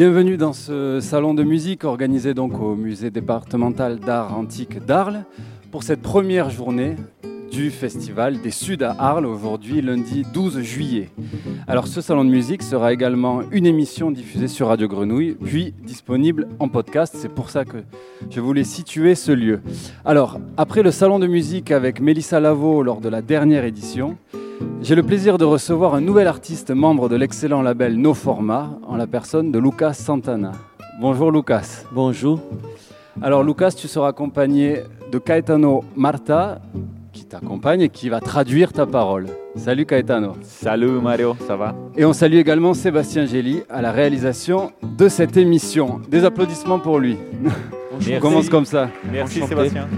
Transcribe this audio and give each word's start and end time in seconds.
Bienvenue 0.00 0.38
dans 0.38 0.54
ce 0.54 0.98
salon 1.00 1.34
de 1.34 1.42
musique 1.42 1.84
organisé 1.84 2.32
donc 2.32 2.58
au 2.58 2.74
musée 2.74 3.10
départemental 3.10 3.98
d'art 3.98 4.34
antique 4.34 4.82
d'Arles 4.82 5.26
pour 5.70 5.82
cette 5.82 6.00
première 6.00 6.48
journée 6.48 6.96
du 7.52 7.68
festival 7.68 8.40
des 8.40 8.50
Suds 8.50 8.82
à 8.82 8.96
Arles 8.98 9.26
aujourd'hui 9.26 9.82
lundi 9.82 10.24
12 10.32 10.62
juillet. 10.62 11.10
Alors 11.68 11.86
ce 11.86 12.00
salon 12.00 12.24
de 12.24 12.30
musique 12.30 12.62
sera 12.62 12.94
également 12.94 13.42
une 13.52 13.66
émission 13.66 14.10
diffusée 14.10 14.48
sur 14.48 14.68
Radio 14.68 14.88
Grenouille 14.88 15.36
puis 15.44 15.74
disponible 15.82 16.48
en 16.60 16.68
podcast, 16.68 17.14
c'est 17.18 17.28
pour 17.28 17.50
ça 17.50 17.66
que 17.66 17.76
je 18.30 18.40
voulais 18.40 18.64
situer 18.64 19.14
ce 19.14 19.32
lieu. 19.32 19.60
Alors 20.06 20.40
après 20.56 20.82
le 20.82 20.92
salon 20.92 21.18
de 21.18 21.26
musique 21.26 21.70
avec 21.70 22.00
Mélissa 22.00 22.40
Lavo 22.40 22.82
lors 22.82 23.02
de 23.02 23.10
la 23.10 23.20
dernière 23.20 23.66
édition, 23.66 24.16
j'ai 24.82 24.94
le 24.94 25.02
plaisir 25.02 25.38
de 25.38 25.44
recevoir 25.44 25.94
un 25.94 26.00
nouvel 26.00 26.26
artiste 26.26 26.70
membre 26.70 27.08
de 27.08 27.16
l'excellent 27.16 27.62
label 27.62 27.96
No 27.96 28.14
Format, 28.14 28.70
en 28.86 28.96
la 28.96 29.06
personne 29.06 29.52
de 29.52 29.58
Lucas 29.58 29.92
Santana. 29.92 30.52
Bonjour 31.00 31.30
Lucas. 31.30 31.84
Bonjour. 31.92 32.40
Alors 33.22 33.42
Lucas, 33.42 33.72
tu 33.72 33.88
seras 33.88 34.08
accompagné 34.08 34.82
de 35.10 35.18
Caetano 35.18 35.84
Marta, 35.96 36.60
qui 37.12 37.24
t'accompagne 37.24 37.82
et 37.82 37.88
qui 37.88 38.08
va 38.08 38.20
traduire 38.20 38.72
ta 38.72 38.86
parole. 38.86 39.26
Salut 39.56 39.84
Caetano. 39.84 40.34
Salut 40.42 41.00
Mario, 41.00 41.36
ça 41.46 41.56
va? 41.56 41.74
Et 41.96 42.04
on 42.04 42.12
salue 42.12 42.36
également 42.36 42.72
Sébastien 42.72 43.26
Gély 43.26 43.62
à 43.68 43.82
la 43.82 43.92
réalisation 43.92 44.72
de 44.82 45.08
cette 45.08 45.36
émission. 45.36 46.00
Des 46.08 46.24
applaudissements 46.24 46.78
pour 46.78 46.98
lui. 46.98 47.16
On 47.92 48.20
commence 48.20 48.48
comme 48.48 48.64
ça. 48.64 48.88
Merci 49.10 49.42
Enchanté. 49.42 49.48
Sébastien. 49.48 49.88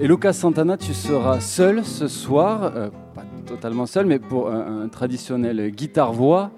Et 0.00 0.06
Lucas 0.06 0.32
Santana, 0.32 0.76
tu 0.76 0.94
seras 0.94 1.40
seul 1.40 1.84
ce 1.84 2.06
soir, 2.06 2.72
euh, 2.76 2.88
pas 3.14 3.24
totalement 3.46 3.86
seul, 3.86 4.06
mais 4.06 4.20
pour 4.20 4.48
un, 4.48 4.82
un 4.82 4.88
traditionnel 4.88 5.70
guitare-voix, 5.70 6.50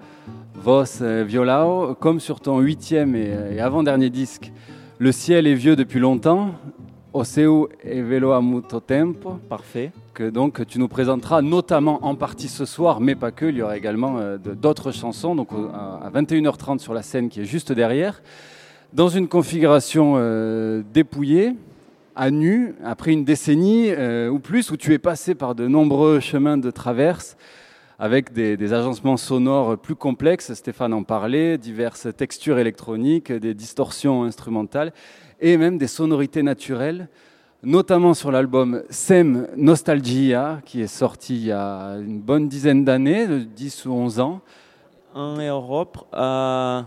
Vos 0.53 1.01
euh, 1.01 1.23
Violao, 1.27 1.95
comme 1.95 2.19
sur 2.19 2.39
ton 2.39 2.59
huitième 2.59 3.15
et, 3.15 3.33
et 3.55 3.59
avant-dernier 3.59 4.11
disque, 4.11 4.51
Le 4.99 5.11
ciel 5.11 5.47
est 5.47 5.55
vieux 5.55 5.75
depuis 5.75 5.99
longtemps, 5.99 6.51
O 7.13 7.23
seu 7.23 7.67
e 7.83 8.01
velo 8.03 8.31
a 8.31 8.41
muito 8.41 8.79
tempo, 8.79 9.39
Parfait. 9.49 9.91
que 10.13 10.29
donc 10.29 10.65
tu 10.67 10.77
nous 10.79 10.87
présenteras 10.87 11.41
notamment 11.41 12.05
en 12.05 12.15
partie 12.15 12.47
ce 12.47 12.63
soir, 12.65 13.01
mais 13.01 13.15
pas 13.15 13.31
que, 13.31 13.45
il 13.47 13.57
y 13.57 13.61
aura 13.63 13.75
également 13.75 14.17
euh, 14.19 14.37
d'autres 14.37 14.91
chansons, 14.91 15.35
donc 15.35 15.49
à 15.73 16.05
à 16.05 16.09
21h30 16.11 16.77
sur 16.79 16.93
la 16.93 17.01
scène 17.01 17.27
qui 17.29 17.41
est 17.41 17.45
juste 17.45 17.71
derrière, 17.71 18.21
dans 18.93 19.09
une 19.09 19.27
configuration 19.27 20.13
euh, 20.17 20.83
dépouillée, 20.93 21.55
à 22.15 22.31
nu, 22.31 22.75
après 22.83 23.11
une 23.11 23.25
décennie 23.25 23.91
euh, 23.91 24.29
ou 24.29 24.39
plus, 24.39 24.71
où 24.71 24.77
tu 24.77 24.93
es 24.93 24.99
passé 24.99 25.35
par 25.35 25.55
de 25.55 25.67
nombreux 25.67 26.19
chemins 26.19 26.57
de 26.57 26.71
traverse, 26.71 27.37
avec 27.99 28.33
des, 28.33 28.57
des 28.57 28.73
agencements 28.73 29.17
sonores 29.17 29.77
plus 29.77 29.95
complexes, 29.95 30.53
Stéphane 30.53 30.93
en 30.93 31.03
parlait, 31.03 31.57
diverses 31.57 32.07
textures 32.15 32.59
électroniques, 32.59 33.31
des 33.31 33.53
distorsions 33.53 34.23
instrumentales, 34.23 34.93
et 35.39 35.57
même 35.57 35.77
des 35.77 35.87
sonorités 35.87 36.43
naturelles 36.43 37.07
notamment 37.63 38.13
sur 38.13 38.31
l'album 38.31 38.83
Sem 38.89 39.47
Nostalgia, 39.55 40.61
qui 40.65 40.81
est 40.81 40.87
sorti 40.87 41.35
il 41.35 41.45
y 41.45 41.51
a 41.51 41.97
une 41.97 42.19
bonne 42.19 42.47
dizaine 42.47 42.83
d'années, 42.83 43.27
de 43.27 43.39
10 43.39 43.85
ou 43.85 43.91
11 43.93 44.19
ans. 44.19 44.41
En 45.13 45.37
Europe, 45.37 46.07
à 46.11 46.85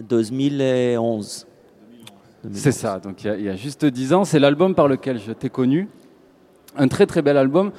2011. 0.00 1.46
C'est 2.52 2.72
ça, 2.72 2.98
donc 2.98 3.24
il 3.24 3.26
y, 3.26 3.30
a, 3.30 3.36
il 3.36 3.44
y 3.44 3.48
a 3.48 3.56
juste 3.56 3.84
10 3.84 4.12
ans. 4.12 4.24
C'est 4.24 4.38
l'album 4.38 4.74
par 4.74 4.88
lequel 4.88 5.18
je 5.18 5.32
t'ai 5.32 5.48
connu. 5.48 5.88
Un 6.76 6.88
très 6.88 7.06
très 7.06 7.22
bel 7.22 7.36
album 7.36 7.70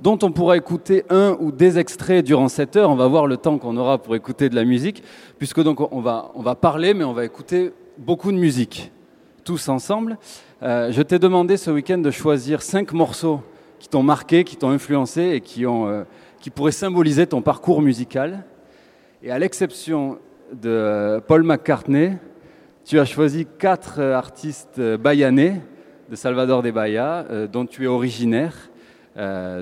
dont 0.00 0.18
on 0.22 0.32
pourra 0.32 0.56
écouter 0.56 1.04
un 1.10 1.36
ou 1.40 1.52
des 1.52 1.78
extraits 1.78 2.24
durant 2.24 2.48
cette 2.48 2.76
heure. 2.76 2.90
On 2.90 2.94
va 2.96 3.06
voir 3.06 3.26
le 3.26 3.36
temps 3.36 3.58
qu'on 3.58 3.76
aura 3.76 3.98
pour 3.98 4.14
écouter 4.16 4.48
de 4.48 4.54
la 4.54 4.64
musique, 4.64 5.02
puisque 5.38 5.62
donc 5.62 5.80
on 5.92 6.00
va, 6.00 6.30
on 6.34 6.42
va 6.42 6.54
parler, 6.54 6.94
mais 6.94 7.04
on 7.04 7.12
va 7.12 7.24
écouter 7.24 7.72
beaucoup 7.98 8.32
de 8.32 8.36
musique, 8.36 8.92
tous 9.44 9.68
ensemble. 9.68 10.18
Euh, 10.62 10.90
je 10.92 11.02
t'ai 11.02 11.18
demandé 11.18 11.56
ce 11.56 11.70
week-end 11.70 11.98
de 11.98 12.10
choisir 12.10 12.62
cinq 12.62 12.92
morceaux 12.92 13.40
qui 13.78 13.88
t'ont 13.88 14.02
marqué, 14.02 14.44
qui 14.44 14.56
t'ont 14.56 14.70
influencé 14.70 15.22
et 15.34 15.40
qui, 15.40 15.66
ont, 15.66 15.86
euh, 15.88 16.04
qui 16.40 16.50
pourraient 16.50 16.72
symboliser 16.72 17.26
ton 17.26 17.42
parcours 17.42 17.82
musical. 17.82 18.44
Et 19.22 19.30
à 19.30 19.38
l'exception 19.38 20.18
de 20.52 21.20
Paul 21.26 21.42
McCartney, 21.42 22.12
tu 22.84 23.00
as 23.00 23.06
choisi 23.06 23.46
quatre 23.58 23.98
euh, 23.98 24.14
artistes 24.14 24.78
euh, 24.78 24.98
bayanais 24.98 25.62
de 26.10 26.16
Salvador 26.16 26.62
de 26.62 26.70
Bahia, 26.70 27.24
euh, 27.30 27.46
dont 27.46 27.64
tu 27.64 27.84
es 27.84 27.86
originaire. 27.86 28.70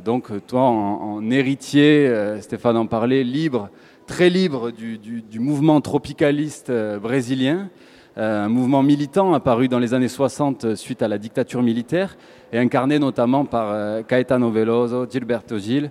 Donc 0.06 0.30
toi, 0.46 0.62
en, 0.62 1.30
héritier, 1.30 2.10
Stéphane 2.40 2.78
en 2.78 2.86
parlait, 2.86 3.22
libre, 3.22 3.68
très 4.06 4.30
libre 4.30 4.70
du, 4.70 4.96
du- 4.96 5.40
mouvement 5.40 5.78
tropicaliste 5.82 6.72
brésilien, 6.98 7.68
un 8.16 8.48
mouvement 8.48 8.82
militant 8.82 9.34
apparu 9.34 9.68
dans 9.68 9.78
les 9.78 9.92
années 9.92 10.08
60 10.08 10.64
euh, 10.64 10.74
suite 10.74 11.02
à 11.02 11.08
la 11.08 11.18
dictature 11.18 11.62
militaire 11.62 12.16
et 12.50 12.58
incarné 12.58 12.98
notamment 12.98 13.44
par 13.44 14.06
Caetano 14.06 14.50
Veloso, 14.50 15.06
Gilberto 15.06 15.58
Gil, 15.58 15.90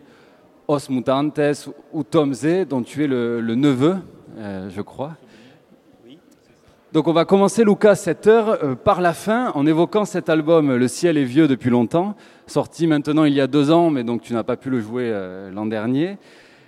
Os 0.67 0.89
Mutantes 0.89 1.69
ou 1.93 2.01
Tom 2.01 2.33
Z, 2.33 2.65
dont 2.67 2.81
tu 2.81 3.03
es 3.03 3.07
le, 3.07 3.41
neveu, 3.53 3.97
je 4.69 4.81
crois. 4.81 5.17
Donc 6.93 7.07
on 7.07 7.13
va 7.13 7.23
commencer, 7.23 7.63
Lucas, 7.63 7.95
cette 7.95 8.27
heure 8.27 8.49
euh, 8.49 8.75
par 8.75 8.99
la 8.99 9.13
fin 9.13 9.53
en 9.55 9.65
évoquant 9.65 10.03
cet 10.03 10.27
album 10.27 10.75
Le 10.75 10.87
ciel 10.89 11.17
est 11.17 11.23
vieux 11.23 11.47
depuis 11.47 11.69
longtemps, 11.69 12.15
sorti 12.47 12.85
maintenant 12.85 13.23
il 13.23 13.33
y 13.33 13.39
a 13.39 13.47
deux 13.47 13.71
ans, 13.71 13.89
mais 13.89 14.03
donc 14.03 14.21
tu 14.21 14.33
n'as 14.33 14.43
pas 14.43 14.57
pu 14.57 14.69
le 14.69 14.81
jouer 14.81 15.05
euh, 15.05 15.51
l'an 15.51 15.65
dernier. 15.65 16.17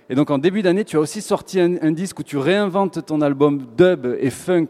Et 0.08 0.14
donc 0.14 0.30
en 0.30 0.38
début 0.38 0.62
d'année, 0.62 0.86
tu 0.86 0.96
as 0.96 1.00
aussi 1.00 1.20
sorti 1.20 1.60
un, 1.60 1.92
disque 1.92 2.20
où 2.20 2.22
tu 2.22 2.38
réinventes 2.38 3.04
ton 3.04 3.20
album 3.20 3.66
dub 3.76 4.06
et 4.18 4.30
funk, 4.30 4.68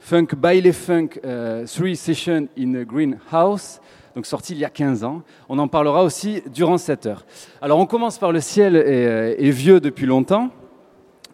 funk 0.00 0.26
baile 0.36 0.70
funk, 0.74 1.18
euh, 1.24 1.64
Three 1.64 1.96
Sessions 1.96 2.48
in 2.58 2.74
a 2.74 2.84
Greenhouse, 2.84 3.80
donc 4.14 4.26
sorti 4.26 4.52
il 4.52 4.58
y 4.58 4.66
a 4.66 4.70
15 4.70 5.04
ans. 5.04 5.22
On 5.48 5.58
en 5.58 5.68
parlera 5.68 6.04
aussi 6.04 6.42
durant 6.52 6.76
cette 6.76 7.06
heure. 7.06 7.24
Alors 7.62 7.78
on 7.78 7.86
commence 7.86 8.18
par 8.18 8.32
Le 8.32 8.40
ciel 8.40 8.76
est, 8.76 9.50
vieux 9.50 9.80
depuis 9.80 10.04
longtemps, 10.04 10.50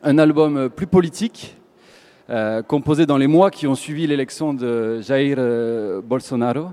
un 0.05 0.19
album 0.19 0.71
plus 0.71 0.87
politique, 0.87 1.57
euh, 2.31 2.63
composé 2.63 3.07
dans 3.07 3.17
les 3.17 3.27
mois 3.27 3.51
qui 3.51 3.67
ont 3.67 3.75
suivi 3.75 4.07
l'élection 4.07 4.53
de 4.55 5.01
Jair 5.01 5.37
euh, 5.39 6.01
Bolsonaro 6.03 6.69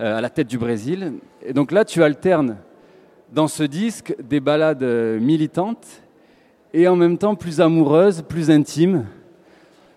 euh, 0.00 0.18
à 0.18 0.20
la 0.20 0.30
tête 0.30 0.46
du 0.46 0.58
Brésil. 0.58 1.14
Et 1.44 1.52
donc 1.52 1.72
là, 1.72 1.84
tu 1.84 2.02
alternes 2.02 2.56
dans 3.32 3.48
ce 3.48 3.62
disque 3.64 4.14
des 4.22 4.40
ballades 4.40 4.82
euh, 4.82 5.18
militantes 5.18 5.86
et 6.72 6.86
en 6.88 6.96
même 6.96 7.18
temps 7.18 7.34
plus 7.34 7.60
amoureuses, 7.60 8.22
plus 8.22 8.50
intimes. 8.50 9.04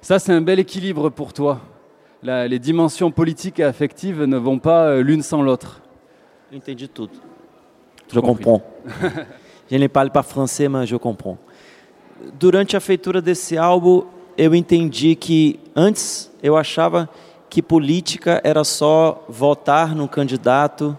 Ça, 0.02 0.20
c'est 0.20 0.32
un 0.34 0.42
bel 0.42 0.60
équilibre 0.60 1.10
pour 1.10 1.34
toi. 1.34 1.62
La- 2.24 2.48
les 2.48 2.60
dimensions 2.60 3.12
politiques 3.12 3.60
et 3.60 3.64
affectives 3.64 4.24
ne 4.24 4.38
vont 4.38 4.60
pas 4.60 4.98
l'une 5.02 5.22
sans 5.22 5.42
l'autre. 5.42 5.82
Entendi 6.56 6.88
tudo. 6.90 7.10
Je 8.12 8.20
compris. 8.20 8.44
comprends. 8.46 8.64
Je 9.70 9.76
nem 9.78 9.90
falo 9.90 10.10
para 10.10 10.24
francês, 10.24 10.70
mas 10.70 10.86
je 10.88 10.96
comprends. 10.96 11.38
Durante 12.40 12.78
a 12.78 12.80
feitura 12.80 13.20
desse 13.22 13.58
álbum, 13.58 14.06
eu 14.38 14.54
entendi 14.54 15.16
que 15.16 15.60
antes 15.76 16.32
eu 16.44 16.56
achava 16.56 17.10
que 17.50 17.62
política 17.62 18.40
era 18.44 18.64
só 18.64 19.26
votar 19.28 19.96
no 19.96 20.08
candidato 20.08 20.98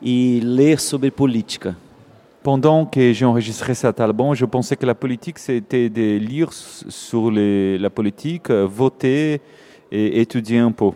e 0.00 0.40
ler 0.42 0.80
sobre 0.80 1.10
política. 1.10 1.76
Pendant 2.42 2.86
que 2.86 3.12
j'ai 3.12 3.26
enregistré 3.26 3.74
cet 3.74 4.00
album, 4.00 4.34
je 4.34 4.46
pensais 4.46 4.76
que 4.76 4.86
la 4.86 4.94
politique, 4.94 5.38
c'était 5.38 5.90
de 5.90 6.16
lire 6.18 6.50
sur 6.52 7.30
les- 7.30 7.76
la 7.78 7.90
politique, 7.90 8.50
voter 8.50 9.40
et 9.90 10.20
étudier 10.20 10.58
un 10.58 10.72
peu. 10.72 10.92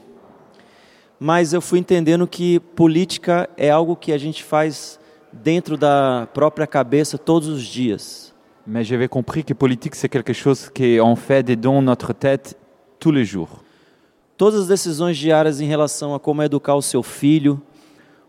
Mas 1.21 1.53
eu 1.53 1.61
fui 1.61 1.79
entendendo 1.79 2.27
que 2.27 2.59
política 2.75 3.49
é 3.57 3.71
algo 3.71 3.95
que 3.97 4.13
a 4.13 4.19
gente 4.19 4.43
faz 4.43 4.99
dentro 5.33 5.77
da 5.77 6.27
própria 6.33 6.67
cabeça 6.67 7.19
todos 7.19 7.49
os 7.49 7.65
dias. 7.65 8.32
Mais 8.67 8.85
j'avais 8.85 9.09
compris 9.09 9.43
que 9.43 9.55
politique, 9.55 9.95
c'est 9.97 10.09
quelque 10.09 10.33
chose 10.33 10.71
qu'on 10.71 11.17
fait 11.17 11.43
dans 11.57 11.83
notre 11.83 12.13
tête 12.13 12.57
tous 13.01 13.11
les 13.11 13.25
jours. 13.25 13.63
Todas 14.37 14.61
as 14.61 14.69
decisões 14.69 15.17
diárias 15.17 15.61
em 15.61 15.67
relação 15.67 16.15
a 16.15 16.21
como 16.21 16.43
educar 16.43 16.75
o 16.75 16.83
seu 16.83 17.03
filho, 17.03 17.61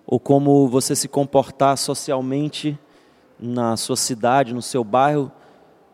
ou 0.06 0.20
como 0.20 0.68
você 0.68 0.96
se 0.96 1.08
comportar 1.08 1.78
socialmente 1.78 2.78
na 3.40 3.78
sua 3.78 3.96
cidade, 3.96 4.54
no 4.54 4.62
seu 4.62 4.84
bairro, 4.84 5.32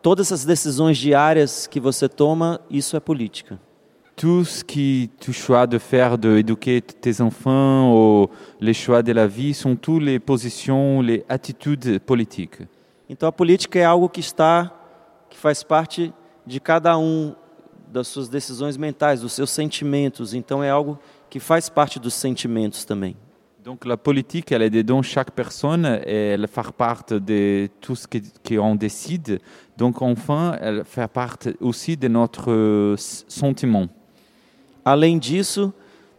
todas 0.02 0.28
essas 0.28 0.44
decisões 0.44 0.96
diárias 0.96 1.66
que 1.66 1.78
você 1.78 2.08
toma, 2.08 2.60
isso 2.70 2.96
é 2.96 3.00
política. 3.00 3.58
Tout 4.16 4.44
ce 4.44 4.62
que 4.62 5.08
tu 5.18 5.32
choix 5.32 5.66
de 5.66 5.78
faire, 5.78 6.18
d'éduquer 6.18 6.82
tes 6.82 7.22
enfants, 7.22 7.90
ou 7.92 8.30
les 8.60 8.74
choix 8.74 9.02
de 9.02 9.12
la 9.12 9.26
vie, 9.26 9.54
sont 9.54 9.76
toutes 9.76 10.02
les 10.02 10.18
positions, 10.18 11.00
les 11.00 11.24
attitudes 11.28 12.00
politiques. 12.00 12.60
Então 13.12 13.28
a 13.28 13.32
política 13.32 13.76
é 13.76 13.84
algo 13.84 14.08
que 14.08 14.20
está, 14.20 14.70
que 15.28 15.36
faz 15.36 15.64
parte 15.64 16.14
de 16.46 16.60
cada 16.60 16.96
um 16.96 17.34
das 17.88 18.06
suas 18.06 18.28
decisões 18.28 18.76
mentais, 18.76 19.22
dos 19.22 19.32
seus 19.32 19.50
sentimentos. 19.50 20.32
Então 20.32 20.62
é 20.62 20.70
algo 20.70 20.96
que 21.28 21.40
faz 21.40 21.68
parte 21.68 21.98
dos 21.98 22.14
sentimentos 22.14 22.84
também. 22.84 23.16
Donc 23.64 23.84
la 23.84 23.96
politique, 23.96 24.52
elle 24.52 24.62
est 24.62 24.84
dans 24.84 25.02
chaque 25.02 25.32
personne 25.32 25.84
et 26.06 26.34
elle 26.34 26.46
fait 26.46 26.72
partie 26.72 27.20
de 27.20 27.68
tout 27.80 27.96
ce 27.96 28.06
qu'on 28.06 28.76
décide. 28.76 29.40
Donc 29.76 30.00
enfin, 30.02 30.56
elle 30.60 30.84
fait 30.84 31.08
partie 31.08 31.56
aussi 31.60 31.96
de 31.96 32.06
notre 32.06 32.94
sentiment. 32.96 33.88
Além 34.84 35.18
disso, 35.18 35.74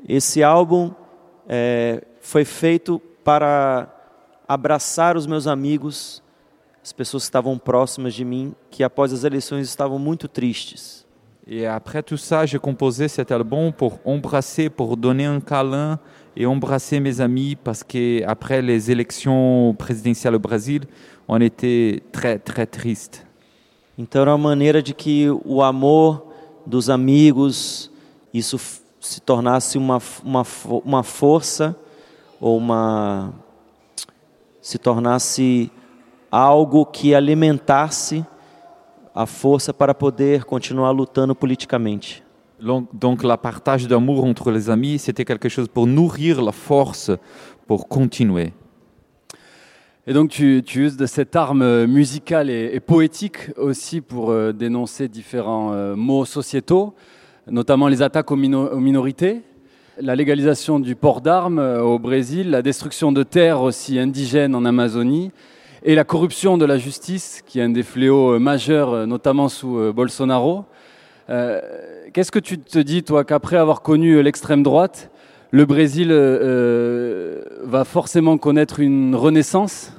esse 0.10 0.44
álbum 0.44 0.94
é, 1.48 2.04
foi 2.20 2.44
feito 2.44 3.02
para 3.24 3.88
abraçar 4.46 5.16
os 5.16 5.26
meus 5.26 5.48
amigos, 5.48 6.22
as 6.84 6.92
pessoas 6.92 7.24
que 7.24 7.28
estavam 7.28 7.58
próximas 7.58 8.14
de 8.14 8.26
mim, 8.26 8.56
que 8.70 8.84
após 8.84 9.14
as 9.14 9.24
eleições 9.24 9.68
estavam 9.68 10.00
muito 10.00 10.28
tristes. 10.28 11.06
Et 11.48 11.66
après 11.66 12.04
tout 12.04 12.18
ça, 12.18 12.46
j'ai 12.46 12.60
composé 12.60 13.08
cet 13.08 13.32
album 13.32 13.74
pour 13.74 14.00
embrasser, 14.06 14.70
pour 14.70 14.96
donner 14.96 15.26
un 15.26 15.40
câlin 15.40 16.00
et 16.36 16.46
embrasser 16.46 17.00
mes 17.00 17.20
amis 17.20 17.56
parce 17.56 17.84
qu'après 17.84 18.62
les 18.62 18.92
élections 18.92 19.76
présidentielles 19.78 20.36
au 20.36 20.40
Brésil, 20.40 20.84
on 21.28 21.42
était 21.42 22.04
très 22.12 22.38
très 22.38 22.66
triste. 22.66 23.26
Então 23.98 24.22
era 24.22 24.36
uma 24.36 24.50
maneira 24.50 24.82
de 24.82 24.94
que 24.94 25.30
o 25.46 25.62
amor 25.62 26.26
dos 26.66 26.90
amigos, 26.90 27.92
isso 28.34 28.58
se 29.00 29.20
tornasse 29.20 29.78
uma, 29.78 30.00
uma, 30.24 30.44
uma 30.86 31.04
força 31.04 31.76
ou 32.40 32.58
uma 32.58 33.34
se 34.62 34.78
tornasse 34.78 35.72
algo 36.32 36.86
que 36.86 37.14
alimentasse 37.14 38.24
a 39.14 39.26
força 39.26 39.74
para 39.74 39.94
poder 39.94 40.46
continuar 40.46 40.94
lutando 40.94 41.36
politicamente. 41.36 42.24
Donc, 42.60 42.88
donc 42.94 43.24
la 43.24 43.38
partage 43.38 43.88
d'amour 43.88 44.24
entre 44.24 44.52
les 44.52 44.70
amis, 44.70 45.00
c'était 45.00 45.26
quelque 45.26 45.50
chose 45.50 45.68
pour 45.68 45.88
nourrir 45.88 46.42
la 46.42 46.52
force 46.52 47.12
pour 47.68 47.88
continuer. 47.88 48.54
Et 50.08 50.14
donc 50.14 50.30
tu, 50.30 50.64
tu 50.66 50.86
uses 50.86 50.96
de 50.96 51.06
cette 51.06 51.36
arme 51.36 51.86
musicale 51.86 52.50
et, 52.50 52.72
et 52.74 52.80
poétique 52.80 53.52
aussi 53.58 54.00
pour 54.02 54.32
euh, 54.32 54.52
dénoncer 54.54 55.08
différents 55.08 55.74
euh, 55.74 55.96
maux 55.96 56.26
sociétaux, 56.26 56.94
notamment 57.48 57.88
les 57.88 58.02
attaques 58.02 58.32
aux, 58.32 58.36
mino- 58.36 58.70
aux 58.72 58.80
minorités, 58.80 59.42
la 60.00 60.16
légalisation 60.16 60.80
du 60.80 60.96
port 60.96 61.22
d'armes 61.22 61.60
euh, 61.60 61.82
au 61.82 62.00
Brésil, 62.00 62.50
la 62.50 62.62
destruction 62.62 63.12
de 63.12 63.24
terres 63.24 63.62
aussi 63.62 64.00
indigènes 64.00 64.56
en 64.56 64.66
Amazonie, 64.66 65.32
et 65.84 65.96
la 65.96 66.04
corruption 66.04 66.58
de 66.58 66.66
la 66.66 66.78
justice, 66.78 67.42
qui 67.46 67.60
est 67.60 67.64
un 67.64 67.70
des 67.70 67.84
fléaux 67.84 68.34
euh, 68.34 68.40
majeurs, 68.40 68.94
euh, 68.94 69.06
notamment 69.06 69.50
sous 69.50 69.78
euh, 69.78 69.92
Bolsonaro. 69.92 70.66
Euh, 71.30 71.60
Qu'est-ce 72.14 72.32
que 72.32 72.40
tu 72.40 72.60
te 72.60 72.80
dis, 72.80 73.04
toi, 73.04 73.24
qu'après 73.24 73.56
avoir 73.58 73.82
connu 73.82 74.22
l'extrême 74.22 74.64
droite, 74.64 75.10
le 75.52 75.66
Brésil 75.66 76.10
euh, 76.12 77.42
va 77.64 77.86
forcément 77.86 78.38
connaître 78.38 78.80
une 78.80 79.16
renaissance? 79.16 79.94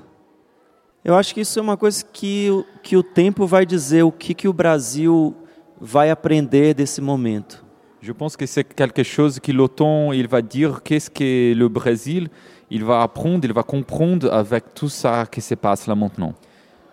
Eu 1.05 1.15
acho 1.15 1.35
que 1.35 1.41
isso 1.41 1.59
é 1.59 1.63
uma 1.63 1.77
coisa 1.77 2.05
que, 2.05 2.49
que 2.81 2.97
o 2.97 3.03
tempo 3.03 3.45
vai 3.45 3.67
dizer 3.67 4.05
o 4.05 4.13
que, 4.13 4.35
que 4.35 4.47
o 4.47 4.53
Brasil 4.53 5.35
vai 5.81 6.11
aprender 6.11 6.75
desse 6.75 7.01
momento. 7.01 7.65
Je 8.01 8.13
pense 8.13 8.37
que 8.37 8.47
c'est 8.47 8.63
quelque 8.63 9.03
chose 9.03 9.41
que 9.41 9.51
l'OTAN, 9.51 10.13
il 10.13 10.29
va 10.29 10.43
dire 10.43 10.81
qu'est-ce 10.83 11.11
que 11.11 11.55
le 11.55 11.69
Brésil, 11.69 12.29
il 12.73 12.83
va 12.83 13.03
apprendre, 13.03 13.45
il 13.45 13.53
va 13.53 13.63
comprendre 13.63 14.33
avec 14.33 14.73
tout 14.75 14.89
ça 14.89 15.27
qui 15.31 15.43
se 15.43 15.55
passe 15.55 15.87
là 15.87 15.95
maintenant. 15.95 16.35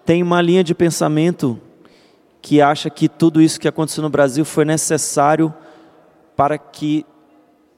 Tem 0.05 0.21
uma 0.21 0.41
linha 0.41 0.61
de 0.61 0.73
pensamento 0.73 1.57
que 2.41 2.61
acha 2.61 2.89
que 2.89 3.07
tudo 3.07 3.41
isso 3.41 3.57
que 3.57 3.67
aconteceu 3.67 4.03
no 4.03 4.09
Brasil 4.09 4.43
foi 4.43 4.65
necessário 4.65 5.53
para 6.35 6.57
que 6.57 7.05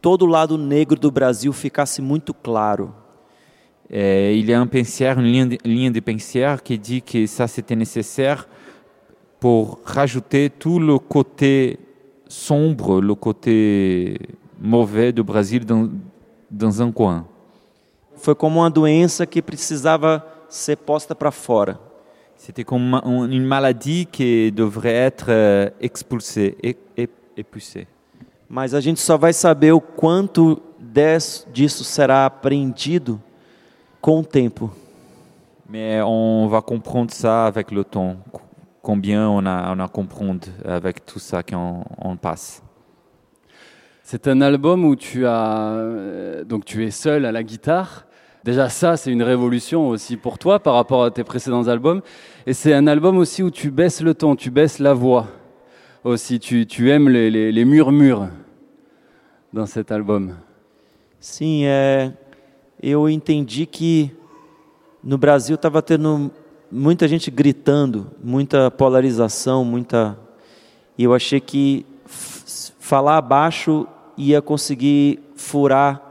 todo 0.01 0.23
o 0.23 0.25
lado 0.25 0.57
negro 0.57 0.99
do 0.99 1.11
Brasil 1.11 1.53
ficasse 1.53 2.01
muito 2.01 2.33
claro. 2.33 2.91
Et 3.87 4.35
il 4.37 4.49
y 4.49 4.53
a 4.53 4.59
un 4.59 4.67
pensière, 4.67 5.19
une 5.19 5.25
ligne 5.25 5.49
de, 5.49 5.57
ligne 5.63 5.91
de 5.91 5.99
pensière 5.99 6.63
qui 6.63 6.79
dit 6.79 7.01
que 7.03 7.27
ça 7.27 7.47
c'était 7.47 7.75
nécessaire 7.75 8.47
pour 9.39 9.79
rajouter 9.85 10.49
tout 10.49 10.79
le 10.79 10.97
côté 10.97 11.77
sombre, 12.27 12.99
le 12.99 13.13
côté 13.13 14.17
mauvais 14.59 15.11
du 15.11 15.21
Brésil 15.21 15.65
dans, 15.65 15.89
dans 16.49 16.81
un 16.81 16.91
coin. 16.91 17.25
Foi 18.21 18.35
como 18.35 18.59
uma 18.59 18.69
doença 18.69 19.25
que 19.25 19.41
precisava 19.41 20.23
ser 20.47 20.75
posta 20.77 21.15
para 21.15 21.31
fora. 21.31 21.79
C'était 22.37 22.63
comme 22.63 22.99
une 23.29 23.45
maladie 23.45 24.05
qui 24.11 24.51
devrait 24.51 24.93
être 24.95 25.25
euh, 25.29 25.69
expulsée, 25.79 26.55
é- 26.63 26.75
é- 26.97 27.09
épuisée. 27.37 27.87
Mas 28.49 28.73
a 28.73 28.81
gente 28.81 28.99
só 28.99 29.17
vai 29.17 29.31
saber 29.33 29.71
o 29.71 29.79
quanto 29.81 30.61
des- 30.79 31.47
disso 31.53 31.83
será 31.83 32.25
aprendido 32.25 33.21
com 34.01 34.19
o 34.19 34.23
tempo. 34.25 34.71
Mais 35.69 36.01
on 36.03 36.47
va 36.49 36.61
comprendre 36.61 37.11
ça 37.13 37.45
avec 37.47 37.71
le 37.71 37.83
temps, 37.83 38.17
co- 38.31 38.41
combien 38.81 39.29
on 39.29 39.45
a, 39.45 39.73
on 39.73 39.79
a 39.79 39.87
comprendre 39.87 40.47
avec 40.65 41.05
tout 41.05 41.19
ça 41.19 41.41
qu'on 41.43 41.83
on 41.97 42.17
passe. 42.17 42.61
C'est 44.03 44.27
un 44.27 44.41
album 44.41 44.83
où 44.83 44.95
tu 44.95 45.25
as 45.25 45.73
euh, 45.75 46.43
donc 46.43 46.65
tu 46.65 46.83
es 46.85 46.91
seul 46.91 47.25
à 47.25 47.31
la 47.31 47.41
guitare. 47.43 48.05
Déjà 48.43 48.69
ça, 48.69 48.97
c'est 48.97 49.11
une 49.11 49.21
révolution 49.21 49.89
aussi 49.89 50.17
pour 50.17 50.39
toi 50.39 50.59
par 50.59 50.73
rapport 50.73 51.03
à 51.03 51.11
tes 51.11 51.23
précédents 51.23 51.67
albums. 51.67 52.01
Et 52.47 52.53
c'est 52.53 52.73
un 52.73 52.87
album 52.87 53.17
aussi 53.17 53.43
où 53.43 53.51
tu 53.51 53.69
baisses 53.69 54.01
le 54.01 54.13
ton, 54.15 54.35
tu 54.35 54.49
baisses 54.49 54.79
la 54.79 54.93
voix 54.95 55.27
aussi. 56.03 56.39
Tu, 56.39 56.65
tu 56.65 56.89
aimes 56.89 57.07
les, 57.07 57.29
les- 57.29 57.51
les 57.51 57.65
murmures 57.65 58.29
dans 59.53 59.67
cet 59.67 59.91
album. 59.91 60.35
Sim, 61.19 61.65
é, 61.65 62.11
eu 62.81 62.95
entendi 63.07 63.67
que 63.67 64.09
no 65.03 65.19
Brasil 65.19 65.53
estava 65.53 65.83
tendo 65.83 66.31
muita 66.71 67.07
gente 67.07 67.29
gritando, 67.29 68.07
muita 68.23 68.71
polarização, 68.71 69.63
muita. 69.63 70.17
E 70.97 71.03
eu 71.03 71.13
achei 71.13 71.39
que 71.39 71.85
falar 72.79 73.21
baixo 73.21 73.85
ia 74.17 74.41
conseguir 74.41 75.19
furar 75.35 76.01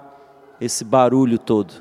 esse 0.60 0.84
barulho 0.84 1.38
todo. 1.40 1.72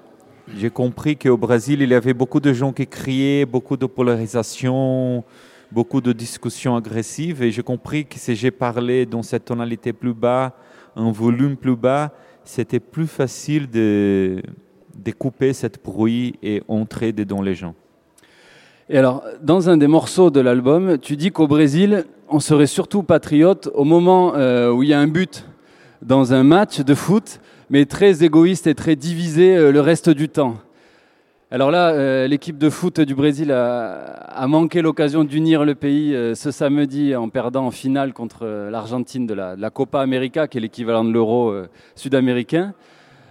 J'ai 0.57 0.69
compris 0.69 1.15
qu'au 1.15 1.37
Brésil, 1.37 1.81
il 1.81 1.89
y 1.89 1.93
avait 1.93 2.13
beaucoup 2.13 2.39
de 2.39 2.51
gens 2.53 2.73
qui 2.73 2.87
criaient, 2.87 3.45
beaucoup 3.45 3.77
de 3.77 3.85
polarisation, 3.85 5.23
beaucoup 5.71 6.01
de 6.01 6.11
discussions 6.11 6.75
agressives. 6.75 7.43
Et 7.43 7.51
j'ai 7.51 7.61
compris 7.61 8.05
que 8.05 8.17
si 8.17 8.35
j'ai 8.35 8.51
parlé 8.51 9.05
dans 9.05 9.21
cette 9.21 9.45
tonalité 9.45 9.93
plus 9.93 10.13
bas, 10.13 10.55
un 10.95 11.11
volume 11.11 11.55
plus 11.55 11.75
bas, 11.75 12.11
c'était 12.43 12.79
plus 12.79 13.07
facile 13.07 13.69
de, 13.69 14.41
de 14.97 15.11
couper 15.11 15.53
cette 15.53 15.83
bruit 15.83 16.35
et 16.41 16.63
entrer 16.67 17.13
dedans 17.13 17.41
les 17.41 17.53
gens. 17.53 17.75
Et 18.89 18.97
alors, 18.97 19.23
dans 19.41 19.69
un 19.69 19.77
des 19.77 19.87
morceaux 19.87 20.31
de 20.31 20.39
l'album, 20.39 20.97
tu 20.97 21.15
dis 21.15 21.31
qu'au 21.31 21.47
Brésil, 21.47 22.05
on 22.27 22.39
serait 22.39 22.65
surtout 22.65 23.03
patriote 23.03 23.69
au 23.75 23.83
moment 23.83 24.33
euh, 24.35 24.71
où 24.71 24.81
il 24.81 24.89
y 24.89 24.93
a 24.93 24.99
un 24.99 25.07
but 25.07 25.45
dans 26.01 26.33
un 26.33 26.43
match 26.43 26.79
de 26.79 26.95
foot, 26.95 27.39
mais 27.69 27.85
très 27.85 28.23
égoïste 28.23 28.67
et 28.67 28.75
très 28.75 28.95
divisé 28.95 29.55
euh, 29.55 29.71
le 29.71 29.81
reste 29.81 30.09
du 30.09 30.29
temps. 30.29 30.55
Alors 31.51 31.71
là, 31.71 31.89
euh, 31.89 32.27
l'équipe 32.27 32.57
de 32.57 32.69
foot 32.69 32.99
du 33.01 33.15
Brésil 33.15 33.51
a, 33.51 34.45
manqué 34.47 34.81
l'occasion 34.81 35.23
d'unir 35.23 35.65
le 35.65 35.75
pays 35.75 36.13
euh, 36.13 36.35
ce 36.35 36.51
samedi 36.51 37.15
en 37.15 37.29
perdant 37.29 37.65
en 37.65 37.71
finale 37.71 38.13
contre 38.13 38.45
l'Argentine 38.71 39.25
de 39.25 39.33
la, 39.33 39.55
de 39.55 39.61
la 39.61 39.69
Copa 39.69 40.01
América, 40.01 40.47
qui 40.47 40.57
est 40.57 40.61
l'équivalent 40.61 41.03
de 41.03 41.11
l'euro 41.11 41.53
sud-américain. 41.95 42.73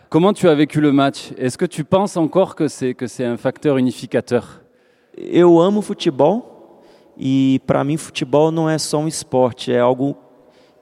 Comment 0.08 0.32
tu 0.32 0.48
as 0.48 0.54
vécu 0.54 0.80
le 0.80 0.90
match? 0.90 1.32
Est-ce 1.36 1.58
que 1.58 1.66
tu 1.66 1.84
penses 1.84 2.16
encore 2.16 2.54
que 2.54 2.66
c'est 2.66 2.94
que 2.94 3.06
c'est 3.06 3.24
un 3.24 3.36
facteur 3.36 3.76
unificateur? 3.76 4.62
Eu 5.20 5.60
amo 5.60 5.82
futebol 5.82 6.42
e 7.18 7.60
para 7.66 7.82
mim 7.82 7.96
futebol 7.96 8.52
não 8.52 8.70
é 8.70 8.78
só 8.78 8.98
um 9.00 9.08
esporte, 9.08 9.72
é 9.72 9.80
algo 9.80 10.16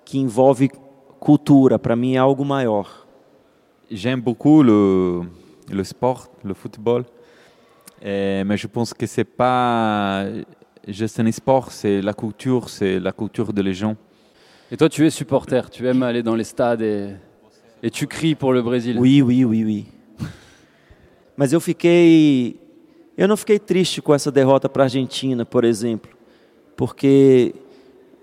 que 0.04 0.18
envolve 0.18 0.70
cultura. 1.18 1.78
Para 1.78 1.96
mim 1.96 2.14
é 2.14 2.18
algo 2.18 2.44
maior. 2.44 3.05
J'aime 3.90 4.21
beaucoup 4.21 4.62
le, 4.62 5.23
le 5.71 5.85
sport, 5.85 6.28
le 6.45 6.55
football, 6.55 7.05
Et- 8.02 8.43
mais 8.45 8.57
je 8.57 8.66
pense 8.66 8.93
que 8.93 9.07
c'est 9.07 9.25
pas 9.25 10.25
juste 10.87 11.19
un 11.21 11.31
sport, 11.33 11.71
c'est 11.73 12.00
la 12.02 12.12
culture, 12.12 12.69
c'est 12.69 12.99
la 13.00 13.12
culture 13.12 13.52
de 13.52 13.62
les 13.62 13.75
gens. 13.75 13.97
Et 14.71 14.76
toi, 14.76 14.88
tu 14.88 15.07
es 15.07 15.11
supporter, 15.11 15.71
tu 15.71 15.87
aimes 15.87 16.02
aller 16.02 16.23
dans 16.23 16.35
les 16.35 16.45
stades 16.45 16.83
et, 16.83 17.11
et 17.83 17.90
tu 17.90 18.07
cries 18.07 18.35
pour 18.35 18.52
le 18.52 18.61
Brésil. 18.62 18.97
Oui, 18.99 19.23
oui, 19.23 19.45
oui, 19.45 19.64
oui. 19.64 19.85
Mas 21.37 21.52
eu 21.52 21.61
fiquei. 21.61 22.57
Eu 23.16 23.26
não 23.28 23.37
fiquei 23.37 23.59
triste 23.59 24.02
com 24.02 24.12
essa 24.12 24.31
derrota 24.31 24.69
para 24.69 24.83
a 24.83 24.87
Argentina, 24.87 25.45
por 25.47 25.64
exemplo, 25.64 26.11
porque 26.76 27.55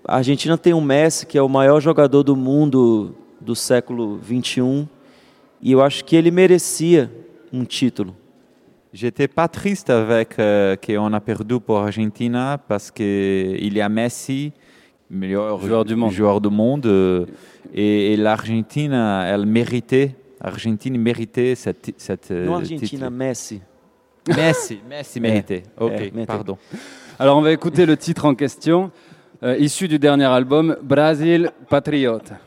a 0.06 0.16
Argentina 0.18 0.56
tem 0.56 0.72
um 0.72 0.80
Messi 0.80 1.26
que 1.26 1.36
é 1.36 1.42
o 1.42 1.48
maior 1.48 1.80
jogador 1.80 2.22
do 2.22 2.36
mundo 2.36 3.12
do 3.40 3.56
século 3.56 4.16
21 4.18 4.86
e 5.62 5.72
eu 5.72 5.80
acho 5.80 6.04
que 6.04 6.16
ele 6.16 6.30
merecia 6.30 7.10
um 7.52 7.64
título. 7.64 8.14
J'étais 8.92 9.26
pas 9.26 9.48
triste 9.48 9.90
avec 9.90 10.38
euh, 10.38 10.76
qu'on 10.76 11.12
a 11.12 11.20
perdu 11.20 11.58
pour 11.58 11.78
Argentina 11.78 12.58
parce 12.68 12.90
que 12.92 13.56
il 13.58 13.74
y 13.74 13.80
a 13.80 13.88
Messi, 13.88 14.52
meilleur 15.10 15.60
Joueur 15.60 15.84
du 15.84 15.96
monde. 15.96 16.12
joueur 16.12 16.40
du 16.40 16.48
monde, 16.48 16.86
euh, 16.86 17.26
et, 17.74 18.12
et 18.12 18.16
l'Argentine, 18.16 18.92
elle 18.92 19.46
méritait 19.46 20.14
Argentine 20.44 20.98
méritait 20.98 21.54
cette, 21.54 21.94
cette 21.96 22.30
euh, 22.30 22.44
Não 22.44 22.56
Argentina, 22.56 23.06
titre. 23.06 23.10
Messi. 23.10 23.62
Messi, 24.28 24.78
Messi 24.86 25.20
méritait. 25.20 25.62
Ok, 25.80 25.92
eh, 25.98 26.26
pardon. 26.26 26.58
Alors 27.18 27.38
on 27.38 27.40
va 27.40 27.50
écouter 27.50 27.86
le 27.86 27.96
titre 27.96 28.26
en 28.26 28.34
question, 28.34 28.90
euh, 29.42 29.56
issu 29.56 29.88
du 29.88 29.98
dernier 29.98 30.26
album, 30.26 30.76
Brasil 30.82 31.50
Patriota. 31.70 32.38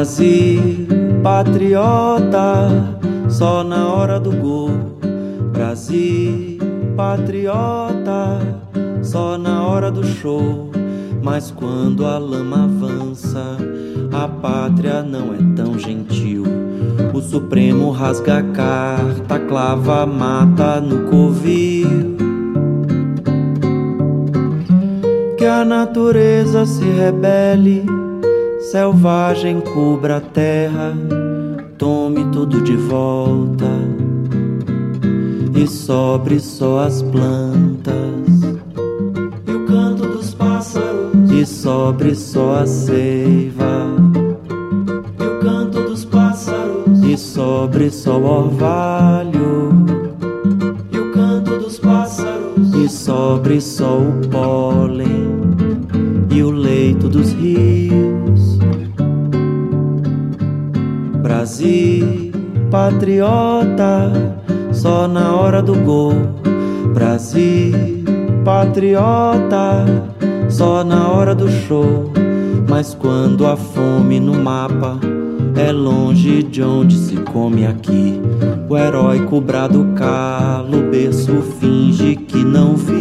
Brasil, 0.00 0.86
patriota, 1.22 2.70
só 3.28 3.62
na 3.62 3.86
hora 3.86 4.18
do 4.18 4.32
gol. 4.32 4.70
Brasil, 5.52 6.56
patriota, 6.96 8.38
só 9.02 9.36
na 9.36 9.62
hora 9.66 9.90
do 9.90 10.02
show. 10.02 10.70
Mas 11.22 11.50
quando 11.50 12.06
a 12.06 12.16
lama 12.16 12.64
avança, 12.64 13.58
a 14.10 14.26
pátria 14.26 15.02
não 15.02 15.34
é 15.34 15.54
tão 15.54 15.78
gentil. 15.78 16.44
O 17.12 17.20
Supremo 17.20 17.90
rasga 17.90 18.38
a 18.38 18.42
carta, 18.42 19.38
clava 19.38 20.04
a 20.04 20.06
mata 20.06 20.80
no 20.80 21.10
covil. 21.10 22.16
Que 25.36 25.44
a 25.44 25.62
natureza 25.62 26.64
se 26.64 26.84
rebele 26.84 27.99
selvagem 28.70 29.60
cubra 29.60 30.18
a 30.18 30.20
terra, 30.20 30.96
tome 31.76 32.24
tudo 32.26 32.62
de 32.62 32.76
volta 32.76 33.66
e 35.56 35.66
sobre 35.66 36.38
só 36.38 36.84
as 36.84 37.02
plantas. 37.02 37.92
E 39.44 39.50
o 39.50 39.66
canto 39.66 40.06
dos 40.06 40.32
pássaros 40.34 41.32
e 41.32 41.44
sobre 41.44 42.14
só 42.14 42.60
a 42.60 42.66
seiva. 42.66 43.86
E 45.18 45.24
o 45.24 45.40
canto 45.40 45.82
dos 45.82 46.04
pássaros 46.04 47.02
e 47.02 47.18
sobre 47.18 47.90
só 47.90 48.20
o 48.20 48.24
orvalho. 48.24 49.84
E 50.92 50.96
o 50.96 51.10
canto 51.10 51.58
dos 51.58 51.80
pássaros 51.80 52.72
e 52.72 52.88
sobre 52.88 53.60
só 53.60 53.98
o 53.98 54.28
pólen 54.30 55.40
e 56.30 56.40
o 56.40 56.50
leito 56.52 57.08
dos 57.08 57.32
rios. 57.32 58.29
Brasil, 61.40 62.30
patriota, 62.70 64.12
só 64.74 65.08
na 65.08 65.34
hora 65.34 65.62
do 65.62 65.74
gol. 65.74 66.12
Brasil, 66.92 67.72
patriota, 68.44 69.86
só 70.50 70.84
na 70.84 71.08
hora 71.08 71.34
do 71.34 71.50
show. 71.50 72.12
Mas 72.68 72.92
quando 72.92 73.46
a 73.46 73.56
fome 73.56 74.20
no 74.20 74.34
mapa 74.34 75.00
é 75.56 75.72
longe 75.72 76.42
de 76.42 76.62
onde 76.62 76.94
se 76.98 77.16
come 77.16 77.66
aqui, 77.66 78.20
o 78.68 78.76
herói 78.76 79.24
cobrado 79.24 79.94
calo, 79.96 80.90
berço 80.90 81.40
finge 81.58 82.16
que 82.16 82.44
não 82.44 82.76
viu. 82.76 82.99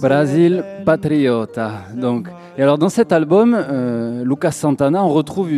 Brasil 0.00 0.64
Patriota. 0.84 1.84
Donc, 1.94 2.28
et 2.56 2.62
alors 2.62 2.78
dans 2.78 2.88
cet 2.88 3.12
album, 3.12 3.54
euh, 3.54 4.24
Lucas 4.24 4.52
Santana, 4.52 5.04
on 5.04 5.08
retrouve 5.08 5.50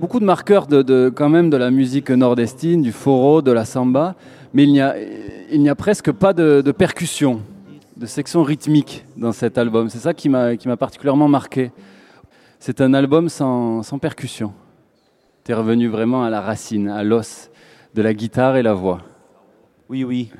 beaucoup 0.00 0.20
de 0.20 0.24
marqueurs 0.24 0.66
de, 0.66 1.12
quand 1.14 1.28
même 1.28 1.50
de 1.50 1.56
la 1.56 1.70
musique 1.70 2.10
nordestine, 2.10 2.82
du 2.82 2.92
foro, 2.92 3.42
de 3.42 3.52
la 3.52 3.64
samba, 3.64 4.14
mais 4.54 4.64
il 4.64 4.72
n'y 4.72 4.80
a, 4.80 4.94
a 5.72 5.74
presque 5.74 6.10
pas 6.12 6.32
de, 6.32 6.62
de 6.64 6.72
percussion, 6.72 7.40
de 7.96 8.06
section 8.06 8.42
rythmique 8.42 9.04
dans 9.16 9.32
cet 9.32 9.58
album. 9.58 9.88
C'est 9.88 9.98
ça 9.98 10.14
qui 10.14 10.28
m'a 10.28 10.56
qui 10.56 10.68
m'a 10.68 10.76
particulièrement 10.76 11.28
marqué. 11.28 11.70
C'est 12.58 12.80
un 12.80 12.94
album 12.94 13.28
sans, 13.28 13.82
sans 13.82 13.98
percussion. 13.98 14.52
Tu 15.44 15.52
es 15.52 15.54
revenu 15.54 15.88
vraiment 15.88 16.24
à 16.24 16.30
la 16.30 16.40
racine, 16.40 16.88
à 16.88 17.02
l'os 17.02 17.50
de 17.94 18.02
la 18.02 18.14
guitare 18.14 18.56
et 18.56 18.62
la 18.62 18.74
voix. 18.74 19.00
Oui, 19.88 20.04
oui. 20.04 20.30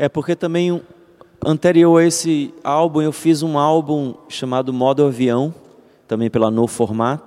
É 0.00 0.08
porque 0.08 0.36
também 0.36 0.70
um- 0.72 0.80
anterior 1.44 1.98
a 1.98 2.04
esse 2.04 2.54
álbum 2.62 3.00
eu 3.00 3.12
fiz 3.12 3.42
um 3.42 3.58
álbum 3.58 4.14
chamado 4.28 4.72
Modo 4.72 5.04
Avião, 5.04 5.54
também 6.06 6.30
pela 6.30 6.50
No 6.50 6.66
Format, 6.66 7.20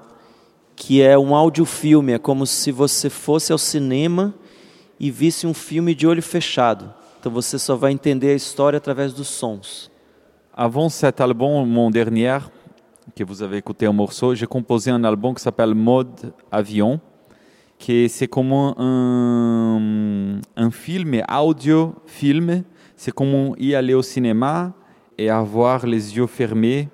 que 0.75 1.01
é 1.01 1.17
um 1.17 1.35
audiofilme, 1.35 2.13
é 2.13 2.17
como 2.17 2.45
se 2.45 2.71
você 2.71 3.09
fosse 3.09 3.51
ao 3.51 3.57
cinema 3.57 4.33
e 4.99 5.11
visse 5.11 5.45
um 5.45 5.53
filme 5.53 5.93
de 5.93 6.07
olho 6.07 6.21
fechado. 6.21 6.93
Então 7.19 7.31
você 7.31 7.59
só 7.59 7.75
vai 7.75 7.91
entender 7.91 8.31
a 8.31 8.35
história 8.35 8.77
através 8.77 9.13
dos 9.13 9.27
sons. 9.27 9.89
Avant 10.53 10.89
cet 10.89 11.21
album, 11.21 11.65
mon 11.65 11.89
dernier, 11.89 12.39
que 13.15 13.23
vous 13.23 13.41
avez 13.41 13.57
écouté 13.57 13.85
un 13.85 13.93
morceau, 13.93 14.35
j'ai 14.35 14.47
composé 14.47 14.91
un 14.91 15.03
album 15.03 15.33
qui 15.33 15.41
s'appelle 15.41 15.73
Mode 15.73 16.33
Avion, 16.51 16.99
que 17.79 18.07
c'est 18.07 18.27
comme 18.27 18.51
un, 18.51 20.41
un 20.55 20.71
film, 20.71 21.21
audio 21.29 21.95
film. 22.05 22.63
C'est 23.03 23.11
comme 23.11 23.55
y 23.57 23.73
aller 23.73 23.95
au 23.95 24.03
cinéma 24.03 24.73
et 25.17 25.27
avoir 25.27 25.87
les 25.87 26.15
yeux 26.15 26.27
fermés 26.27 26.87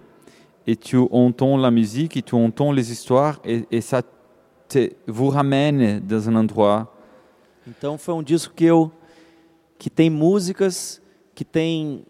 et 0.65 0.77
tu 0.77 0.95
entends 1.11 1.57
la 1.57 1.69
musique 1.69 2.15
et 2.15 2.21
tu 2.21 2.33
entends 2.33 2.71
les 2.71 2.93
histoires 2.93 3.41
et, 3.43 3.65
et 3.69 3.81
ça 3.81 4.01
te, 4.69 4.89
vous 5.05 5.27
ramène 5.27 5.99
dans 5.99 6.29
un 6.29 6.37
endroit. 6.37 6.87
Então 7.67 7.97
foi 7.97 8.13
um 8.13 8.23
disco 8.23 8.53
que 8.55 8.63
eu 8.63 8.89
que 9.77 9.89
tem 9.89 10.09
músicas, 10.09 11.01
que 11.35 11.43
tem 11.43 12.05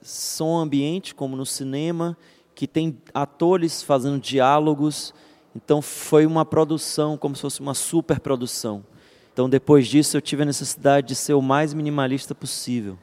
som 0.00 0.56
ambiente 0.56 1.12
como 1.12 1.36
no 1.36 1.44
cinema, 1.44 2.16
que 2.54 2.68
tem 2.68 2.96
atores 3.12 3.82
fazendo 3.82 4.20
diálogos. 4.20 5.12
Então 5.56 5.82
foi 5.82 6.24
uma 6.24 6.44
produção 6.44 7.16
como 7.16 7.34
se 7.34 7.42
fosse 7.42 7.60
uma 7.60 7.74
superprodução. 7.74 8.84
Então 9.32 9.50
depois 9.50 9.88
disso 9.88 10.16
eu 10.16 10.20
tive 10.20 10.44
a 10.44 10.46
necessidade 10.46 11.08
de 11.08 11.14
ser 11.16 11.34
o 11.34 11.42
mais 11.42 11.74
minimalista 11.74 12.32
possível. 12.32 12.96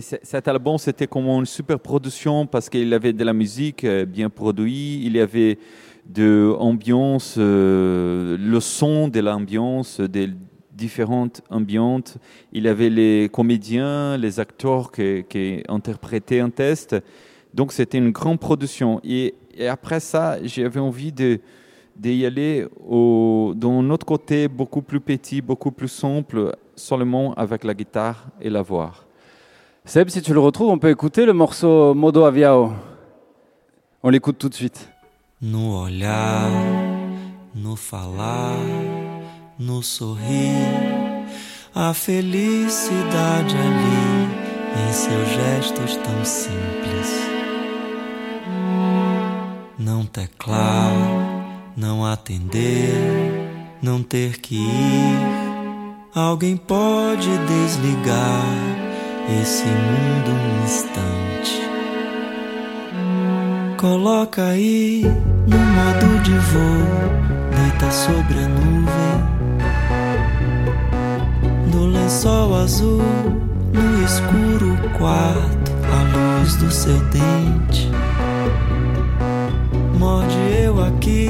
Cet 0.00 0.46
album, 0.48 0.76
c'était 0.76 1.06
comme 1.06 1.26
une 1.28 1.46
super 1.46 1.80
production 1.80 2.46
parce 2.46 2.68
qu'il 2.68 2.92
avait 2.92 3.14
de 3.14 3.24
la 3.24 3.32
musique 3.32 3.84
euh, 3.84 4.04
bien 4.04 4.28
produite, 4.28 5.00
il 5.02 5.16
y 5.16 5.20
avait 5.20 5.58
de 6.04 6.54
ambiance, 6.58 7.36
euh, 7.38 8.36
le 8.38 8.60
son 8.60 9.08
de 9.08 9.20
l'ambiance, 9.20 10.00
des 10.00 10.28
différentes 10.72 11.40
ambiances. 11.48 12.18
Il 12.52 12.64
y 12.64 12.68
avait 12.68 12.90
les 12.90 13.30
comédiens, 13.32 14.18
les 14.18 14.38
acteurs 14.38 14.92
qui, 14.92 15.62
interprétaient 15.68 16.40
un 16.40 16.50
test. 16.50 16.96
Donc 17.54 17.72
c'était 17.72 17.98
une 17.98 18.10
grande 18.10 18.40
production. 18.40 19.00
Et, 19.04 19.34
après 19.68 20.00
ça, 20.00 20.36
j'avais 20.44 20.80
envie 20.80 21.12
de 21.12 21.40
d'y 21.96 22.24
aller 22.24 22.64
au, 22.86 23.54
dans 23.56 23.80
un 23.80 23.90
autre 23.90 24.06
côté 24.06 24.46
beaucoup 24.46 24.82
plus 24.82 25.00
petit, 25.00 25.40
beaucoup 25.42 25.72
plus 25.72 25.88
simple, 25.88 26.54
seulement 26.76 27.34
avec 27.34 27.64
la 27.64 27.74
guitare 27.74 28.28
et 28.40 28.50
la 28.50 28.62
voix. 28.62 29.07
Seb, 29.88 30.10
si 30.10 30.20
tu 30.20 30.34
le 30.34 30.38
retrouves, 30.38 30.68
on 30.68 30.78
peut 30.78 30.90
écouter 30.90 31.24
le 31.24 31.32
morceau 31.32 31.94
Modo 31.94 32.26
Aviao. 32.26 32.74
On 34.02 34.10
l'écoute 34.10 34.36
tout 34.36 34.50
de 34.50 34.54
suite. 34.54 34.86
No 35.40 35.84
olhar, 35.84 36.50
no 37.54 37.74
falar, 37.74 38.58
no 39.58 39.80
sorrir, 39.80 41.24
a 41.74 41.94
felicidade 41.94 43.56
ali 43.56 44.28
em 44.76 44.92
seus 44.92 45.28
gestos 45.30 45.96
tão 45.96 46.22
simples. 46.22 47.10
Não 49.78 50.04
teclar, 50.04 50.92
não 51.78 52.04
atender, 52.04 52.92
não 53.82 54.02
ter 54.02 54.38
que 54.38 54.56
ir. 54.56 55.18
Alguém 56.14 56.58
pode 56.58 57.30
desligar 57.46 58.77
esse 59.28 59.64
mundo 59.64 60.30
um 60.30 60.64
instante. 60.64 61.68
Coloca 63.76 64.44
aí 64.46 65.04
no 65.46 65.58
modo 65.58 66.22
de 66.22 66.32
voo, 66.32 66.86
deita 67.54 67.90
sobre 67.90 68.38
a 68.38 68.48
nuvem 68.48 69.38
do 71.70 71.86
lençol 71.86 72.56
azul 72.56 73.02
no 73.72 74.04
escuro 74.04 74.76
quarto, 74.96 75.72
a 75.92 76.38
luz 76.38 76.56
do 76.56 76.70
seu 76.70 76.98
dente. 77.10 77.90
Morde 79.98 80.36
eu 80.64 80.82
aqui, 80.84 81.28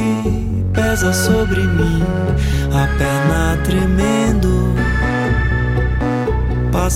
pesa 0.73 1.13
sobre 1.13 1.63
mim, 1.63 2.03
a 2.73 2.87
perna 2.97 3.59
tremendo. 3.65 4.68
E. 6.89 6.91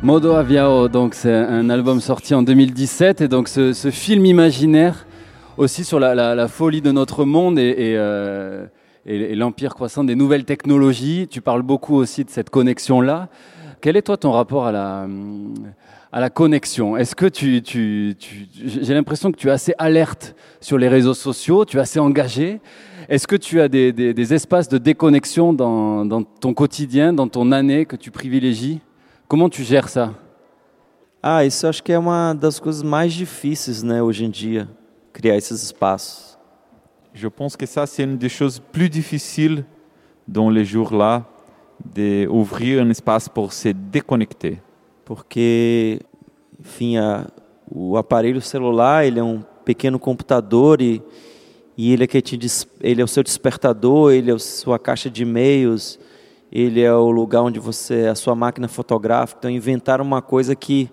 Modo 0.00 0.34
Aviao, 0.34 0.86
donc 0.86 1.14
c'est 1.14 1.34
un 1.34 1.68
album 1.70 2.00
sorti 2.00 2.36
en 2.36 2.42
2017 2.42 3.22
et 3.22 3.26
donc 3.26 3.48
ce, 3.48 3.72
film 3.90 4.26
imaginaire 4.26 5.06
aussi 5.56 5.82
sur 5.82 5.98
la, 5.98 6.46
folie 6.46 6.82
de 6.82 6.92
notre 6.92 7.24
monde 7.24 7.58
euh, 7.58 8.66
et- 9.06 9.32
et 9.32 9.34
l'empire 9.34 9.74
croissant 9.74 10.04
des 10.04 10.14
nouvelles 10.14 10.44
technologies. 10.44 11.26
Tu 11.28 11.40
parles 11.40 11.62
beaucoup 11.62 11.96
aussi 11.96 12.24
de 12.24 12.30
cette 12.30 12.50
connexion-là. 12.50 13.28
Quel 13.80 13.96
est 13.96 14.02
toi 14.02 14.16
ton 14.16 14.30
rapport 14.30 14.66
à 14.66 14.72
la, 14.72 15.08
à 16.12 16.20
la 16.20 16.28
connexion 16.30 16.96
Est-ce 16.96 17.14
que 17.14 17.26
tu, 17.26 17.62
tu, 17.62 18.16
tu- 18.18 18.48
j'ai 18.52 18.94
l'impression 18.94 19.30
que 19.30 19.36
tu 19.36 19.48
es 19.48 19.50
assez 19.50 19.74
alerte 19.78 20.34
sur 20.60 20.76
les 20.78 20.88
réseaux 20.88 21.14
sociaux, 21.14 21.64
tu 21.64 21.76
es 21.76 21.80
assez 21.80 22.00
engagé. 22.00 22.60
Est-ce 23.08 23.26
que 23.26 23.36
tu 23.36 23.60
as 23.60 23.68
des, 23.68 23.92
des- 23.92 24.12
des 24.14 24.34
espaces 24.34 24.68
de 24.68 24.78
déconnexion 24.78 25.52
dans, 25.52 26.04
dans 26.04 26.22
ton 26.22 26.52
quotidien, 26.54 27.12
dans 27.12 27.28
ton 27.28 27.52
année 27.52 27.84
que 27.86 27.96
tu 27.96 28.10
privilégies? 28.10 28.80
Comment 29.28 29.48
tu 29.48 29.62
gères 29.62 29.88
ça? 29.88 30.12
Ah, 31.22 31.44
isso 31.44 31.66
acho 31.66 31.82
que 31.82 31.92
é 31.92 31.98
uma 31.98 32.34
das 32.34 32.58
coisas 32.58 32.82
mais 32.82 33.08
difíceis, 33.12 33.82
né, 33.82 34.00
hoje 34.00 34.24
em 34.24 34.30
dia, 34.30 34.66
criar 35.12 35.36
esses 35.36 35.62
espaços. 35.62 36.38
Je 37.12 37.28
pense 37.28 37.56
que 37.56 37.66
ça, 37.66 37.86
c'est 37.86 38.04
une 38.04 38.16
des 38.16 38.30
choses 38.30 38.58
plus 38.72 38.88
difficiles 38.88 39.64
dans 40.26 40.48
les 40.48 40.64
jours-là, 40.64 41.24
d'ouvrir 41.94 42.82
un 42.82 42.88
espace 42.90 43.28
pour 43.28 43.52
se 43.52 43.68
déconnecter. 43.68 44.60
Porque, 45.10 45.98
enfim, 46.60 46.96
a- 46.96 47.26
o 47.68 47.96
aparelho 47.96 48.40
celular 48.40 49.04
ele 49.04 49.18
é 49.18 49.24
um 49.24 49.42
pequeno 49.64 49.98
computador 49.98 50.80
e, 50.80 51.02
e 51.76 51.92
ele 51.92 52.04
é 52.04 52.06
que 52.06 52.22
te 52.22 52.38
ele 52.80 53.00
é 53.00 53.04
o 53.04 53.08
seu 53.08 53.24
despertador, 53.24 54.12
ele 54.12 54.30
é 54.30 54.34
a 54.34 54.38
sua 54.38 54.78
caixa 54.78 55.10
de 55.10 55.24
e-mails, 55.24 55.98
ele 56.52 56.80
é 56.80 56.94
o 56.94 57.10
lugar 57.10 57.42
onde 57.42 57.58
você 57.58 58.06
a 58.06 58.14
sua 58.14 58.36
máquina 58.36 58.68
fotográfica. 58.68 59.40
Então 59.40 59.50
inventaram 59.50 60.04
uma 60.04 60.22
coisa 60.22 60.54
que 60.54 60.88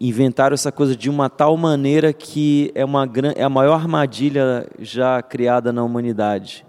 inventaram 0.00 0.54
essa 0.54 0.72
coisa 0.72 0.96
de 0.96 1.08
uma 1.08 1.30
tal 1.30 1.56
maneira 1.56 2.12
que 2.12 2.72
é 2.74 2.84
uma 2.84 3.08
é 3.36 3.44
a 3.44 3.48
maior 3.48 3.74
armadilha 3.74 4.66
já 4.80 5.22
criada 5.22 5.72
na 5.72 5.84
humanidade. 5.84 6.66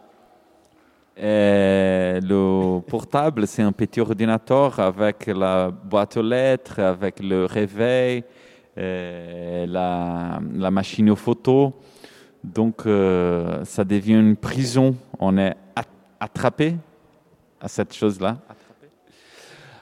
Et 1.17 2.19
le 2.21 2.79
portable, 2.81 3.47
c'est 3.47 3.61
un 3.61 3.71
petit 3.71 4.01
ordinateur 4.01 4.79
avec 4.79 5.27
la 5.27 5.71
boîte 5.71 6.17
aux 6.17 6.21
lettres, 6.21 6.79
avec 6.79 7.21
le 7.21 7.45
réveil, 7.45 8.23
euh, 8.77 9.65
la, 9.65 10.71
machine 10.71 11.09
aux 11.09 11.15
photos. 11.15 11.71
Donc, 12.43 12.85
euh, 12.85 13.63
ça 13.63 13.85
devient 13.85 14.19
une 14.19 14.35
prison. 14.35 14.95
On 15.19 15.37
est 15.37 15.55
at- 15.75 15.83
attrapé 16.19 16.75
à 17.61 17.67
cette 17.69 17.93
chose-là. 17.93 18.37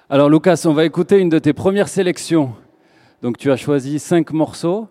Alors 0.09 0.29
Lucas, 0.29 0.61
on 0.65 0.73
va 0.73 0.85
écouter 0.85 1.17
une 1.17 1.29
de 1.29 1.39
tes 1.39 1.53
premières 1.53 1.87
sélections. 1.87 2.53
Donc 3.23 3.37
tu 3.37 3.51
as 3.51 3.57
choisi 3.57 3.97
cinq 3.97 4.31
morceaux. 4.31 4.87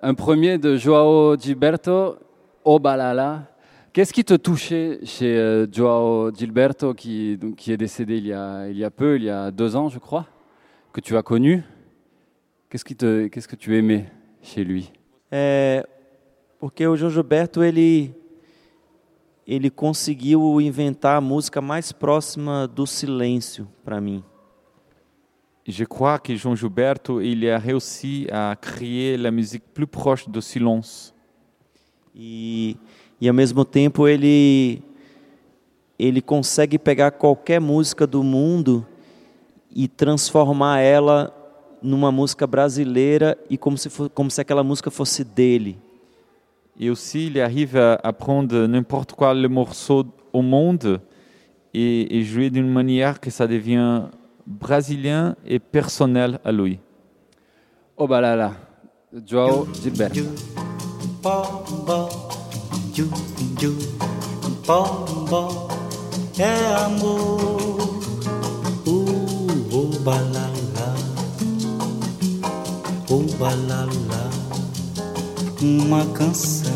Un 0.00 0.14
premier 0.14 0.58
de 0.58 0.76
Joao 0.76 1.36
Gilberto, 1.36 2.16
Obalala. 2.64 3.49
Qu'est-ce 3.92 4.12
qui 4.12 4.24
te 4.24 4.34
touchait 4.34 5.00
chez 5.04 5.36
euh, 5.36 5.66
Joao 5.70 6.32
Gilberto, 6.32 6.94
qui, 6.94 7.36
donc, 7.36 7.56
qui 7.56 7.72
est 7.72 7.76
décédé 7.76 8.18
il 8.18 8.26
y, 8.28 8.32
a, 8.32 8.68
il 8.68 8.78
y 8.78 8.84
a 8.84 8.90
peu, 8.90 9.16
il 9.16 9.24
y 9.24 9.30
a 9.30 9.50
deux 9.50 9.74
ans, 9.74 9.88
je 9.88 9.98
crois, 9.98 10.26
que 10.92 11.00
tu 11.00 11.16
as 11.16 11.22
connu? 11.22 11.64
Qu'est-ce 12.68 12.84
qui 12.84 12.94
te- 12.94 13.26
qu'est-ce 13.26 13.48
que 13.48 13.56
tu 13.56 13.76
aimais 13.76 14.06
chez 14.42 14.62
lui? 14.62 14.92
É, 15.32 15.84
porque 16.60 16.86
o 16.86 16.96
João 16.96 17.10
Gilberto 17.10 17.62
ele 17.64 18.14
ele 19.46 19.70
conseguiu 19.70 20.60
inventar 20.60 21.16
a 21.16 21.20
música 21.20 21.60
mais 21.60 21.90
próxima 21.90 22.68
do 22.68 22.86
silêncio 22.86 23.66
para 23.84 24.00
mim. 24.00 24.22
Je 25.66 25.84
crois 25.84 26.18
que 26.20 26.36
Jean 26.36 26.54
Gilberto, 26.54 27.20
il 27.20 27.48
a 27.50 27.58
réussi 27.58 28.28
à 28.30 28.54
créer 28.60 29.16
la 29.16 29.30
musique 29.32 29.64
plus 29.74 29.86
proche 29.88 30.28
du 30.28 30.40
silence. 30.40 31.12
E, 32.14 32.76
e 33.20 33.28
ao 33.28 33.34
mesmo 33.34 33.64
tempo 33.64 34.06
ele 34.08 34.82
ele 35.98 36.22
consegue 36.22 36.78
pegar 36.78 37.10
qualquer 37.10 37.60
música 37.60 38.06
do 38.06 38.22
mundo 38.22 38.86
e 39.70 39.86
transformar 39.86 40.80
ela 40.80 41.30
numa 41.82 42.10
música 42.10 42.46
brasileira 42.46 43.36
e 43.50 43.58
como 43.58 43.76
se 43.76 43.90
fo- 43.90 44.08
como 44.08 44.30
se 44.30 44.40
aquela 44.40 44.64
música 44.64 44.90
fosse 44.90 45.22
dele. 45.24 45.78
Et 46.78 46.88
aussi, 46.90 47.26
il 47.26 47.38
arrive 47.40 47.76
à, 47.78 47.94
à 48.02 48.10
prendre 48.12 48.66
n'importe 48.66 49.12
quel 49.14 49.46
morceau 49.50 50.06
au 50.32 50.40
monde 50.40 51.02
et, 51.74 52.16
et 52.18 52.22
jouer 52.24 52.48
d'une 52.48 52.70
manière 52.72 53.20
que 53.20 53.30
ça 53.30 53.46
devient 53.46 54.04
brésilien 54.46 55.36
et 55.44 55.58
personnel 55.58 56.40
à 56.42 56.50
lui. 56.50 56.78
Obalala, 57.98 58.56
de 59.12 59.22
Joao 59.28 59.68
Gilberto. 59.74 60.20
Pombó, 62.90 62.94
ju, 62.94 63.10
ju, 63.60 63.76
pombó, 64.66 65.68
é 66.38 66.74
amor. 66.74 68.00
Uh, 68.86 69.70
uh, 69.72 69.98
balala, 70.00 70.96
balala, 73.38 74.30
uma 75.62 76.04
canção. 76.06 76.72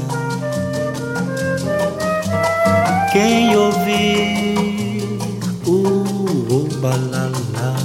Quem 3.12 3.56
ouvir, 3.56 5.18
uh, 5.66 6.68
balala, 6.80 7.76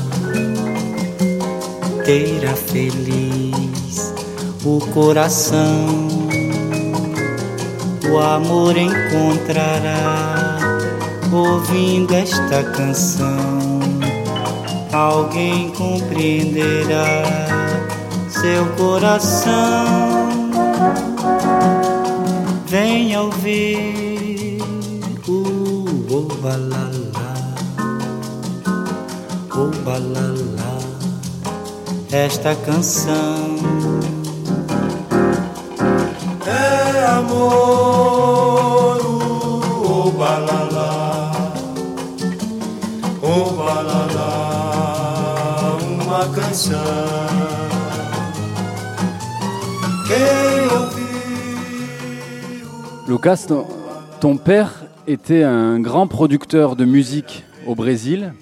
terá 2.06 2.56
feliz 2.56 4.14
o 4.64 4.80
coração 4.94 6.19
o 8.12 8.20
amor 8.20 8.76
encontrará 8.78 10.58
ouvindo 11.32 12.14
esta 12.14 12.64
canção. 12.64 13.80
Alguém 14.92 15.70
compreenderá 15.72 17.24
seu 18.30 18.66
coração. 18.78 20.30
Venha 22.66 23.22
ouvir 23.22 24.60
o 25.28 25.70
o 26.12 26.22
balala, 26.42 27.36
o 29.54 29.68
balala, 29.84 30.80
esta 32.12 32.56
canção. 32.56 33.89
É 37.20 37.22
amor, 37.22 38.98
o 39.04 40.08
o 40.08 40.12
balala, 40.12 41.32
o 43.22 43.52
balala, 43.58 44.28
uma 46.02 46.24
canção. 46.34 46.80
Quem 50.08 50.64
ouvir 50.78 51.10
Lucas, 53.06 53.48
ton, 54.22 54.38
père 54.38 54.86
était 55.06 55.44
un 55.44 55.82
grand 55.82 56.08
producteur 56.08 56.78
de 56.78 56.86
musique 56.86 57.44
au 57.68 57.76
Brésil. 57.76 58.34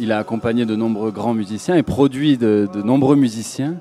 Il 0.00 0.10
a 0.10 0.18
accompagné 0.18 0.66
de 0.66 0.74
nombreux 0.74 1.12
grands 1.12 1.34
musiciens 1.34 1.76
et 1.76 1.84
produit 1.84 2.38
de 2.38 2.68
nombreux 2.82 3.14
musiciens. 3.14 3.76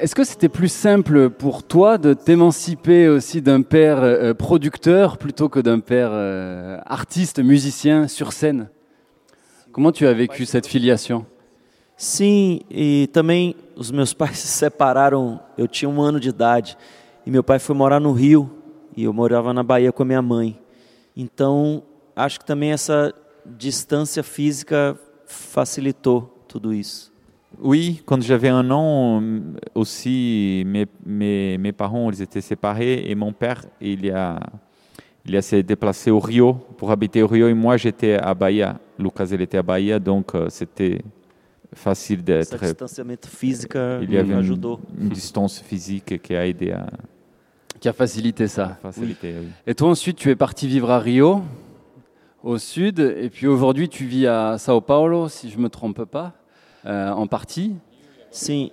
Est-ce 0.00 0.14
que 0.16 0.24
c'était 0.24 0.48
plus 0.48 0.72
simple 0.72 1.30
pour 1.30 1.62
toi 1.62 1.98
de 1.98 2.14
t'émanciper 2.14 3.08
aussi 3.08 3.40
d'un 3.40 3.62
père 3.62 4.02
euh, 4.02 4.34
producteur 4.34 5.18
plutôt 5.18 5.48
que 5.48 5.60
d'un 5.60 5.78
père 5.78 6.10
euh, 6.12 6.78
artiste, 6.84 7.38
musicien 7.38 8.08
sur 8.08 8.32
scène 8.32 8.68
Comment 9.70 9.92
tu 9.92 10.06
as 10.06 10.12
vécu 10.12 10.46
cette 10.46 10.66
filiation 10.66 11.26
Sim, 11.96 12.62
e 12.68 13.06
também 13.12 13.54
os 13.76 13.92
meus 13.92 14.12
pais 14.14 14.36
se 14.36 14.48
separaram. 14.48 15.38
Eu 15.56 15.68
tinha 15.68 15.88
um 15.88 16.02
ano 16.02 16.18
de 16.18 16.28
idade 16.28 16.76
e 17.24 17.30
meu 17.30 17.44
pai 17.44 17.60
foi 17.60 17.76
morar 17.76 18.00
no 18.00 18.12
Rio 18.12 18.50
e 18.96 19.04
eu 19.04 19.12
morava 19.12 19.54
na 19.54 19.62
Bahia 19.62 19.92
com 19.92 20.02
a 20.02 20.06
minha 20.06 20.22
mãe. 20.22 20.60
Então, 21.16 21.84
acho 22.16 22.40
que 22.40 22.44
também 22.44 22.72
essa 22.72 23.14
distância 23.46 24.24
física 24.24 24.98
facilitou 25.24 26.44
tudo 26.48 26.74
isso. 26.74 27.13
Oui, 27.62 28.02
quand 28.04 28.22
j'avais 28.22 28.48
un 28.48 28.70
an 28.70 29.22
aussi, 29.74 30.62
mes, 30.66 30.86
mes, 31.04 31.58
mes 31.58 31.72
parents 31.72 32.10
ils 32.10 32.22
étaient 32.22 32.40
séparés 32.40 33.04
et 33.06 33.14
mon 33.14 33.32
père 33.32 33.64
il 33.80 34.10
a, 34.10 34.40
il 35.26 35.36
a 35.36 35.42
s'est 35.42 35.62
déplacé 35.62 36.10
au 36.10 36.20
Rio 36.20 36.54
pour 36.76 36.90
habiter 36.90 37.22
au 37.22 37.26
Rio 37.26 37.48
et 37.48 37.54
moi 37.54 37.76
j'étais 37.76 38.14
à 38.14 38.34
Bahia. 38.34 38.78
Lucas 38.98 39.26
il 39.32 39.40
était 39.40 39.58
à 39.58 39.62
Bahia 39.62 39.98
donc 39.98 40.34
euh, 40.34 40.48
c'était 40.48 41.02
facile 41.72 42.22
d'être. 42.22 42.58
distanciamento 42.58 43.28
física 43.28 44.00
Il 44.02 44.12
y 44.12 44.18
avait 44.18 44.34
une, 44.34 45.08
distance 45.08 45.60
physique 45.60 46.22
qui 46.22 46.34
a 46.36 46.46
aidé 46.46 46.72
à 46.72 46.86
qui 47.80 47.88
a 47.88 47.92
facilité 47.92 48.48
ça 48.48 48.78
oui. 48.98 49.16
Et 49.66 49.74
toi 49.74 49.88
ensuite 49.88 50.16
tu 50.16 50.30
es 50.30 50.36
parti 50.36 50.68
vivre 50.68 50.90
à 50.90 50.98
Rio, 50.98 51.42
au 52.44 52.58
sud, 52.58 53.00
et 53.00 53.30
puis 53.30 53.46
aujourd'hui 53.46 53.88
tu 53.88 54.04
vis 54.04 54.26
à 54.26 54.58
Sao 54.58 54.80
Paulo, 54.80 55.28
si 55.28 55.50
je 55.50 55.58
me 55.58 55.68
trompe 55.68 56.04
pas, 56.04 56.34
euh, 56.84 57.12
en 57.12 57.26
partie. 57.26 57.76
Sim, 58.30 58.70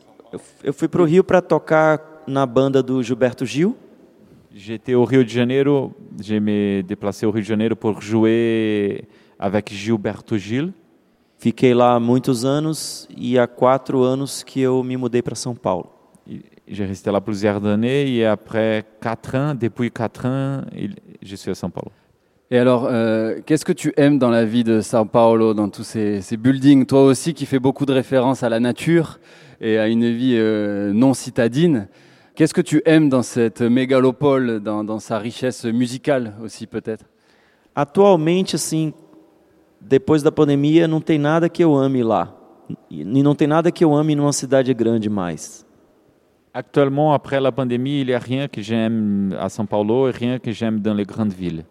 eu, 0.63 0.73
fui 0.73 0.87
para 0.87 1.01
o 1.01 1.05
Rio 1.05 1.23
para 1.23 1.41
tocar 1.41 1.99
na 2.27 2.45
banda 2.45 2.81
do 2.81 3.01
Gilberto 3.01 3.45
Gil. 3.45 3.75
J'étais 4.53 4.95
au 4.95 5.05
Rio 5.05 5.23
de 5.23 5.29
Janeiro, 5.29 5.93
je 6.21 6.35
me 6.35 6.81
déplacé 6.81 7.25
au 7.25 7.31
Rio 7.31 7.41
de 7.41 7.47
Janeiro 7.47 7.75
pour 7.75 8.01
jouer 8.01 9.07
avec 9.39 9.71
Gilberto 9.71 10.37
Gil. 10.37 10.73
Fiquei 11.37 11.73
lá 11.73 11.95
há 11.95 11.99
muitos 11.99 12.45
anos 12.45 13.07
e 13.17 13.39
há 13.39 13.47
quatro 13.47 14.03
anos 14.03 14.43
que 14.43 14.61
eu 14.61 14.83
me 14.83 14.95
mudei 14.95 15.21
para 15.21 15.35
São 15.35 15.55
Paulo. 15.55 15.89
J'ai 16.67 16.85
resté 16.85 17.11
là 17.11 17.19
plusieurs 17.19 17.65
années 17.65 18.15
et 18.15 18.25
après 18.25 18.85
quatre 19.01 19.35
ans, 19.35 19.55
depuis 19.55 19.89
quatre 19.89 20.25
ans, 20.25 20.61
je 21.21 21.35
suis 21.35 21.49
à 21.49 21.55
São 21.55 21.69
Paulo. 21.71 21.91
Et 22.53 22.57
alors, 22.57 22.85
euh, 22.85 23.39
qu'est-ce 23.45 23.63
que 23.63 23.71
tu 23.71 23.93
aimes 23.95 24.19
dans 24.19 24.29
la 24.29 24.43
vie 24.43 24.65
de 24.65 24.81
Sao 24.81 25.05
Paulo, 25.05 25.53
dans 25.53 25.69
tous 25.69 25.85
ces, 25.85 26.19
ces 26.19 26.35
buildings? 26.35 26.85
Toi 26.85 27.05
aussi 27.05 27.33
qui 27.33 27.45
fais 27.45 27.59
beaucoup 27.59 27.85
de 27.85 27.93
références 27.93 28.43
à 28.43 28.49
la 28.49 28.59
nature 28.59 29.19
et 29.61 29.77
à 29.77 29.87
une 29.87 30.11
vie 30.11 30.35
euh, 30.35 30.91
non 30.91 31.13
citadine, 31.13 31.87
qu'est-ce 32.35 32.53
que 32.53 32.59
tu 32.59 32.81
aimes 32.85 33.07
dans 33.07 33.23
cette 33.23 33.61
mégalopole, 33.61 34.59
dans, 34.59 34.83
dans 34.83 34.99
sa 34.99 35.17
richesse 35.17 35.63
musicale 35.63 36.33
aussi 36.43 36.67
peut-être? 36.67 37.05
Atualmente, 37.73 38.55
assim, 38.55 38.93
depois 39.79 40.21
da 40.21 40.29
pandemia, 40.29 40.89
não 40.89 40.99
tem 40.99 41.17
nada 41.17 41.47
que 41.47 41.63
eu 41.63 41.77
ame 41.77 42.03
lá. 42.03 42.35
E 42.89 43.05
não 43.05 43.33
tem 43.33 43.47
nada 43.47 43.71
que 43.71 43.85
eu 43.85 43.95
ame 43.95 44.13
numa 44.13 44.33
cidade 44.33 44.73
grande 44.73 45.09
mais. 45.09 45.65
Actuellement, 46.53 47.13
après 47.13 47.39
la 47.39 47.53
pandémie, 47.53 48.01
il 48.01 48.07
n'y 48.07 48.13
a 48.13 48.19
rien 48.19 48.49
que 48.49 48.61
j'aime 48.61 49.33
à 49.39 49.47
São 49.47 49.65
Paulo 49.65 50.09
et 50.09 50.11
rien 50.11 50.37
que 50.37 50.51
j'aime 50.51 50.81
dans 50.81 50.93
les 50.93 51.05
grandes 51.05 51.31
villes. 51.31 51.63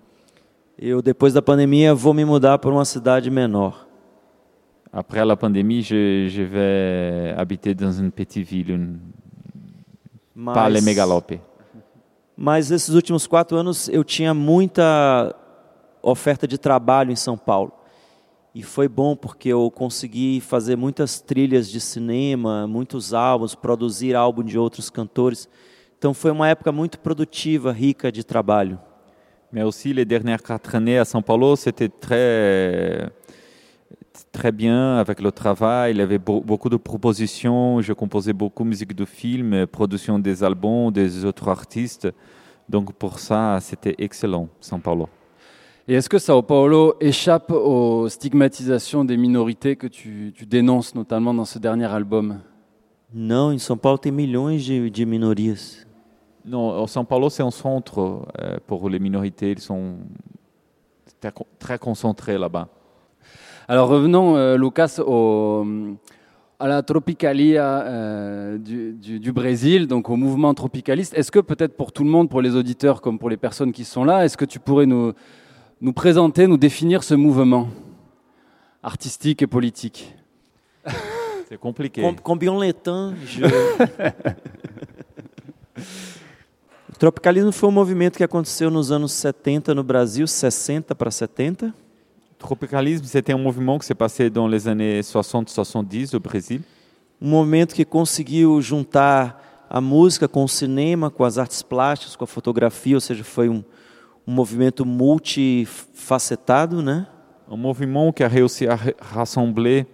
Eu, 0.83 1.03
depois 1.03 1.35
da 1.35 1.43
pandemia, 1.43 1.95
vou 1.95 2.14
me 2.14 2.25
mudar 2.25 2.59
para 2.59 2.71
uma 2.71 2.87
cidade 2.87 3.31
menor. 3.31 3.87
Après 4.90 5.23
la 5.23 5.37
pandémie, 5.37 5.83
je, 5.83 6.27
je 6.29 6.43
vais 6.43 7.35
habiter 7.37 7.75
dans 7.75 7.93
une 7.93 8.11
petite 8.11 8.49
ville, 8.49 8.71
une, 8.71 8.99
pas 10.55 10.71
les 10.71 10.81
Mas, 10.81 10.85
mégalopes. 10.85 11.38
mas 12.35 12.71
esses 12.71 12.95
últimos 12.95 13.27
quatro 13.27 13.59
anos 13.59 13.88
eu 13.90 14.03
tinha 14.03 14.33
muita 14.33 15.37
oferta 16.03 16.49
de 16.49 16.57
trabalho 16.57 17.12
em 17.12 17.16
São 17.16 17.37
Paulo. 17.37 17.73
E 18.55 18.62
foi 18.62 18.88
bom 18.88 19.14
porque 19.14 19.51
eu 19.51 19.71
consegui 19.71 20.40
fazer 20.40 20.77
muitas 20.77 21.21
trilhas 21.21 21.71
de 21.71 21.79
cinema, 21.79 22.66
muitos 22.66 23.12
álbuns, 23.12 23.55
produzir 23.55 24.16
álbum 24.16 24.43
de 24.43 24.59
outros 24.59 24.88
cantores. 24.88 25.47
Então 25.99 26.14
foi 26.14 26.31
uma 26.31 26.49
época 26.49 26.73
muito 26.73 26.99
produtiva, 26.99 27.71
rica 27.71 28.11
de 28.11 28.25
trabalho. 28.25 28.81
Mais 29.52 29.62
aussi, 29.62 29.92
les 29.92 30.04
dernières 30.04 30.42
quatre 30.42 30.74
années 30.76 30.98
à 30.98 31.04
São 31.04 31.22
Paulo, 31.22 31.56
c'était 31.56 31.88
très, 31.88 33.10
très 34.30 34.52
bien 34.52 34.96
avec 34.98 35.20
le 35.20 35.32
travail. 35.32 35.92
Il 35.94 35.98
y 35.98 36.02
avait 36.02 36.18
beau- 36.18 36.40
beaucoup 36.40 36.68
de 36.68 36.76
propositions. 36.76 37.80
Je 37.80 37.92
composais 37.92 38.32
beaucoup 38.32 38.62
de 38.62 38.68
musique 38.68 38.94
de 38.94 39.04
film, 39.04 39.66
production 39.66 40.18
des 40.20 40.44
albums, 40.44 40.92
des 40.92 41.24
autres 41.24 41.48
artistes. 41.48 42.08
Donc 42.68 42.92
pour 42.92 43.18
ça, 43.18 43.58
c'était 43.60 43.96
excellent, 43.98 44.48
São 44.60 44.80
Paulo. 44.80 45.08
Et 45.88 45.94
est-ce 45.94 46.08
que 46.08 46.20
Sao 46.20 46.40
Paulo 46.42 46.94
échappe 47.00 47.50
aux 47.50 48.08
stigmatisations 48.08 49.04
des 49.04 49.16
minorités 49.16 49.74
que 49.74 49.88
tu, 49.88 50.32
tu 50.36 50.46
dénonces 50.46 50.94
notamment 50.94 51.34
dans 51.34 51.44
ce 51.46 51.58
dernier 51.58 51.86
album? 51.86 52.38
Não, 53.12 53.52
em 53.52 53.58
São 53.58 53.76
Paulo 53.76 53.98
tem 53.98 54.12
milhões 54.12 54.64
de, 54.64 54.88
de 54.88 55.04
minorias. 55.04 55.84
Non, 56.44 56.87
São 56.87 57.05
Paulo, 57.05 57.29
c'est 57.31 57.42
un 57.42 57.50
centre 57.50 58.26
euh, 58.40 58.57
pour 58.66 58.88
les 58.88 58.98
minorités. 58.98 59.53
Ils 59.53 59.61
sont 59.61 59.96
très, 61.20 61.33
con- 61.33 61.46
très 61.59 61.79
concentrés 61.79 62.38
là-bas. 62.38 62.68
Alors 63.68 63.88
revenons, 63.88 64.37
euh, 64.37 64.57
Lucas, 64.57 64.98
au, 65.07 65.64
à 66.59 66.66
la 66.66 66.83
tropicalia 66.83 67.83
euh, 67.83 68.59
du, 68.59 68.92
du- 68.94 69.20
du 69.20 69.33
Brésil, 69.33 69.87
donc 69.87 70.09
au 70.09 70.16
mouvement 70.16 70.55
tropicaliste. 70.55 71.14
Est-ce 71.14 71.31
que 71.31 71.38
peut-être 71.40 71.76
pour 71.76 71.92
tout 71.92 72.05
le 72.05 72.11
monde, 72.11 72.29
pour 72.31 72.40
les 72.42 72.57
auditeurs 72.57 73.00
comme 73.00 73.18
pour 73.18 73.29
les 73.31 73.37
personnes 73.37 73.72
qui 73.72 73.85
sont 73.85 74.05
là, 74.05 74.24
est-ce 74.24 74.37
que 74.37 74.44
tu 74.46 74.59
pourrais 74.59 74.87
nous, 74.87 75.12
nous 75.81 75.92
présenter, 75.92 76.46
nous 76.46 76.57
définir 76.57 77.05
ce 77.05 77.14
mouvement 77.14 77.68
artistique 78.83 79.42
et 79.42 79.46
politique? 79.46 80.16
C'est 81.48 81.59
compliqué. 81.59 82.00
Com, 82.03 82.16
combien 82.22 82.59
letan, 82.61 83.12
je... 83.26 83.44
Tropicalismo 87.00 87.50
foi 87.50 87.66
um 87.70 87.72
movimento 87.72 88.18
que 88.18 88.22
aconteceu 88.22 88.70
nos 88.70 88.92
anos 88.92 89.12
70 89.12 89.74
no 89.74 89.82
Brasil, 89.82 90.26
60 90.26 90.94
para 90.94 91.10
70. 91.10 91.72
Tropicalisme, 92.38 93.06
c'était 93.06 93.32
un 93.32 93.38
mouvement 93.38 93.78
qui 93.78 93.86
s'est 93.86 93.94
passé 93.94 94.28
dans 94.28 94.46
les 94.46 94.68
années 94.68 95.00
60-70 95.00 96.14
au 96.14 96.20
Brésil. 96.20 96.60
Um 97.18 97.30
movimento 97.30 97.74
que 97.74 97.86
conseguiu 97.86 98.60
juntar 98.60 99.66
a 99.70 99.80
música 99.80 100.28
com 100.28 100.44
o 100.44 100.48
cinema, 100.48 101.10
com 101.10 101.24
as 101.24 101.38
artes 101.38 101.62
plásticas, 101.62 102.16
com 102.16 102.24
a 102.24 102.26
fotografia, 102.26 102.96
ou 102.96 103.00
seja, 103.00 103.24
foi 103.24 103.48
um, 103.48 103.64
um 104.26 104.32
movimento 104.32 104.84
multifacetado, 104.84 106.82
né? 106.82 107.06
Un 107.50 107.56
mouvement 107.56 108.12
qui 108.12 108.22
a 108.22 108.28
réussi 108.28 108.66
à 108.68 108.74
ra- 108.76 108.92
rassembler 109.00 109.86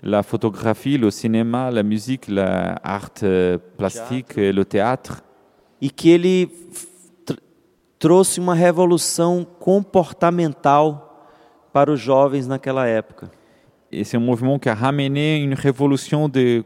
la 0.00 0.22
photographie, 0.22 0.96
le 0.96 1.10
cinéma, 1.10 1.72
la 1.72 1.82
musique, 1.82 2.28
l'art 2.28 3.10
plastique 3.76 4.36
le 4.36 4.64
théâtre. 4.64 5.24
E 5.82 5.90
que 5.90 6.08
ele 6.08 6.48
trouxe 7.98 8.38
uma 8.38 8.54
revolução 8.54 9.44
comportamental 9.58 11.26
para 11.72 11.90
os 11.90 11.98
jovens 11.98 12.46
naquela 12.46 12.86
época. 12.86 13.28
Et 13.90 14.04
c'est 14.04 14.16
un 14.16 14.20
mouvement 14.20 14.60
qui 14.60 14.68
a 14.68 14.74
ramené 14.74 15.38
une 15.42 15.54
révolution 15.54 16.28
de 16.28 16.62
Des 16.62 16.64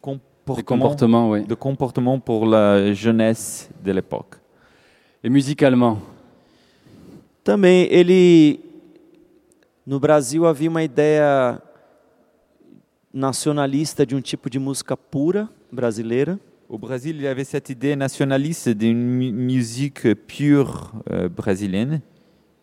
comportement, 0.00 0.64
comportements, 0.64 1.30
oui. 1.30 1.44
de 1.44 1.54
comportement 1.54 2.18
pour 2.18 2.44
la 2.44 2.92
jeunesse 2.92 3.70
de 3.80 3.92
l'époque. 3.92 4.36
Et 5.22 5.30
musicalement 5.30 5.98
Também 7.44 7.86
ele 7.90 8.58
no 9.86 10.00
Brasil 10.00 10.46
havia 10.46 10.68
uma 10.68 10.82
ideia 10.82 11.62
nacionalista 13.14 14.04
de 14.04 14.16
um 14.16 14.20
tipo 14.20 14.50
de 14.50 14.58
música 14.58 14.96
pura 14.96 15.48
brasileira 15.70 16.40
Au 16.72 16.78
Brésil, 16.78 17.16
il 17.16 17.22
y 17.22 17.26
avait 17.26 17.44
cette 17.44 17.68
idée 17.68 17.94
nationaliste 17.94 18.70
d'une 18.70 18.96
mu- 18.96 19.30
musique 19.30 20.14
pure 20.26 20.90
euh, 21.10 21.28
brésilienne. 21.28 22.00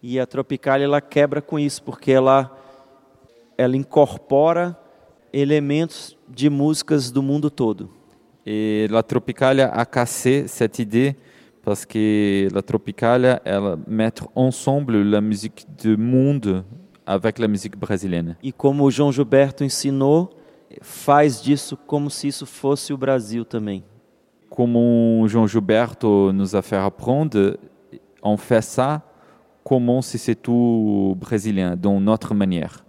e 0.01 0.17
a 0.19 0.25
Tropicália 0.25 0.85
ela 0.85 0.99
quebra 0.99 1.41
com 1.43 1.59
isso 1.59 1.83
porque 1.83 2.09
ela 2.11 2.49
ela 3.55 3.77
incorpora 3.77 4.75
elementos 5.31 6.17
de 6.27 6.49
músicas 6.49 7.11
do 7.11 7.21
mundo 7.21 7.51
todo. 7.51 7.87
Et 8.47 8.87
la 8.89 9.03
Tropicalia 9.03 9.67
a 9.69 9.85
cassé 9.85 10.47
cette 10.47 10.79
idée 10.79 11.15
parce 11.63 11.85
que 11.85 12.47
la 12.51 12.63
Tropicalia, 12.63 13.39
elle 13.45 13.77
met 13.85 14.13
ensemble 14.33 15.03
la 15.03 15.21
musique 15.21 15.67
du 15.77 15.95
monde 15.97 16.63
avec 17.05 17.37
la 17.37 17.47
musique 17.47 17.77
brésilienne. 17.77 18.35
E 18.43 18.51
como 18.51 18.85
o 18.85 18.89
João 18.89 19.11
Gilberto 19.11 19.63
ensinou, 19.63 20.31
faz 20.81 21.39
disso 21.43 21.77
como 21.85 22.09
se 22.09 22.27
isso 22.27 22.47
fosse 22.47 22.91
o 22.91 22.97
Brasil 22.97 23.45
também. 23.45 23.83
Comme 24.49 25.27
Jean 25.27 25.47
Gilberto 25.47 26.31
nous 26.31 26.55
a 26.55 26.61
fait 26.61 26.75
apprendre, 26.75 27.57
on 28.23 28.37
fait 28.37 28.61
ça 28.61 29.03
comme 29.63 30.01
si 30.01 30.17
c'est 30.17 30.35
tout 30.35 31.15
brésilien, 31.19 31.75
dans 31.75 31.99
notre 31.99 32.33
manière. 32.33 32.83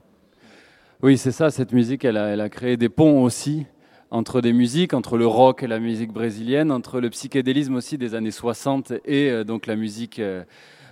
Oui, 1.03 1.19
c'est 1.19 1.31
ça, 1.31 1.51
cette 1.51 1.73
musique, 1.73 2.05
elle 2.05 2.17
a, 2.17 2.49
créé 2.49 2.77
des 2.77 2.89
ponts 2.89 3.23
aussi 3.23 3.67
entre 4.11 4.41
des 4.41 4.53
musiques, 4.53 4.95
entre 4.95 5.17
le 5.17 5.27
rock 5.27 5.63
et 5.63 5.67
la 5.67 5.79
musique 5.79 6.13
brésilienne, 6.13 6.73
entre 6.73 7.01
le 7.01 7.11
psychédélisme 7.11 7.75
aussi 7.75 7.97
des 7.97 8.15
années 8.15 8.31
60 8.31 8.93
et 9.05 9.31
euh, 9.31 9.45
donc 9.45 9.67
la 9.67 9.77
musique 9.77 10.19
euh, 10.19 10.43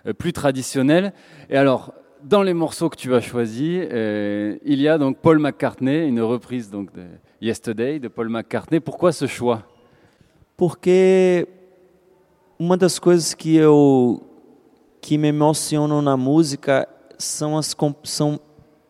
euh, 0.06 0.12
plus 0.12 0.32
traditionnelle. 0.32 1.12
Et 1.50 1.56
alors, 1.56 1.94
dans 2.22 2.42
les 2.42 2.54
morceaux 2.54 2.88
que 2.90 2.96
tu 2.96 3.14
as 3.14 3.20
choisis, 3.20 3.82
il 3.90 4.80
y 4.80 4.88
a 4.88 4.98
donc 4.98 5.18
Paul 5.18 5.38
McCartney, 5.38 6.06
une 6.06 6.20
reprise 6.20 6.70
donc 6.70 6.92
de 6.92 7.04
Yesterday 7.40 7.98
de 7.98 8.08
Paul 8.08 8.28
McCartney. 8.28 8.80
Pourquoi 8.80 9.12
ce 9.12 9.26
choix? 9.26 9.66
Porque 10.58 11.46
uma 12.58 12.76
das 12.76 12.98
coisas 12.98 13.32
que 13.32 13.54
eu 13.54 14.20
que 15.00 15.16
me 15.16 15.28
emocionam 15.28 16.02
na 16.02 16.16
música 16.16 16.88
são 17.16 17.56
as 17.56 17.76
são 18.02 18.40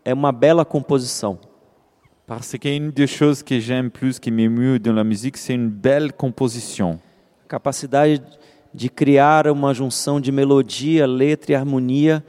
é 0.02 0.14
uma 0.14 0.32
bela 0.32 0.64
composição. 0.64 1.38
Parce 2.26 2.58
qu'une 2.58 2.90
des 2.90 3.06
choses 3.06 3.42
que 3.42 3.60
j'aime 3.60 3.90
plus, 3.90 4.18
qui 4.18 4.30
m'émeut 4.30 4.78
dans 4.78 4.94
la 4.94 5.04
musique, 5.04 5.36
c'est 5.36 5.52
une 5.52 5.68
belle 5.68 6.10
composition. 6.14 6.98
A 7.44 7.48
capacidade 7.48 8.22
de 8.72 8.88
criar 8.88 9.46
uma 9.48 9.74
junção 9.74 10.18
de 10.18 10.32
melodia, 10.32 11.06
letra 11.06 11.52
e 11.52 11.54
harmonia 11.54 12.24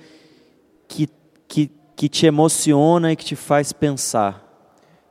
que 0.86 1.08
que 1.48 1.72
que 1.96 2.10
te 2.10 2.26
emociona 2.26 3.14
e 3.14 3.16
que 3.16 3.24
te 3.24 3.38
faz 3.38 3.72
pensar. 3.72 4.49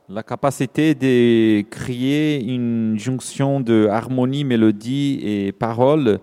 La 0.09 0.23
capacité 0.23 0.95
de 0.95 1.61
créer 1.69 2.43
une 2.43 2.97
jonction 2.97 3.59
de 3.59 3.87
harmonie, 3.91 4.43
mélodie 4.43 5.19
et 5.21 5.51
paroles 5.51 6.19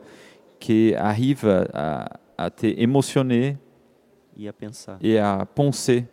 qui 0.59 0.93
arrive 0.95 1.47
à, 1.73 2.09
à 2.37 2.51
te 2.51 2.67
émotionner 2.67 3.57
E 4.39 4.49
a 4.49 4.53
pensar, 4.53 4.99
et 5.01 5.19
à 5.19 5.47
penser, 5.55 6.05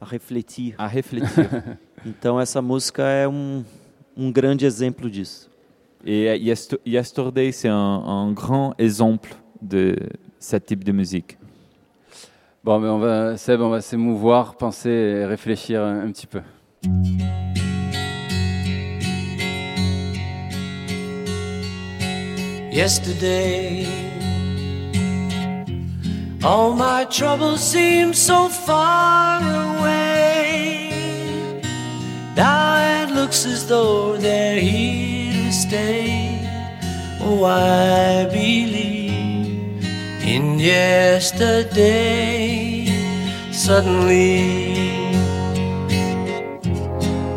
a 0.00 0.04
refletir. 0.06 0.74
à 0.78 0.86
réfléchir. 0.88 1.46
Então 2.06 2.40
essa 2.40 2.62
música 2.62 3.02
é 3.02 3.28
um, 3.28 3.62
um 4.16 4.32
grande 4.32 4.64
exemplo 4.64 5.10
disso. 5.10 5.50
Et 6.02 6.34
Yest- 6.38 6.80
Yesterday, 6.86 7.52
c'est 7.52 7.68
un, 7.68 7.74
un 8.06 8.32
grand 8.32 8.72
exemple 8.78 9.34
de 9.60 9.94
ce 10.38 10.56
type 10.56 10.82
de 10.82 10.92
musique. 10.92 11.36
Bon, 12.64 12.80
mais 12.80 12.88
on 12.88 12.98
va, 12.98 13.36
Seb, 13.36 13.60
on 13.60 13.68
va 13.68 13.82
s'émouvoir, 13.82 14.56
penser 14.56 14.88
et 14.88 15.26
réfléchir 15.26 15.82
un, 15.82 16.00
un 16.06 16.10
petit 16.10 16.26
peu. 16.26 16.40
Yesterday. 22.72 23.86
All 26.42 26.72
my 26.72 27.04
troubles 27.04 27.60
seem 27.60 28.14
so 28.14 28.48
far 28.48 29.42
away. 29.76 30.90
Now 32.34 33.02
it 33.02 33.10
looks 33.10 33.44
as 33.44 33.66
though 33.68 34.16
they're 34.16 34.58
here 34.58 35.32
to 35.32 35.52
stay. 35.52 36.40
Oh, 37.20 37.44
I 37.44 38.24
believe 38.32 39.84
in 40.24 40.58
yesterday. 40.58 41.90
Suddenly, 43.52 44.99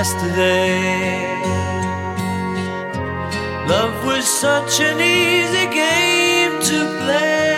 yesterday. 0.00 0.30
Yesterday, 0.30 1.36
love 3.68 4.06
was 4.06 4.24
such 4.24 4.80
an 4.80 4.98
easy 4.98 5.66
game 5.66 6.58
to 6.60 7.04
play. 7.04 7.50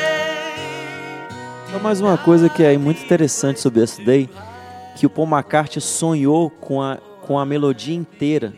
Então, 1.69 1.81
mais 1.81 2.01
uma 2.01 2.19
coisa 2.19 2.49
que 2.49 2.65
é 2.65 2.77
muito 2.77 3.01
interessante 3.05 3.61
sobre 3.61 3.83
esse 3.83 4.05
Day, 4.05 4.29
que 4.97 5.07
o 5.07 5.11
Paul 5.11 5.29
McCartney 5.29 5.81
sonhou 5.81 6.51
com 6.51 6.83
a, 6.83 6.99
com 7.23 7.39
a 7.39 7.47
melodia 7.47 7.95
inteira. 7.95 8.53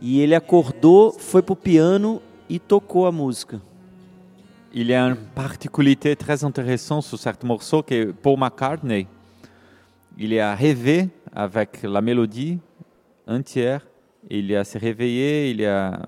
E 0.00 0.20
ele 0.20 0.34
acordou, 0.34 1.12
foi 1.12 1.42
pro 1.42 1.54
piano 1.54 2.20
e 2.48 2.58
tocou 2.58 3.06
a 3.06 3.12
música. 3.12 3.60
Il 4.74 4.88
y 4.88 4.94
a 4.94 5.06
une 5.06 5.16
particularité 5.34 6.16
très 6.16 6.42
intéressante 6.42 7.04
sur 7.04 7.18
ce 7.18 7.28
morceau 7.44 7.82
que 7.82 8.12
Paul 8.22 8.38
McCartney, 8.38 9.06
il 10.16 10.38
a 10.40 10.54
rêvé 10.54 11.10
avec 11.32 11.82
la 11.82 12.00
mélodie 12.00 12.58
entière. 13.26 13.86
Il 14.30 14.54
a 14.54 14.64
se 14.64 14.78
réveillé, 14.78 15.50
il 15.50 15.64
a 15.64 16.00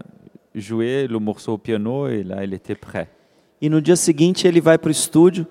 joué 0.55 1.07
le 1.07 1.19
morceau 1.19 1.55
au 1.55 1.59
piano 1.59 2.07
et 2.07 2.23
là, 2.23 2.45
il 2.45 2.55
était 2.55 2.77
prêt. 2.77 3.09
E 3.61 3.69
no 3.69 3.81
dia 3.81 3.97
seguinte 3.97 4.47
ele 4.47 4.61
vai 4.61 4.77
pro 4.77 4.91
estúdio 4.91 5.47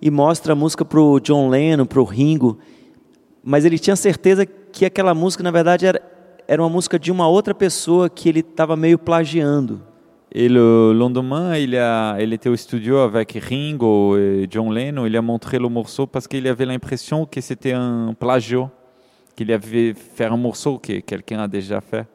e 0.00 0.10
mostra 0.10 0.52
a 0.52 0.56
música 0.56 0.84
pro 0.84 1.20
John 1.20 1.50
Lennon, 1.50 1.84
pro 1.84 2.04
Ringo. 2.04 2.58
Mas 3.42 3.64
ele 3.64 3.78
tinha 3.78 3.96
certeza 3.96 4.46
que 4.46 4.84
aquela 4.84 5.14
música, 5.14 5.42
na 5.42 5.50
verdade, 5.50 5.86
era, 5.86 6.00
era 6.46 6.62
uma 6.62 6.68
música 6.68 6.98
de 6.98 7.12
uma 7.12 7.28
outra 7.28 7.54
pessoa 7.54 8.08
que 8.08 8.28
ele 8.28 8.40
estava 8.40 8.76
meio 8.76 8.98
plagiando. 8.98 9.82
Et 10.30 10.48
le 10.48 10.92
lendemain, 10.92 11.56
il, 11.56 11.74
a, 11.76 12.16
il 12.20 12.32
était 12.34 12.50
au 12.50 12.56
studio 12.56 12.98
avec 12.98 13.32
Ringo 13.32 14.16
et 14.18 14.46
John 14.50 14.72
Lennon. 14.72 15.06
Il 15.06 15.16
a 15.16 15.22
montré 15.22 15.58
le 15.58 15.68
morceau 15.68 16.06
parce 16.06 16.26
qu'il 16.26 16.46
avait 16.46 16.66
l'impression 16.66 17.24
que 17.24 17.40
c'était 17.40 17.72
un 17.72 18.14
plagiat, 18.18 18.70
qu'il 19.38 19.52
avait 19.52 19.94
fait 19.94 20.24
un 20.24 20.36
morceau 20.36 20.78
que 20.78 20.98
quelqu'un 21.00 21.38
a 21.40 21.48
déjà 21.48 21.80
fait. 21.80 22.06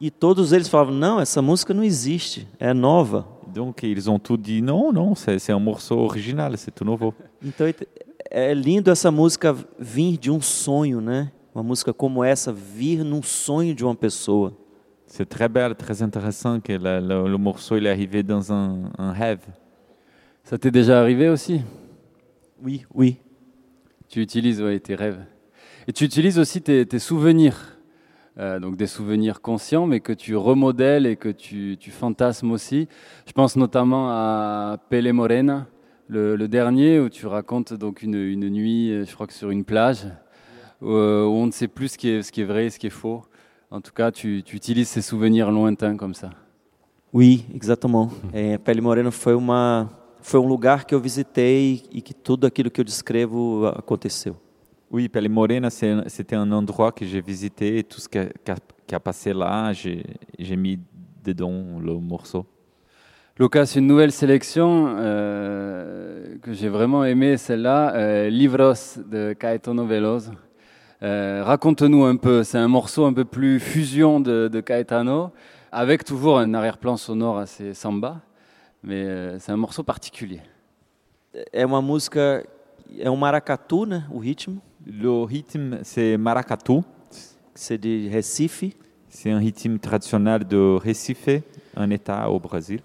E 0.00 0.10
todos 0.10 0.52
eles 0.52 0.68
falavam: 0.68 0.92
não, 0.94 1.20
essa 1.20 1.40
música 1.40 1.72
não 1.72 1.84
existe, 1.84 2.46
é 2.58 2.74
nova. 2.74 3.24
Donc 3.54 3.82
ils 3.84 4.08
ont 4.10 4.18
tout 4.18 4.36
dit 4.36 4.60
non, 4.60 4.92
non, 4.92 5.14
c'est 5.14 5.38
c'est 5.38 5.52
un 5.52 5.60
morceau 5.60 5.98
original, 6.00 6.56
c'est 6.58 6.72
tout 6.74 6.84
nouveau. 6.84 7.14
Então 7.40 7.66
é 8.30 8.52
lindo 8.54 8.90
essa 8.90 9.10
música 9.10 9.54
vir 9.78 10.18
de 10.18 10.30
um 10.30 10.40
sonho, 10.40 11.00
né? 11.00 11.30
Uma 11.54 11.62
música 11.62 11.92
como 11.92 12.24
essa 12.24 12.52
vir 12.52 13.04
num 13.04 13.22
sonho 13.22 13.74
de 13.74 13.84
uma 13.84 13.94
pessoa. 13.94 14.52
C'est 15.06 15.28
très 15.28 15.48
belle, 15.48 15.74
très 15.74 16.02
intéressant 16.02 16.58
que 16.58 16.72
le, 16.72 16.98
le- 17.00 17.28
le 17.28 17.36
morceau 17.38 17.76
il 17.76 17.86
est 17.86 17.90
arrivé 17.90 18.22
dans 18.22 18.50
un, 18.52 18.90
un 18.98 19.12
rêve. 19.12 19.44
Ça 20.44 20.56
t'est 20.58 20.70
déjà 20.70 20.98
arrivé 21.00 21.28
aussi 21.28 21.60
Oui, 22.60 22.84
oui. 22.94 23.18
Tu 24.08 24.20
utilises 24.22 24.60
ouais, 24.62 24.80
tes 24.80 24.94
rêves. 24.94 25.20
Et 25.88 25.92
tu 25.92 26.04
utilises 26.04 26.38
aussi 26.38 26.62
tes, 26.62 26.98
souvenirs. 26.98 27.78
Euh, 28.38 28.58
donc 28.58 28.76
des 28.76 28.86
souvenirs 28.86 29.42
conscients, 29.42 29.86
mais 29.86 30.00
que 30.00 30.12
tu 30.12 30.36
remodèles 30.36 31.04
et 31.04 31.16
que 31.16 31.28
tu, 31.28 31.76
fantasmes 31.90 32.50
aussi. 32.52 32.88
Je 33.26 33.32
pense 33.32 33.56
notamment 33.56 34.08
à 34.10 34.78
Pele 34.88 35.12
Morena, 35.12 35.66
le, 36.08 36.46
dernier, 36.46 36.98
où 36.98 37.08
tu 37.08 37.26
racontes 37.26 37.74
donc 37.74 38.02
une, 38.02 38.14
une 38.14 38.48
nuit, 38.48 38.90
euh, 38.90 39.04
je 39.04 39.14
crois 39.14 39.26
que 39.26 39.32
sur 39.32 39.50
une 39.50 39.64
plage, 39.64 40.06
où, 40.80 40.90
euh, 40.90 41.26
où 41.26 41.32
on 41.32 41.46
ne 41.46 41.52
sait 41.52 41.68
plus 41.68 41.88
ce 41.88 41.98
qui 41.98 42.08
est, 42.08 42.44
vrai 42.44 42.66
et 42.66 42.70
ce 42.70 42.78
qui 42.78 42.86
est 42.86 42.90
faux. 42.90 43.22
En 43.70 43.80
tout 43.80 43.92
cas, 43.92 44.10
tu, 44.10 44.38
utilises 44.38 44.88
ces 44.88 45.02
souvenirs 45.02 45.50
lointains 45.50 45.96
comme 45.96 46.14
ça. 46.14 46.30
Oui, 47.12 47.44
exatamente. 47.54 48.14
É, 48.32 48.56
Pele 48.56 48.80
Morena 48.80 49.10
foi 49.10 49.34
uma 49.34 49.90
foi 50.22 50.40
um 50.40 50.46
lugar 50.46 50.86
que 50.86 50.94
eu 50.94 51.00
visitei 51.00 51.82
e 51.92 52.00
que 52.00 52.14
tudo 52.14 52.46
aquilo 52.46 52.70
que 52.70 52.80
eu 52.80 52.84
descrevo 52.84 53.66
aconteceu. 53.66 54.36
Oui, 54.92 55.08
Pelle 55.08 55.30
Morena, 55.30 55.70
c'était 55.70 56.36
un 56.36 56.52
endroit 56.52 56.92
que 56.92 57.06
j'ai 57.06 57.22
visité 57.22 57.78
et 57.78 57.82
tout 57.84 57.98
ce 57.98 58.08
qui 58.08 58.18
a, 58.18 58.26
qui 58.26 58.50
a- 58.50 58.56
qui 58.86 58.94
a 58.94 59.00
passé 59.00 59.32
là, 59.32 59.72
j'ai 59.72 60.56
mis 60.56 60.78
dedans 61.24 61.80
le 61.80 61.94
morceau. 61.94 62.44
Lucas, 63.38 63.72
une 63.74 63.86
nouvelle 63.86 64.12
sélection 64.12 64.94
euh, 64.98 66.36
que 66.42 66.52
j'ai 66.52 66.68
vraiment 66.68 67.04
aimée, 67.06 67.38
celle-là, 67.38 67.94
euh, 67.94 68.28
Livros 68.28 68.74
de 69.10 69.32
Caetano 69.32 69.86
Veloso. 69.86 70.32
Euh, 71.02 71.42
Raconte-nous 71.42 72.04
un 72.04 72.16
peu, 72.16 72.42
c'est 72.44 72.58
un 72.58 72.68
morceau 72.68 73.06
un 73.06 73.14
peu 73.14 73.24
plus 73.24 73.58
fusion 73.60 74.20
de, 74.20 74.48
de 74.48 74.60
Caetano, 74.60 75.32
avec 75.72 76.04
toujours 76.04 76.38
un 76.38 76.52
arrière-plan 76.52 76.98
sonore 76.98 77.38
assez 77.38 77.72
samba, 77.72 78.20
mais 78.82 79.02
euh, 79.04 79.38
c'est 79.38 79.52
un 79.52 79.56
morceau 79.56 79.82
particulier. 79.82 80.42
É 81.50 81.64
uma 81.64 81.80
música, 81.80 82.44
é 82.98 83.08
um 83.10 83.16
maracatu, 83.16 83.86
né? 83.86 84.04
O 84.12 84.18
ritmo, 84.18 84.60
Le 84.86 85.22
rythme, 85.24 85.78
c'est 85.82 86.16
maracatu. 86.16 86.80
c'est 87.54 87.78
de 87.78 88.10
Recife. 88.14 88.64
C'est 89.08 89.30
un 89.30 89.38
rythme 89.38 89.78
traditionnel 89.78 90.42
de 90.46 90.78
Recife, 90.82 91.28
un 91.76 91.90
état 91.90 92.28
au 92.30 92.40
Brésil. 92.40 92.80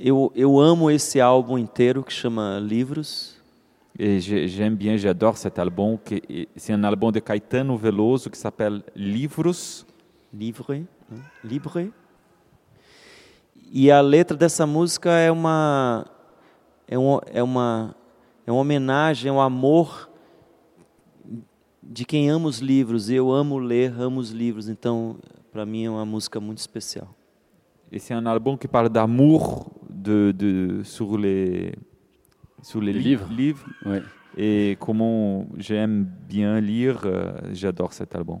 Eu, 0.00 0.30
eu 0.34 0.60
amo 0.60 0.90
esse 0.90 1.20
álbum 1.20 1.58
inteiro 1.58 2.02
que 2.02 2.12
chama 2.12 2.58
Livros. 2.60 3.36
Et 3.98 4.20
j'ai- 4.20 4.46
j'aime 4.48 4.76
bien, 4.76 4.96
j'adore 4.96 5.36
cet 5.36 5.58
album. 5.58 5.98
C'est 6.56 6.72
un 6.72 6.84
album 6.84 7.10
de 7.12 7.18
Caetano 7.20 7.76
Veloso 7.76 8.30
qui 8.30 8.38
s'appelle 8.38 8.82
Livros. 8.96 9.84
Livre? 10.32 10.82
Libre. 11.44 11.90
E 13.72 13.90
a 13.90 14.00
letra 14.00 14.36
dessa 14.36 14.66
música 14.66 15.10
é 15.10 15.30
uma 15.30 16.06
é, 16.86 16.98
um, 16.98 17.18
é 17.32 17.42
uma 17.42 17.94
é 18.46 18.52
uma 18.52 18.60
homenagem 18.60 19.30
ao 19.30 19.40
amor 19.40 20.07
de 21.88 22.04
quem 22.04 22.28
ama 22.30 22.48
os 22.48 22.58
livros. 22.60 23.08
Eu 23.10 23.32
amo 23.32 23.58
ler, 23.58 23.92
amo 24.00 24.20
os 24.20 24.30
livros. 24.30 24.68
Então, 24.68 25.16
para 25.52 25.64
mim 25.64 25.84
é 25.84 25.90
uma 25.90 26.04
música 26.04 26.38
muito 26.40 26.58
especial. 26.58 27.08
Et 27.90 27.98
c'est 27.98 28.12
un 28.14 28.26
album 28.26 28.56
qui 28.58 28.68
parle 28.68 28.90
d'amour 28.90 29.70
de, 29.88 30.30
de, 30.36 30.82
sur 30.84 31.16
les, 31.16 31.72
sur 32.62 32.82
les 32.82 32.92
Les 32.92 32.98
li- 32.98 33.04
livres. 33.10 33.28
livres. 33.32 33.66
Ouais. 33.86 34.02
Et 34.36 34.76
comment 34.78 35.46
j'aime 35.56 36.06
bien 36.28 36.60
lire, 36.60 37.00
euh, 37.06 37.32
j'adore 37.52 37.92
cet 37.94 38.14
album. 38.14 38.40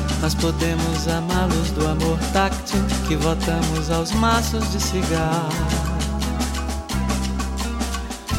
Nós 0.21 0.35
podemos 0.35 1.07
amá-los 1.07 1.71
do 1.71 1.87
amor 1.87 2.17
táctil 2.31 2.79
que 3.07 3.15
votamos 3.15 3.89
aos 3.89 4.11
maços 4.11 4.71
de 4.71 4.79
cigarro. 4.79 5.49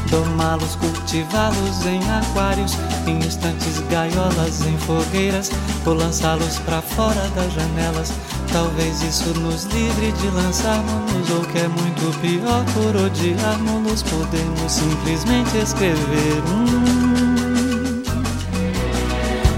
Domá-los, 0.09 0.77
cultivá-los 0.77 1.85
em 1.87 2.01
aquários, 2.09 2.75
em 3.07 3.19
estantes, 3.27 3.81
gaiolas, 3.91 4.65
em 4.65 4.79
fogueiras, 4.79 5.51
ou 5.85 5.95
lançá-los 5.95 6.59
para 6.61 6.81
fora 6.81 7.29
das 7.35 7.53
janelas. 7.53 8.13
Talvez 8.53 9.03
isso 9.03 9.31
nos 9.41 9.65
livre 9.65 10.13
de 10.13 10.29
lançarmos, 10.29 11.31
ou 11.31 11.41
que 11.47 11.59
é 11.59 11.67
muito 11.67 12.21
pior, 12.21 12.65
por 12.75 12.95
odiarmos, 12.95 14.03
podemos 14.05 14.71
simplesmente 14.71 15.57
escrever 15.57 16.43
um. 16.47 16.92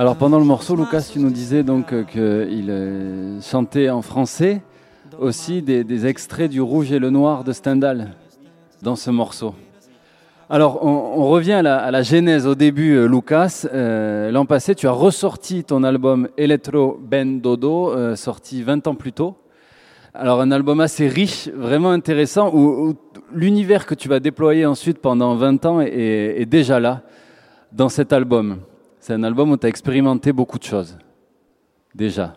Alors 0.00 0.14
pendant 0.14 0.38
le 0.38 0.44
morceau, 0.44 0.76
Lucas, 0.76 1.10
tu 1.12 1.18
nous 1.18 1.30
disais 1.30 1.64
donc 1.64 1.92
euh, 1.92 2.04
qu'il 2.04 2.70
euh, 2.70 3.40
chantait 3.40 3.90
en 3.90 4.00
français 4.00 4.62
aussi 5.18 5.60
des, 5.60 6.06
extraits 6.06 6.48
du 6.48 6.60
Rouge 6.60 6.92
et 6.92 7.00
le 7.00 7.10
Noir 7.10 7.42
de 7.42 7.50
Stendhal 7.50 8.10
dans 8.80 8.94
ce 8.94 9.10
morceau. 9.10 9.56
Alors 10.48 10.84
on, 10.86 11.26
revient 11.26 11.54
à 11.54 11.90
la, 11.90 12.02
genèse 12.02 12.46
au 12.46 12.54
début, 12.54 12.92
euh, 12.92 13.08
Lucas. 13.08 13.66
L'an 14.30 14.46
passé, 14.46 14.76
tu 14.76 14.86
as 14.86 14.92
ressorti 14.92 15.64
ton 15.64 15.82
album 15.82 16.28
Electro 16.36 16.96
Ben 17.02 17.40
Dodo, 17.40 18.14
sorti 18.14 18.62
20 18.62 18.86
ans 18.86 18.94
plus 18.94 19.12
tôt. 19.12 19.34
Alors 20.14 20.40
un 20.40 20.52
album 20.52 20.78
assez 20.78 21.08
riche, 21.08 21.48
vraiment 21.48 21.90
intéressant, 21.90 22.54
où, 22.54 22.94
l'univers 23.34 23.84
que 23.84 23.96
tu 23.96 24.08
vas 24.08 24.20
déployer 24.20 24.64
ensuite 24.64 25.00
pendant 25.00 25.34
20 25.34 25.66
ans 25.66 25.80
est 25.80 26.48
déjà 26.48 26.78
là, 26.78 27.02
dans 27.72 27.88
cet 27.88 28.12
album. 28.12 28.58
C'est 29.08 29.14
un 29.14 29.24
album 29.24 29.50
où 29.52 29.56
tu 29.56 29.64
as 29.64 29.70
expérimenté 29.70 30.34
beaucoup 30.34 30.58
de 30.58 30.64
choses. 30.64 30.98
Déjà. 31.94 32.34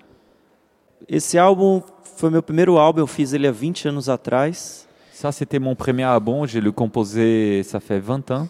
Esse 1.06 1.38
álbum 1.38 1.84
foi 2.16 2.30
meu 2.30 2.42
primeiro 2.42 2.78
álbum, 2.78 3.02
eu 3.02 3.08
fiz 3.08 3.34
ele 3.34 3.46
há 3.46 3.52
20 3.52 3.90
anos 3.90 4.08
atrás. 4.08 4.88
Ça, 5.12 5.34
c'était 5.34 5.60
mon 5.60 5.76
premier 5.76 6.06
album. 6.06 6.48
Je 6.48 6.60
l'ai 6.60 6.72
composé, 6.72 7.62
ça 7.66 7.82
fait 7.82 8.00
20 8.00 8.32
ans. 8.32 8.48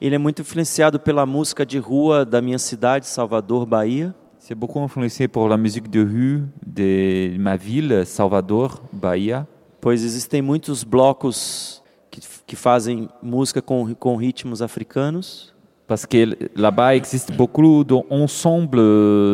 Ele 0.00 0.14
é 0.14 0.18
muito 0.18 0.40
influenciado 0.40 0.98
pela 0.98 1.26
música 1.26 1.66
de 1.66 1.78
rua 1.78 2.24
da 2.24 2.40
minha 2.40 2.58
cidade, 2.58 3.06
Salvador, 3.06 3.66
Bahia. 3.66 4.14
C'est 4.38 4.54
beaucoup 4.54 4.80
influencé 4.80 5.28
par 5.28 5.46
la 5.46 5.58
musique 5.58 5.90
de 5.90 6.00
rue 6.00 6.44
de 6.66 7.36
ma 7.38 7.54
ville, 7.56 8.06
Salvador, 8.06 8.80
Bahia. 8.90 9.46
pois 9.78 10.02
existem 10.02 10.40
muitos 10.40 10.84
blocos 10.84 11.82
que, 12.10 12.22
que 12.46 12.56
fazem 12.56 13.10
música 13.22 13.60
com, 13.60 13.94
com 13.94 14.16
ritmos 14.16 14.62
africanos. 14.62 15.52
Parce 15.88 16.04
que 16.04 16.36
là-bas 16.54 16.94
existe 16.94 17.32
beaucoup 17.32 17.82
d'ensemble 17.82 18.76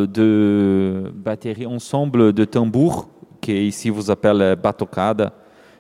de 0.06 1.12
batteries, 1.16 1.66
ensemble 1.66 2.32
de 2.32 2.44
tambours, 2.44 3.08
que 3.40 3.50
ici 3.50 3.90
vous 3.90 4.08
appelle 4.08 4.54
batucada. 4.54 5.32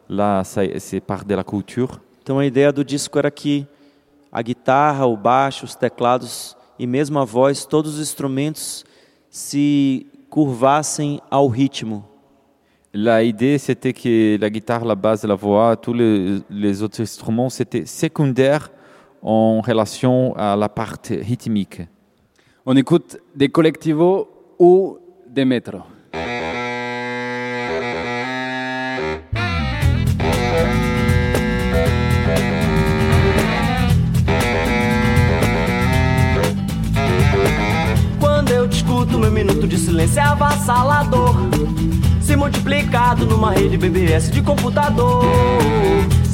Là, 0.08 0.42
ça- 0.44 0.78
c'est 0.80 1.00
part 1.00 1.24
de 1.24 1.34
la 1.34 1.44
culture. 1.44 2.00
Então 2.22 2.38
a 2.40 2.44
ideia 2.44 2.72
do 2.72 2.82
disco 2.84 3.18
era 3.18 3.30
que 3.30 3.64
a 4.32 4.42
guitarra, 4.42 5.06
o 5.06 5.16
baixo, 5.16 5.64
os 5.64 5.76
teclados 5.76 6.56
e 6.78 6.86
mesmo 6.88 7.18
a 7.20 7.24
voz, 7.24 7.64
todos 7.64 7.94
os 7.94 8.00
instrumentos 8.00 8.84
se 9.30 10.06
curvassem 10.28 11.20
ao 11.30 11.46
ritmo. 11.46 12.04
La 12.92 13.22
idée, 13.22 13.58
c'était 13.58 13.92
que 13.92 14.36
la 14.40 14.48
guitare, 14.48 14.84
la 14.84 14.94
basse, 14.94 15.24
la 15.24 15.34
voix, 15.36 15.76
tous 15.76 15.92
les, 15.94 16.40
les 16.50 16.82
autres 16.82 17.00
instruments, 17.00 17.50
c'était 17.50 17.86
secondaire 17.86 18.70
en 19.24 19.62
relation 19.62 20.34
à 20.36 20.54
la 20.54 20.68
partie 20.68 21.16
rythmique. 21.16 21.80
On 22.66 22.76
écoute 22.76 23.16
des 23.34 23.48
collectivos 23.48 24.28
ou 24.58 24.98
des 25.26 25.46
métros. 25.46 25.82
Quando 38.20 38.50
eu 38.50 38.68
te 38.68 38.76
escuto, 38.76 39.18
meu 39.18 39.30
minuto 39.30 39.66
de 39.66 39.78
silêncio 39.78 40.20
é 40.20 40.22
avassalador. 40.22 41.34
Se 42.20 42.36
multiplicado 42.36 43.26
numa 43.26 43.50
rede 43.50 43.76
BBS 43.76 44.30
de 44.30 44.42
computador, 44.42 45.24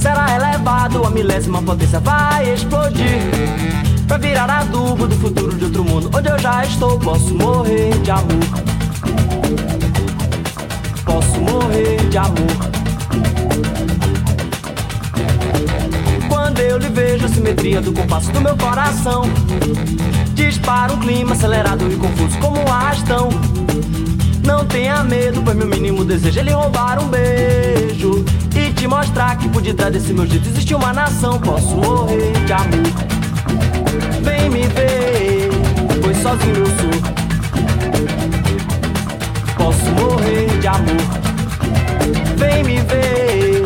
será 0.01 0.35
elevado 0.35 1.05
a 1.05 1.11
milésima 1.11 1.63
potência, 1.63 2.01
vai 2.01 2.55
explodir. 2.55 3.21
Pra 4.09 4.17
virar 4.17 4.51
adubo 4.51 5.07
do 5.07 5.15
futuro 5.17 5.55
de 5.57 5.65
outro 5.67 5.85
mundo, 5.85 6.11
onde 6.13 6.29
eu 6.29 6.39
já 6.39 6.65
estou, 6.65 6.99
posso 6.99 7.35
morrer 7.35 7.91
de 8.01 8.11
amor. 8.11 8.25
Posso 11.05 11.41
morrer 11.41 12.09
de 12.09 12.19
amor. 12.19 12.71
Quando 16.29 16.61
eu 16.61 16.79
lhe 16.79 16.89
vejo 16.89 17.27
a 17.27 17.29
simetria 17.29 17.81
do 17.81 17.93
compasso 17.93 18.33
do 18.33 18.41
meu 18.41 18.57
coração 18.57 19.23
Dispara 20.35 20.93
um 20.93 21.01
clima 21.01 21.33
acelerado 21.33 21.91
e 21.91 21.97
confuso 21.97 22.39
como 22.39 22.61
um 22.61 22.73
arrastão 22.73 23.29
Não 24.51 24.67
tenha 24.67 25.05
medo, 25.05 25.41
pois 25.45 25.57
meu 25.57 25.69
mínimo 25.69 26.05
desejo 26.05 26.41
é 26.41 26.43
lhe 26.43 26.51
roubar 26.51 27.01
um 27.01 27.07
beijo 27.07 28.25
E 28.53 28.73
te 28.73 28.85
mostrar 28.85 29.39
que 29.39 29.49
por 29.49 29.63
detrás 29.63 29.93
desse 29.93 30.13
meu 30.13 30.27
jeito. 30.27 30.49
Existe 30.49 30.75
uma 30.75 30.93
nação 30.93 31.39
Posso 31.39 31.77
morrer 31.77 32.33
de 32.45 32.53
amor. 32.53 32.91
Vem 34.23 34.51
me 34.51 34.67
ver, 34.67 35.51
pois 36.03 36.17
sozinho 36.17 36.57
eu 36.57 36.67
sou. 36.67 36.91
Posso 39.57 39.89
morrer 39.93 40.49
de 40.59 40.67
amor. 40.67 41.07
Vem 42.37 42.65
me 42.65 42.81
ver, 42.81 43.63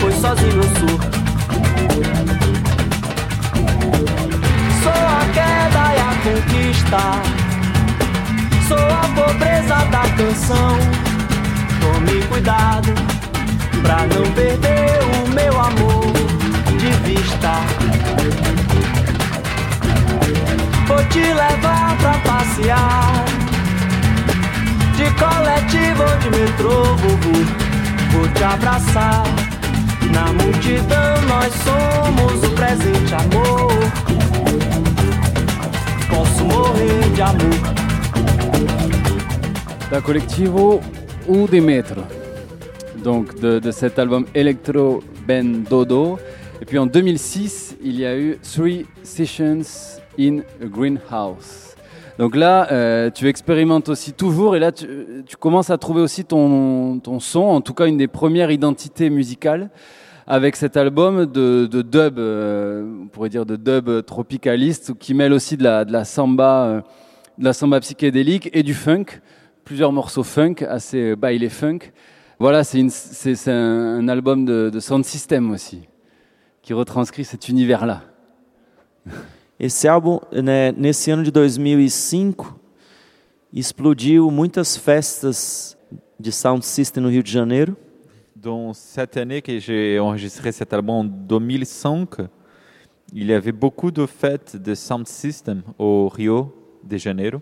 pois 0.00 0.14
sozinho 0.14 0.56
eu 0.56 0.62
sou. 0.62 0.98
Sou 4.82 4.92
a 4.92 5.26
queda 5.34 5.94
e 5.94 6.00
a 6.00 6.14
conquista. 6.24 7.41
Sou 8.68 8.78
a 8.78 9.08
pobreza 9.14 9.74
da 9.90 10.02
canção. 10.16 10.78
Tome 11.80 12.22
cuidado 12.28 12.92
pra 13.82 14.06
não 14.06 14.30
perder 14.32 15.00
o 15.24 15.28
meu 15.34 15.60
amor 15.60 16.12
de 16.78 16.90
vista. 17.08 17.52
Vou 20.86 21.04
te 21.04 21.20
levar 21.20 21.96
pra 21.98 22.12
passear. 22.24 23.24
De 24.96 25.10
coletivo 25.14 26.02
ou 26.02 26.18
de 26.18 26.30
metrô, 26.30 26.84
vou, 26.96 27.16
vou, 27.16 27.44
vou 28.12 28.28
te 28.28 28.44
abraçar. 28.44 29.24
Na 30.12 30.26
multidão 30.32 31.22
nós 31.28 31.52
somos 31.64 32.42
o 32.44 32.50
presente 32.50 33.14
amor. 33.14 33.72
Posso 36.08 36.44
morrer 36.44 37.10
de 37.14 37.22
amor. 37.22 37.91
D'un 39.92 40.00
collectivo 40.00 40.80
ou 41.28 41.46
des 41.46 41.60
maîtres. 41.60 42.00
Donc 43.04 43.38
de, 43.38 43.58
de 43.58 43.70
cet 43.70 43.98
album 43.98 44.24
Electro 44.34 45.02
Ben 45.28 45.64
Dodo. 45.68 46.18
Et 46.62 46.64
puis 46.64 46.78
en 46.78 46.86
2006, 46.86 47.76
il 47.84 48.00
y 48.00 48.06
a 48.06 48.16
eu 48.16 48.38
Three 48.38 48.86
Sessions 49.02 50.00
in 50.18 50.38
a 50.62 50.64
Greenhouse. 50.64 51.76
Donc 52.18 52.36
là, 52.36 52.72
euh, 52.72 53.10
tu 53.10 53.28
expérimentes 53.28 53.90
aussi 53.90 54.14
toujours 54.14 54.56
et 54.56 54.60
là, 54.60 54.72
tu, 54.72 54.86
commences 55.38 55.68
à 55.68 55.76
trouver 55.76 56.00
aussi 56.00 56.24
ton, 56.24 56.98
ton 56.98 57.20
son, 57.20 57.40
en 57.40 57.60
tout 57.60 57.74
cas 57.74 57.86
une 57.86 57.98
des 57.98 58.08
premières 58.08 58.50
identités 58.50 59.10
musicales 59.10 59.68
avec 60.26 60.56
cet 60.56 60.78
album 60.78 61.26
de, 61.26 61.66
de 61.66 61.82
dub, 61.82 62.18
euh, 62.18 63.02
on 63.02 63.08
pourrait 63.08 63.28
dire 63.28 63.44
de 63.44 63.56
dub 63.56 64.06
tropicaliste, 64.06 64.94
qui 64.98 65.12
mêle 65.12 65.34
aussi 65.34 65.58
de 65.58 65.64
la, 65.64 65.84
de 65.84 65.92
la 65.92 66.06
samba, 66.06 66.64
euh, 66.64 66.80
de 67.36 67.44
la 67.44 67.52
samba 67.52 67.78
psychédélique 67.80 68.48
et 68.54 68.62
du 68.62 68.72
funk 68.72 69.20
plusieurs 69.64 69.92
morceaux 69.92 70.22
funk, 70.22 70.56
assez 70.68 71.16
baile 71.16 71.48
funk. 71.50 71.78
Voilà, 72.38 72.64
c'est 72.64 72.78
une- 72.80 72.90
c'est- 72.90 73.34
c'est 73.34 73.52
un, 73.52 73.98
un 74.00 74.08
album 74.08 74.44
de, 74.44 74.70
de 74.70 74.80
sound 74.80 75.04
system 75.04 75.50
aussi, 75.52 75.88
qui 76.62 76.72
retranscrit 76.72 77.24
cet 77.24 77.48
univers-là. 77.48 78.02
Esse 79.60 79.84
álbum, 79.84 80.18
né, 80.32 80.72
nesse 80.72 81.08
ano 81.08 81.22
de 81.22 81.30
2005, 81.30 82.36
explodiu 83.54 84.30
muitas 84.30 84.76
festas 84.76 85.76
de 86.18 86.30
sound 86.32 86.62
system 86.64 87.04
no 87.04 87.08
Rio 87.10 87.22
de 87.22 87.28
Janeiro. 87.28 87.74
Dans 88.34 88.72
cette 88.72 89.16
année 89.16 89.40
que 89.40 89.58
j'ai 89.60 90.00
enregistré 90.00 90.50
cet 90.50 90.72
album 90.72 90.94
en 90.96 91.04
2005, 91.04 92.22
il 93.12 93.26
y 93.26 93.32
avait 93.32 93.52
beaucoup 93.52 93.92
de 93.92 94.04
fêtes 94.06 94.56
de 94.56 94.74
sound 94.74 95.06
system 95.06 95.62
au 95.78 96.08
Rio 96.08 96.52
de 96.82 96.96
Janeiro. 96.96 97.40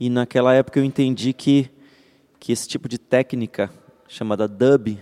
E 0.00 0.08
naquela 0.08 0.54
época 0.54 0.80
eu 0.80 0.84
entendi 0.84 1.34
que, 1.34 1.70
que 2.38 2.52
esse 2.52 2.66
tipo 2.66 2.88
de 2.88 2.96
técnica, 2.96 3.68
chamada 4.08 4.48
dub, 4.48 4.98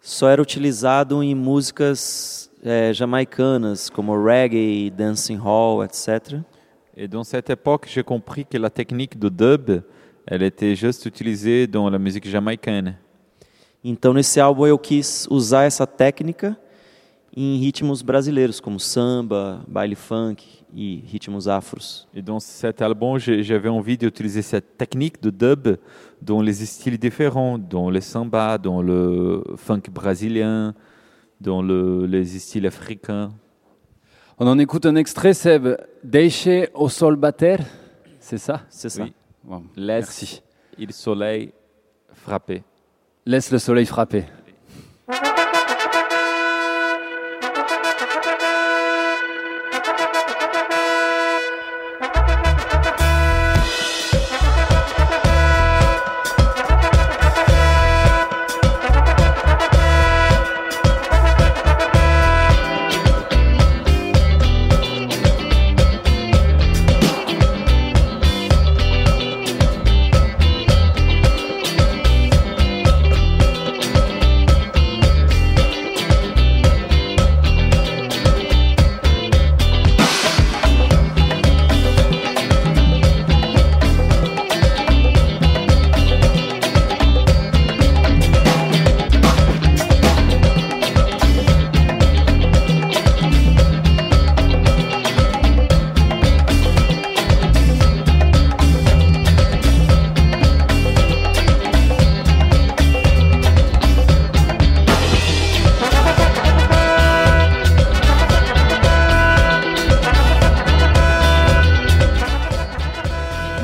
só 0.00 0.30
era 0.30 0.40
utilizado 0.40 1.22
em 1.22 1.34
músicas 1.34 2.50
eh, 2.64 2.94
jamaicanas, 2.94 3.90
como 3.90 4.16
reggae, 4.16 4.90
dancing 4.90 5.36
hall, 5.36 5.84
etc. 5.84 6.40
Et 6.96 7.06
dans 7.06 7.22
cette 7.22 7.50
époque, 7.50 7.86
j'ai 7.86 8.02
compris 8.02 8.46
que 8.46 8.56
la 8.56 8.70
technique 8.70 9.18
de 9.18 9.28
dub, 9.28 9.82
elle 10.26 10.42
était 10.42 10.74
juste 10.74 11.04
utilisée 11.04 11.66
dans 11.66 11.90
la 11.90 11.98
musique 11.98 12.26
jamaïcaine. 12.26 12.96
Então 13.84 14.14
nesse 14.14 14.40
álbum 14.40 14.66
eu 14.66 14.78
quis 14.78 15.26
usar 15.30 15.64
essa 15.64 15.86
técnica 15.86 16.56
em 17.36 17.58
ritmos 17.58 18.00
brasileiros, 18.00 18.58
como 18.58 18.80
samba, 18.80 19.62
baile 19.68 19.96
funk 19.96 20.61
e 20.76 21.00
ritmos 21.10 21.48
afros. 21.48 22.06
Et 22.14 22.22
dans 22.22 22.40
cet 22.40 22.80
album, 22.82 23.18
j'avais 23.18 23.68
envie 23.68 23.96
d'utiliser 23.98 24.42
cette 24.42 24.76
technique 24.78 25.20
de 25.22 25.30
dub 25.30 25.76
dans 26.20 26.40
les 26.40 26.52
styles 26.54 26.98
différents, 26.98 27.58
dans 27.58 27.90
le 27.90 28.00
samba, 28.00 28.58
dans 28.58 28.82
le 28.82 29.42
funk 29.56 29.82
brésilien, 29.90 30.74
dans 31.40 31.62
le- 31.62 32.06
les 32.06 32.24
styles 32.24 32.66
africains. 32.66 33.32
On 34.38 34.46
en 34.46 34.58
écoute 34.58 34.86
un 34.86 34.96
extrait, 34.96 35.34
Seb. 35.34 35.76
Deixe 36.02 36.48
au 36.74 36.88
sol 36.88 37.16
bater, 37.16 37.56
c'est 38.18 38.38
ça? 38.38 38.62
C'est 38.68 38.88
ça. 38.88 39.02
Oui. 39.04 39.12
Bon, 39.44 39.62
Laisse 39.76 40.06
Merci. 40.22 40.42
le 40.78 40.92
soleil 40.92 41.52
frapper. 42.12 42.62
Laisse 43.26 43.50
le 43.52 43.58
soleil 43.58 43.86
frapper. 43.86 44.24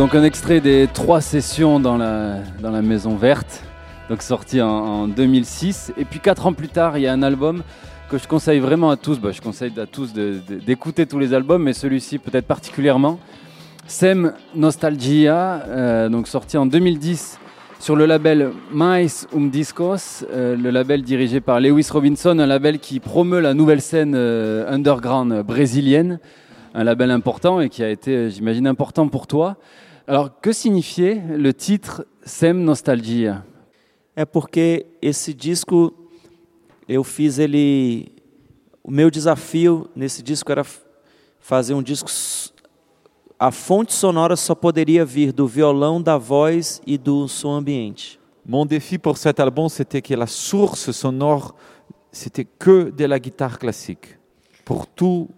Donc 0.08 0.14
un 0.14 0.24
extrait 0.24 0.62
des 0.62 0.88
trois 0.90 1.20
sessions 1.20 1.78
dans 1.80 1.98
la, 1.98 2.40
Maison 2.80 3.14
Verte, 3.14 3.62
donc 4.08 4.22
sorti 4.22 4.62
en, 4.62 4.66
en 4.70 5.06
2006. 5.06 5.92
Et 5.98 6.06
puis 6.06 6.18
quatre 6.18 6.46
ans 6.46 6.54
plus 6.54 6.68
tard, 6.68 6.96
il 6.96 7.02
y 7.02 7.06
a 7.06 7.12
un 7.12 7.22
album 7.22 7.62
que 8.08 8.16
je 8.16 8.26
conseille 8.26 8.58
vraiment 8.58 8.88
à 8.88 8.96
tous. 8.96 9.20
Bah, 9.20 9.32
je 9.32 9.42
conseille 9.42 9.70
à 9.78 9.84
tous 9.84 10.14
d'écouter 10.14 11.04
tous 11.04 11.18
les 11.18 11.34
albums, 11.34 11.62
mais 11.62 11.74
celui-ci 11.74 12.16
peut-être 12.16 12.46
particulièrement. 12.46 13.20
Sem 13.86 14.32
Nostalgia, 14.54 15.64
euh, 15.68 16.08
donc 16.08 16.26
sorti 16.26 16.56
en 16.56 16.64
2010 16.64 17.38
sur 17.78 17.94
le 17.94 18.06
label 18.06 18.52
Mais 18.72 19.08
Um 19.34 19.50
Discos, 19.50 20.24
euh, 20.32 20.56
le 20.56 20.70
label 20.70 21.02
dirigé 21.02 21.42
par 21.42 21.60
Lewis 21.60 21.88
Robinson, 21.92 22.38
un 22.38 22.46
label 22.46 22.78
qui 22.78 22.98
promeut 22.98 23.40
la 23.40 23.52
nouvelle 23.52 23.82
scène 23.82 24.14
euh, 24.16 24.72
underground 24.72 25.42
brésilienne, 25.42 26.18
un 26.74 26.84
label 26.84 27.10
important 27.10 27.60
et 27.60 27.68
qui 27.68 27.84
a 27.84 27.90
été, 27.90 28.30
j'imagine, 28.30 28.66
important 28.66 29.08
pour 29.08 29.26
toi. 29.26 29.58
Alors, 30.08 30.40
que 30.40 30.54
signifiait 30.54 31.22
le 31.36 31.52
titre 31.52 32.06
Sem 32.22 32.54
Nostalgia 32.54 33.44
É 34.16 34.24
porque 34.24 34.86
esse 35.02 35.34
disco 35.34 35.92
eu 36.88 37.04
fiz 37.04 37.38
ele. 37.38 38.10
O 38.82 38.90
meu 38.90 39.10
desafio 39.10 39.90
nesse 39.94 40.22
disco 40.22 40.50
era 40.50 40.64
fazer 41.38 41.74
um 41.74 41.82
disco. 41.82 42.10
A 43.38 43.50
fonte 43.52 43.92
sonora 43.92 44.34
só 44.34 44.54
poderia 44.54 45.04
vir 45.04 45.30
do 45.30 45.46
violão, 45.46 46.00
da 46.00 46.16
voz 46.16 46.80
e 46.86 46.96
do 46.96 47.28
som 47.28 47.50
ambiente. 47.50 48.18
Mon 48.46 48.64
défi 48.64 48.96
pour 48.96 49.18
cet 49.18 49.38
album, 49.40 49.68
c'était 49.68 50.00
que 50.00 50.16
la 50.16 50.26
source 50.26 50.90
sonore, 50.90 51.54
c'était 52.10 52.46
que 52.46 52.90
de 52.90 53.04
la 53.04 53.18
guitare 53.18 53.58
classique. 53.58 54.18
pour 54.64 54.86
tout, 54.86 55.28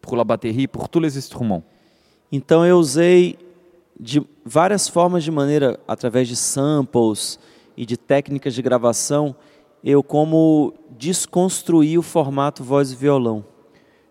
pour 0.00 0.16
la 0.16 0.24
batterie, 0.24 0.66
pour 0.66 0.88
tous 0.88 0.98
les 0.98 1.16
instruments. 1.16 1.62
Então 2.32 2.66
eu 2.66 2.76
usei 2.76 3.38
de 3.98 4.22
várias 4.44 4.88
formas 4.88 5.22
de 5.24 5.30
maneira, 5.30 5.78
através 5.86 6.28
de 6.28 6.36
samples 6.36 7.38
e 7.76 7.86
de 7.86 7.96
técnicas 7.96 8.54
de 8.54 8.62
gravação, 8.62 9.34
eu 9.84 10.02
como 10.02 10.74
desconstruí 10.98 11.98
o 11.98 12.02
formato 12.02 12.62
voz 12.62 12.92
e 12.92 12.96
violão. 12.96 13.44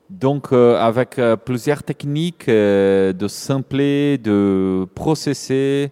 Donc, 0.09 0.51
euh, 0.51 0.77
avec 0.77 1.17
euh, 1.17 1.37
plusieurs 1.37 1.81
techniques 1.81 2.49
euh, 2.49 3.13
de 3.13 3.29
sampler, 3.29 4.17
de 4.17 4.85
processer 4.93 5.89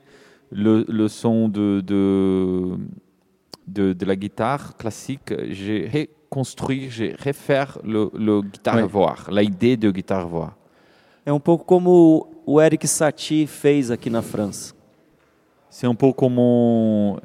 le, 0.52 0.84
le 0.90 1.08
son 1.08 1.48
de, 1.48 1.80
de, 1.80 2.78
de, 3.66 3.94
de 3.94 4.06
la 4.06 4.18
guitare 4.18 4.76
classique, 4.76 5.34
j'ai 5.52 5.88
reconstruit, 5.88 6.90
j'ai 6.90 7.16
refait 7.18 7.68
le, 7.82 8.12
le 8.14 8.42
guitare-voix, 8.42 9.16
l'idée 9.32 9.78
de 9.78 9.90
guitare-voix. 9.90 10.54
É 11.26 11.32
um 11.32 11.40
pouco 11.40 11.64
como 11.64 12.28
o 12.52 12.60
Eric 12.60 12.88
Satie 12.88 13.46
fez 13.46 13.92
aqui 13.92 14.10
na 14.10 14.24
França. 14.24 14.74
C'est 15.70 15.86
un 15.86 15.94
peu 15.94 16.12
comme 16.12 17.22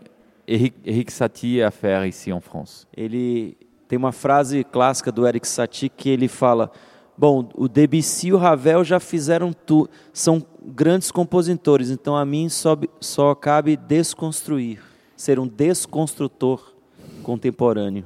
Eric, 0.47 0.75
Eric 0.85 1.11
Satie 1.11 1.63
a 1.63 1.71
fait 1.71 2.07
ici 2.07 2.31
en 2.31 2.43
France. 2.43 2.87
Ele 2.95 3.57
tem 3.89 3.97
uma 3.97 4.13
frase 4.13 4.63
clássica 4.65 5.11
do 5.11 5.27
Eric 5.27 5.49
Satie 5.49 5.89
que 5.89 6.11
ele 6.11 6.29
fala: 6.29 6.71
Bom, 7.17 7.49
o 7.55 7.67
Debussy 7.69 8.29
e 8.29 8.33
o 8.35 8.37
Ravel 8.37 8.85
já 8.85 9.01
fizeram 9.01 9.55
tu, 9.55 9.89
são 10.13 10.45
grandes 10.63 11.11
compositores, 11.11 11.89
então 11.89 12.15
a 12.15 12.25
mim 12.27 12.51
só, 12.51 12.77
só 13.01 13.35
cabe 13.35 13.79
desconstruir, 13.79 14.83
ser 15.17 15.39
um 15.39 15.47
desconstrutor 15.47 16.75
contemporâneo. 17.23 18.05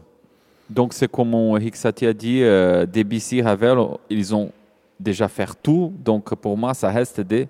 Donc 0.70 0.94
c'est 0.94 1.08
comme 1.08 1.34
Eric 1.56 1.76
Satie 1.76 2.06
a 2.06 2.12
dit, 2.12 2.42
euh, 2.44 2.86
Debussy, 2.86 3.40
Ravel, 3.40 3.98
ils 4.08 4.32
ont 4.32 4.52
déjà 4.98 5.28
fait 5.28 5.48
tout, 5.62 5.92
donc 5.98 6.34
pour 6.34 6.56
moi 6.56 6.74
ça 6.74 6.90
reste 6.90 7.20
de 7.20 7.46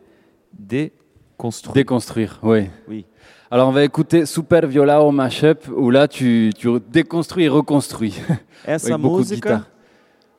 déconstruire. 0.53 1.75
Déconstruire, 1.75 2.39
oui. 2.43 2.69
Oui. 2.89 3.05
Alors 3.51 3.69
on 3.69 3.73
va 3.73 3.83
écouter 3.85 4.27
Super 4.27 4.67
Viola 4.67 5.03
au 5.03 5.11
mashup, 5.11 5.69
où 5.75 5.91
là 5.91 6.07
tu, 6.07 6.53
tu 6.57 6.69
déconstruis 6.91 7.45
et 7.45 7.49
reconstruis. 7.49 8.21
Essa 8.67 8.89
Avec 8.89 9.01
beaucoup 9.01 9.23
de 9.23 9.31
música 9.31 9.67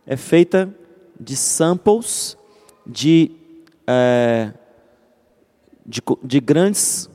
é 0.06 0.18
feita 0.18 0.70
de 1.20 1.36
samples 1.36 2.36
de, 2.86 3.32
é, 3.86 4.52
de, 5.86 6.02
de 6.24 6.40
grandes 6.40 7.10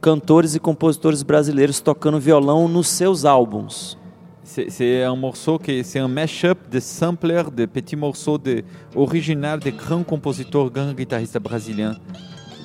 cantores 0.00 0.54
e 0.54 0.60
compositores 0.60 1.24
brasileiros 1.24 1.80
tocando 1.80 2.20
violão 2.20 2.68
nos 2.68 2.88
seus 2.88 3.24
álbuns. 3.24 3.98
C'est 4.46 5.02
un 5.02 5.16
morceau 5.16 5.58
qui 5.58 5.82
c'est 5.82 5.98
un 5.98 6.06
mashup 6.06 6.56
de 6.70 6.78
samplers, 6.78 7.50
de 7.50 7.66
petits 7.66 7.96
morceaux 7.96 8.38
de 8.38 8.62
original 8.94 9.58
des 9.58 9.72
grands 9.72 10.04
compositeurs, 10.04 10.70
grands 10.70 10.92
guitaristes 10.92 11.38
brésiliens. 11.38 11.96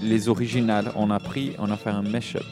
Les 0.04 0.30
originales, 0.30 0.92
on 0.96 1.10
a 1.10 1.20
pris, 1.20 1.54
on 1.58 1.70
a 1.72 1.78
fait 1.78 1.90
un 1.90 2.04
mashup. 2.04 2.46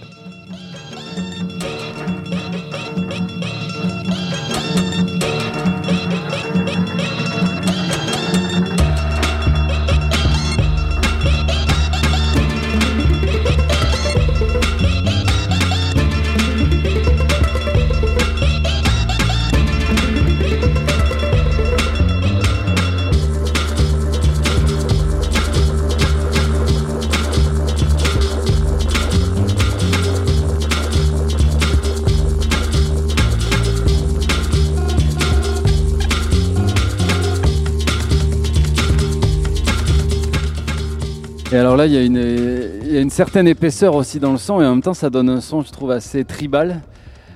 Et 41.51 41.57
alors 41.57 41.75
là, 41.75 41.87
il 41.87 41.93
y, 41.93 41.97
a 41.97 42.03
une, 42.03 42.79
il 42.85 42.93
y 42.93 42.97
a 42.97 43.01
une 43.01 43.09
certaine 43.09 43.47
épaisseur 43.47 43.95
aussi 43.95 44.19
dans 44.19 44.31
le 44.31 44.37
son, 44.37 44.61
et 44.61 44.65
en 44.67 44.69
même 44.69 44.83
temps, 44.83 44.93
ça 44.93 45.09
donne 45.09 45.29
un 45.29 45.41
son, 45.41 45.63
je 45.63 45.71
trouve, 45.71 45.89
assez 45.89 46.23
tribal, 46.23 46.81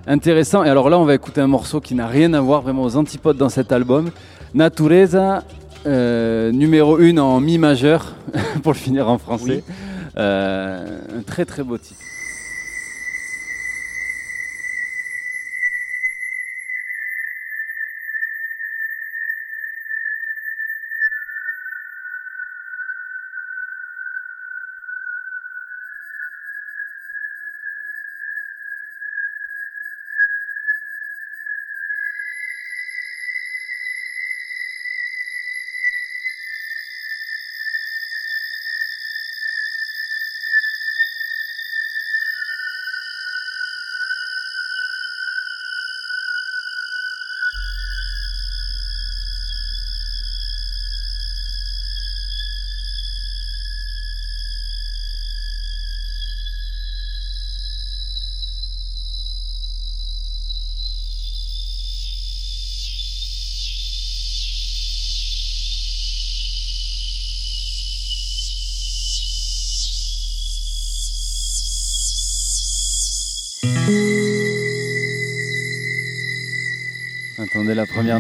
intéressant. 0.05 0.63
Et 0.63 0.69
alors 0.69 0.91
là, 0.91 0.99
on 0.99 1.03
va 1.03 1.15
écouter 1.15 1.41
un 1.41 1.47
morceau 1.47 1.81
qui 1.81 1.95
n'a 1.95 2.05
rien 2.05 2.31
à 2.35 2.39
voir 2.39 2.61
vraiment 2.61 2.83
aux 2.83 2.95
antipodes 2.95 3.37
dans 3.37 3.49
cet 3.49 3.71
album. 3.71 4.11
Natureza, 4.53 5.43
euh, 5.87 6.51
numéro 6.51 6.99
1 6.99 7.17
en 7.17 7.39
mi 7.39 7.57
majeur, 7.57 8.13
pour 8.61 8.73
le 8.73 8.77
finir 8.77 9.09
en 9.09 9.17
français. 9.17 9.63
Euh, 10.15 10.99
un 11.17 11.23
très 11.23 11.45
très 11.45 11.63
beau 11.63 11.79
titre. 11.79 12.02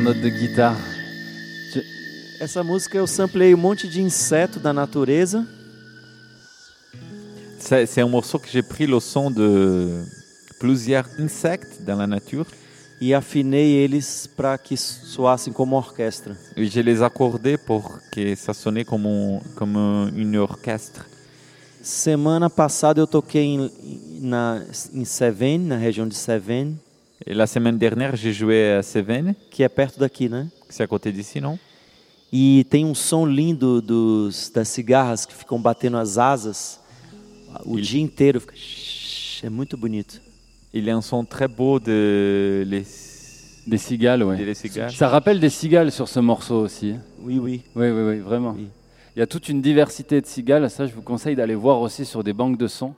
Note 0.03 0.19
de 0.19 0.29
guitare. 0.29 0.77
Essa 2.39 2.63
música 2.63 2.97
eu 2.97 3.07
samplei 3.07 3.53
um 3.53 3.57
monte 3.57 3.87
de 3.87 4.01
inseto 4.01 4.59
da 4.59 4.73
natureza 4.73 5.45
C'est 7.59 8.01
un 8.01 8.09
morceau 8.09 8.37
que 8.39 8.49
j'ai 8.49 8.61
pris 8.61 8.85
le 8.85 8.99
son 8.99 9.31
de 9.31 10.03
plusieurs 10.59 11.07
insectes 11.17 11.81
dans 11.85 11.95
la 11.97 12.05
nature 12.05 12.45
e 13.01 13.13
afinei 13.13 13.75
eles 13.83 14.27
para 14.27 14.57
que 14.57 14.75
soassem 14.75 15.53
como 15.53 15.77
orquestra. 15.77 16.35
et 16.57 16.65
je 16.65 16.81
les 16.81 17.01
accordais 17.01 17.57
pour 17.57 17.99
que 18.11 18.35
ça 18.35 18.53
sonnait 18.53 18.83
comme, 18.83 19.05
un- 19.07 19.39
comme 19.55 19.77
un- 19.77 20.11
une 20.13 20.35
orchestre. 20.37 21.05
Semana 21.81 22.49
passada 22.49 22.99
eu 23.01 23.07
toquei 23.07 23.43
em, 23.45 23.71
na, 24.21 24.61
em 24.93 25.05
Cévennes, 25.05 25.65
na 25.67 25.77
região 25.77 26.07
de 26.07 26.15
Cévennes, 26.15 26.75
Et 27.25 27.33
la 27.33 27.47
semaine 27.47 27.77
dernière, 27.77 28.15
j'ai 28.15 28.33
joué 28.33 28.73
à 28.73 28.83
Cévennes, 28.83 29.35
que 29.51 29.63
é 29.63 29.69
perto 29.69 29.99
daqui, 29.99 30.29
né? 30.29 30.47
c'est 30.69 30.83
à 30.83 30.87
côté 30.87 31.11
d'ici, 31.11 31.39
non? 31.39 31.57
E 32.31 32.63
tem 32.63 32.83
um 32.83 32.95
som 32.95 33.27
lindo 33.27 33.79
dos, 33.79 34.49
das 34.49 34.67
cigarras 34.67 35.23
que 35.25 35.33
ficam 35.33 35.61
batendo 35.61 35.97
as 35.97 36.17
asas 36.17 36.79
o 37.63 37.79
dia 37.79 38.01
inteiro. 38.01 38.39
Fica... 38.41 38.55
É 39.43 39.49
muito 39.49 39.77
bonito. 39.77 40.19
Il 40.73 40.85
y 40.85 40.89
a 40.89 40.97
un 40.97 41.01
son 41.01 41.23
très 41.23 41.47
beau 41.47 41.79
de 41.79 42.63
les, 42.65 42.83
Des 43.65 43.77
cigales, 43.77 44.19
de 44.19 44.25
ouais. 44.25 44.53
cigares. 44.55 44.91
Ça 44.91 45.07
rappelle 45.07 45.39
des 45.39 45.49
cigales 45.49 45.91
sur 45.91 46.07
ce 46.09 46.19
morceau 46.19 46.59
aussi. 46.61 46.95
Oui, 47.21 47.39
oui. 47.39 47.61
Oui, 47.75 47.89
oui, 47.91 48.01
oui, 48.01 48.19
vraiment. 48.19 48.55
Oui. 48.57 48.67
Il 49.15 49.19
y 49.19 49.21
a 49.21 49.27
toute 49.27 49.47
une 49.47 49.61
diversité 49.61 50.19
de 50.19 50.25
cigales. 50.25 50.69
Ça, 50.69 50.85
je 50.85 50.93
vous 50.93 51.01
conseille 51.01 51.35
d'aller 51.35 51.55
voir 51.55 51.79
aussi 51.79 52.03
sur 52.03 52.23
des 52.23 52.33
banques 52.33 52.57
de 52.57 52.67
sons. 52.67 52.93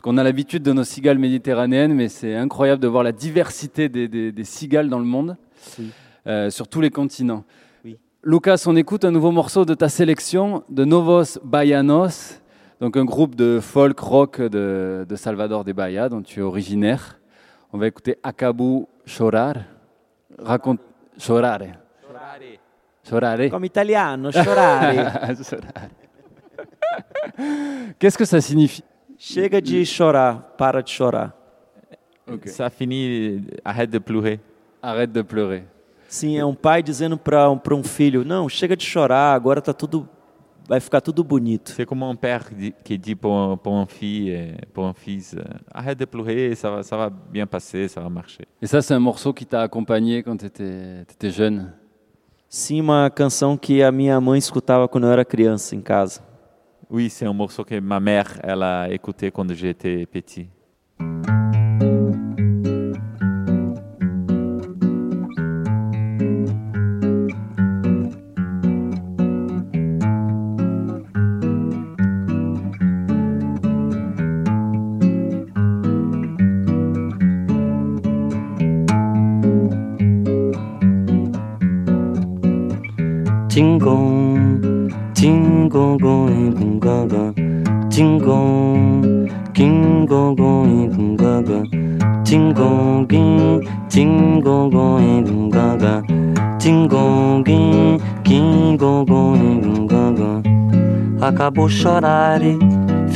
Parce 0.00 0.12
qu'on 0.14 0.16
a 0.16 0.24
l'habitude 0.24 0.62
de 0.62 0.72
nos 0.72 0.82
cigales 0.82 1.18
méditerranéennes, 1.18 1.92
mais 1.92 2.08
c'est 2.08 2.34
incroyable 2.34 2.80
de 2.80 2.88
voir 2.88 3.02
la 3.04 3.12
diversité 3.12 3.90
des, 3.90 4.08
des- 4.08 4.32
des 4.32 4.44
cigales 4.44 4.88
dans 4.88 4.98
le 4.98 5.04
monde, 5.04 5.36
Oui. 5.78 5.90
euh, 6.26 6.48
sur 6.48 6.68
tous 6.68 6.80
les 6.80 6.88
continents. 6.88 7.44
Oui. 7.84 7.98
Lucas, 8.24 8.62
on 8.66 8.76
écoute 8.76 9.04
un 9.04 9.10
nouveau 9.10 9.30
morceau 9.30 9.66
de 9.66 9.74
ta 9.74 9.90
sélection, 9.90 10.64
de 10.70 10.86
Novos 10.86 11.38
Baianos, 11.44 12.40
donc 12.80 12.96
un 12.96 13.04
groupe 13.04 13.34
de 13.34 13.60
folk 13.60 13.98
rock 14.00 14.40
de, 14.40 15.04
de 15.06 15.16
Salvador 15.16 15.64
de 15.64 15.72
Bahia, 15.74 16.08
dont 16.08 16.22
tu 16.22 16.40
es 16.40 16.42
originaire. 16.42 17.20
On 17.74 17.76
va 17.76 17.86
écouter 17.86 18.16
Acabu 18.22 18.86
Chorar. 19.04 19.52
Raconte. 20.38 20.80
Chorare. 21.18 21.74
Chorare. 23.06 23.50
Come 23.50 23.66
italiano, 23.66 24.30
chorare. 24.32 25.34
Chorare. 25.44 25.90
Qu'est-ce 27.98 28.16
que 28.16 28.24
ça 28.24 28.40
signifie? 28.40 28.82
Chega 29.22 29.60
de 29.60 29.84
chorar, 29.84 30.54
para 30.56 30.82
de 30.82 30.88
chorar. 30.88 31.34
Ok. 32.26 32.48
Ça 32.48 32.70
finit, 32.70 33.42
arrête 33.62 33.90
de 33.90 33.98
pleurer. 33.98 34.40
Arrête 34.80 35.12
de 35.12 35.20
pleurer. 35.20 35.64
Sim, 36.08 36.38
é 36.38 36.44
um 36.44 36.54
pai 36.54 36.82
dizendo 36.82 37.18
para 37.18 37.50
um, 37.50 37.60
um 37.70 37.84
filho: 37.84 38.24
Não, 38.24 38.48
chega 38.48 38.74
de 38.74 38.82
chorar, 38.82 39.34
agora 39.34 39.60
tá 39.60 39.74
tudo. 39.74 40.08
Vai 40.66 40.80
ficar 40.80 41.02
tudo 41.02 41.22
bonito. 41.22 41.70
C'est 41.72 41.84
comme 41.84 42.02
un 42.02 42.16
père 42.16 42.48
qui 42.82 42.96
dit 42.96 43.14
pour 43.14 43.36
un, 43.36 43.58
pour 43.58 43.74
un, 43.74 43.84
fille, 43.84 44.56
pour 44.72 44.86
un 44.86 44.94
fils, 44.94 45.34
euh, 45.34 45.42
arrête 45.70 45.98
de 45.98 46.06
pleurer, 46.06 46.54
ça 46.54 46.70
va, 46.70 46.82
ça 46.82 46.96
va 46.96 47.10
bien 47.10 47.46
passer, 47.46 47.88
ça 47.88 48.00
va 48.00 48.08
marcher. 48.08 48.46
Et 48.62 48.66
ça, 48.66 48.80
c'est 48.80 48.94
un 48.94 49.00
morceau 49.00 49.34
qui 49.34 49.44
t'a 49.44 49.60
accompagné 49.60 50.22
quand 50.22 50.38
tu 50.38 50.46
étais, 50.46 51.30
jeune. 51.30 51.74
Sim, 52.48 52.80
uma 52.80 53.10
canção 53.10 53.58
que 53.58 53.82
a 53.82 53.92
minha 53.92 54.18
mãe 54.18 54.38
escutava 54.38 54.88
quando 54.88 55.06
eu 55.06 55.10
era 55.10 55.26
criança 55.26 55.76
em 55.76 55.82
casa. 55.82 56.29
Oui, 56.92 57.08
c'est 57.08 57.24
un 57.24 57.32
morceau 57.32 57.62
que 57.62 57.78
ma 57.78 58.00
mère, 58.00 58.40
elle 58.42 58.64
a 58.64 58.90
écouté 58.90 59.30
quand 59.30 59.48
j'étais 59.54 60.06
petit. 60.06 60.48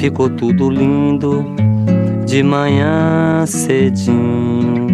Ficou 0.04 0.28
tudo 0.28 0.68
lindo 0.68 1.46
de 2.26 2.42
manhã 2.42 3.46
cedinho. 3.46 4.86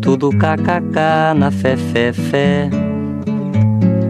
Tudo 0.00 0.30
kkk 0.30 0.96
na 1.36 1.50
fé, 1.50 1.76
fé, 1.76 2.10
fé. 2.10 2.70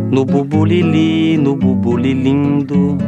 No 0.09 0.25
bubulili, 0.25 1.37
no 1.37 1.57
bubulilindo 1.57 2.97
No 2.97 3.08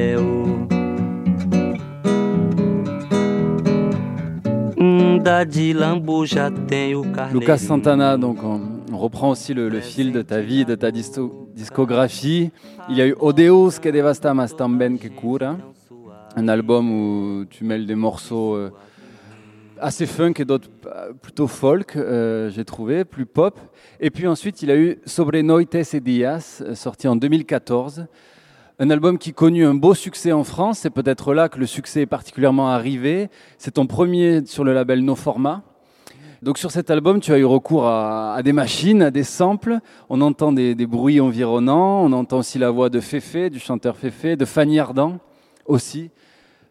Lucas 7.31 7.57
Santana, 7.59 8.17
donc 8.17 8.37
on, 8.43 8.97
reprend 8.97 9.29
aussi 9.29 9.53
le, 9.53 9.79
fil 9.79 10.11
de 10.11 10.21
ta 10.21 10.41
vie, 10.41 10.65
de 10.65 10.75
ta 10.75 10.91
discographie. 10.91 12.51
Il 12.89 12.97
y 12.97 13.01
a 13.01 13.07
eu 13.07 13.15
Odeus 13.19 13.79
que 13.79 13.89
devasta 13.89 14.33
mas 14.33 14.55
tamben 14.55 14.97
que 14.97 15.07
cura, 15.07 15.57
un 16.35 16.47
album 16.47 16.91
où 16.91 17.45
tu 17.45 17.63
mêles 17.63 17.85
des 17.85 17.95
morceaux 17.95 18.55
euh, 18.55 18.71
assez 19.79 20.05
funk 20.05 20.33
et 20.39 20.45
d'autres 20.45 20.69
plutôt 21.21 21.47
folk, 21.47 21.95
euh, 21.95 22.49
j'ai 22.49 22.65
trouvé, 22.65 23.05
plus 23.05 23.25
pop. 23.25 23.59
Et 23.99 24.09
puis 24.09 24.27
ensuite, 24.27 24.61
il 24.61 24.71
a 24.71 24.75
eu 24.75 24.99
Sobre 25.05 25.37
Noites 25.41 25.93
et 25.93 25.99
Dias, 25.99 26.61
euh, 26.61 26.75
sorti 26.75 27.07
en 27.07 27.15
2014. 27.15 28.05
Un 28.83 28.89
album 28.89 29.19
qui 29.19 29.31
connut 29.31 29.63
un 29.63 29.75
beau 29.75 29.93
succès 29.93 30.31
en 30.31 30.43
France, 30.43 30.79
c'est 30.79 30.89
peut-être 30.89 31.35
là 31.35 31.49
que 31.49 31.59
le 31.59 31.67
succès 31.67 32.01
est 32.01 32.05
particulièrement 32.07 32.71
arrivé. 32.71 33.29
C'est 33.59 33.75
ton 33.75 33.85
premier 33.85 34.43
sur 34.47 34.63
le 34.63 34.73
label 34.73 35.05
No 35.05 35.13
Format. 35.13 35.61
Donc 36.41 36.57
sur 36.57 36.71
cet 36.71 36.89
album, 36.89 37.19
tu 37.19 37.31
as 37.31 37.37
eu 37.37 37.45
recours 37.45 37.85
à, 37.85 38.41
des 38.43 38.53
machines, 38.53 39.03
à 39.03 39.11
des 39.11 39.21
samples. 39.21 39.77
On 40.09 40.19
entend 40.21 40.51
des, 40.51 40.73
bruits 40.87 41.21
environnants, 41.21 42.03
on 42.03 42.11
entend 42.11 42.39
aussi 42.39 42.57
la 42.57 42.71
voix 42.71 42.89
de 42.89 42.99
Féfé, 43.01 43.51
du 43.51 43.59
chanteur 43.59 43.97
Féfé, 43.97 44.35
de 44.35 44.45
Fanny 44.45 44.79
Ardant 44.79 45.19
aussi, 45.67 46.09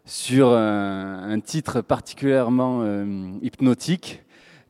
sur 0.03 0.49
un, 0.49 1.29
un 1.29 1.39
titre 1.39 1.79
particulièrement 1.79 2.81
euh, 2.81 3.31
hypnotique, 3.41 4.21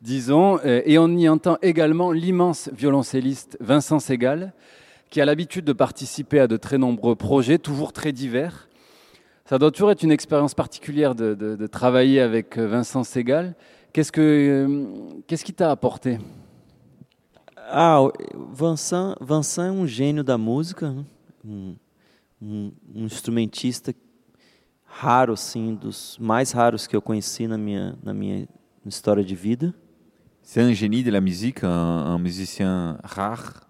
disons. 0.03 0.59
Euh, 0.63 0.83
Et 0.85 0.99
on 0.99 1.07
y 1.07 1.27
entend 1.27 1.57
également 1.63 2.11
l'immense 2.11 2.69
violoncelliste 2.71 3.57
Vincent 3.59 3.99
Segal, 3.99 4.53
qui 5.11 5.21
a 5.21 5.25
l'habitude 5.25 5.65
de 5.65 5.73
participer 5.73 6.39
à 6.39 6.47
de 6.47 6.57
très 6.57 6.79
nombreux 6.79 7.15
projets, 7.15 7.59
toujours 7.59 7.93
très 7.93 8.11
divers. 8.13 8.67
Ça 9.45 9.59
doit 9.59 9.69
toujours 9.69 9.91
être 9.91 10.01
une 10.03 10.11
expérience 10.11 10.55
particulière 10.55 11.13
de, 11.13 11.35
de- 11.35 11.55
de 11.57 11.67
travailler 11.67 12.21
avec 12.21 12.57
euh, 12.57 12.65
Vincent 12.67 13.03
Segal. 13.03 13.53
Qu'est-ce, 13.93 14.11
que, 14.11 14.21
euh, 14.21 14.85
qu'est-ce 15.27 15.43
qui 15.43 15.53
t'a 15.53 15.69
apporté? 15.69 16.17
Ah, 17.73 18.01
Vincent, 18.53 19.15
Vincent 19.19 19.63
é 19.65 19.71
um 19.71 19.85
gênio 19.85 20.23
da 20.23 20.37
música, 20.37 20.93
um, 21.45 21.75
um- 22.41 22.71
um 22.95 23.03
instrumentista 23.05 23.93
raro, 24.85 25.33
assim, 25.33 25.75
dos 25.75 26.17
mais 26.19 26.51
raros 26.53 26.87
que 26.87 26.95
eu 26.95 27.01
conheci 27.01 27.47
na 27.47 27.57
minha, 27.57 27.97
na 28.03 28.13
minha 28.13 28.47
história 28.85 29.23
de 29.23 29.35
vida. 29.35 29.73
C'est 30.41 30.61
un 30.61 30.73
génie 30.73 31.03
de 31.03 31.11
la 31.11 31.21
musique, 31.21 31.63
un, 31.63 31.69
un 31.69 32.17
musicien 32.17 32.97
rare, 33.03 33.61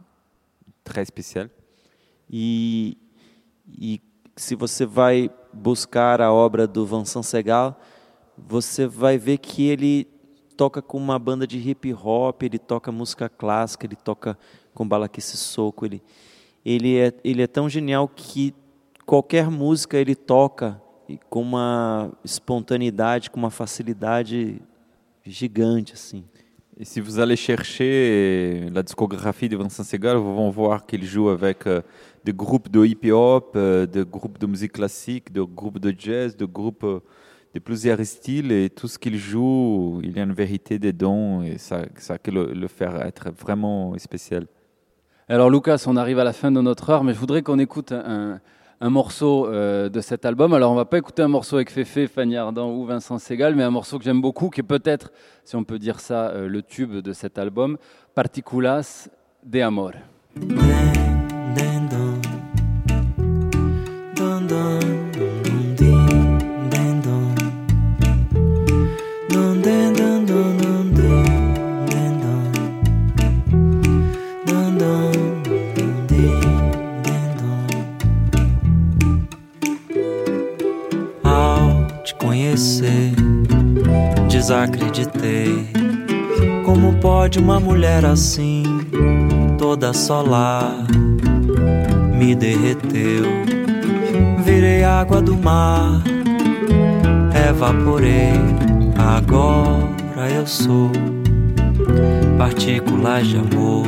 très 0.84 1.08
spécial. 1.08 1.50
E, 2.30 2.98
e 3.68 4.02
se 4.36 4.56
você 4.56 4.86
vai 4.86 5.30
buscar 5.54 6.22
a 6.22 6.32
obra 6.32 6.66
do 6.68 6.86
Vincent 6.86 7.24
Segal, 7.24 7.80
você 8.38 8.88
vai 8.88 9.18
ver 9.18 9.38
que 9.38 9.68
ele 9.68 10.08
toca 10.56 10.82
com 10.82 10.98
uma 10.98 11.18
banda 11.18 11.46
de 11.46 11.58
hip 11.58 11.94
hop, 11.94 12.44
ele 12.44 12.60
toca 12.60 12.92
música 12.92 13.28
clássica, 13.28 13.86
ele 13.86 13.96
toca 13.96 14.38
com 14.74 14.88
balaquice 14.88 15.38
soco, 15.38 15.86
ele, 15.86 16.02
ele, 16.64 16.98
é, 16.98 17.14
ele 17.24 17.42
é 17.42 17.48
tão 17.48 17.68
genial 17.70 18.08
que 18.08 18.54
qualquer 19.06 19.50
música 19.50 19.98
ele 19.98 20.16
toca 20.16 20.82
com 21.30 21.42
uma 21.42 22.12
espontaneidade, 22.24 23.30
com 23.30 23.40
uma 23.40 23.50
facilidade 23.50 24.62
gigante 25.26 25.94
assim. 25.94 26.24
Et 26.82 26.86
si 26.86 27.00
vous 27.00 27.20
allez 27.20 27.36
chercher 27.36 28.68
la 28.74 28.82
discographie 28.82 29.48
de 29.48 29.56
Vincent 29.56 29.84
Segal, 29.84 30.18
vous 30.18 30.36
allez 30.42 30.50
voir 30.50 30.84
qu'il 30.88 31.06
joue 31.06 31.30
avec 31.30 31.68
euh, 31.68 31.82
des 32.24 32.34
groupes 32.34 32.72
de 32.72 32.84
hip-hop, 32.84 33.52
euh, 33.56 33.86
des 33.86 34.04
groupes 34.04 34.40
de 34.40 34.48
musique 34.48 34.72
classique, 34.72 35.32
des 35.32 35.46
groupes 35.48 35.78
de 35.78 35.94
jazz, 35.96 36.36
des 36.36 36.48
groupes 36.48 36.84
euh, 36.84 37.00
de 37.54 37.60
plusieurs 37.60 38.04
styles 38.04 38.52
et 38.52 38.72
tout 38.72 38.88
ce 38.88 38.98
qu'il 38.98 39.16
joue, 39.16 40.02
il 40.02 40.18
y 40.18 40.20
a 40.20 40.24
une 40.24 40.34
vérité 40.34 40.80
dedans 40.80 41.44
et 41.44 41.60
ça, 41.60 41.84
ça 41.98 42.18
le, 42.26 42.52
le 42.52 42.68
faire 42.68 43.00
être 43.06 43.30
vraiment 43.30 43.96
spécial. 44.00 44.48
Alors 45.30 45.52
Lucas, 45.52 45.84
on 45.86 45.96
arrive 45.98 46.18
à 46.18 46.24
la 46.24 46.34
fin 46.34 46.52
de 46.52 46.62
notre 46.62 46.90
heure, 46.90 47.04
mais 47.04 47.14
je 47.14 47.20
voudrais 47.20 47.44
qu'on 47.44 47.60
écoute 47.60 47.92
un 47.92 48.40
morceau 48.90 49.48
euh, 49.48 49.90
de 49.90 50.02
cet 50.02 50.26
album. 50.26 50.54
Alors 50.54 50.72
on 50.72 50.76
va 50.76 50.86
pas 50.86 50.98
écouter 50.98 51.22
un 51.22 51.28
morceau 51.28 51.58
avec 51.58 51.70
Féfé, 51.70 52.08
Fanny 52.08 52.36
Ardant 52.36 52.72
ou 52.72 52.86
Vincent 52.86 53.20
Segal, 53.20 53.56
mais 53.56 53.64
un 53.64 53.70
morceau 53.70 54.00
que 54.00 54.04
j'aime 54.04 54.22
beaucoup, 54.22 54.50
qui 54.50 54.62
est 54.62 54.64
peut-être, 54.64 55.12
si 55.44 55.56
on 55.56 55.64
peut 55.64 55.80
dire 55.80 56.00
ça, 56.00 56.30
euh, 56.30 56.48
le 56.48 56.64
tube 56.64 56.96
de 56.98 57.14
cet 57.14 57.38
album, 57.38 57.78
Particulas 58.16 59.08
de 59.44 59.62
Amor. 59.62 59.92
Desacreditei. 84.52 85.66
Como 86.66 86.94
pode 86.96 87.40
uma 87.40 87.58
mulher 87.58 88.04
assim, 88.04 88.64
toda 89.58 89.94
solar, 89.94 90.76
me 92.14 92.36
derreteu? 92.36 93.24
Virei 94.44 94.84
água 94.84 95.22
do 95.22 95.38
mar, 95.38 96.04
evaporei. 97.50 98.34
Agora 98.98 100.30
eu 100.36 100.46
sou 100.46 100.92
partículas 102.38 103.28
de 103.28 103.38
amor, 103.38 103.88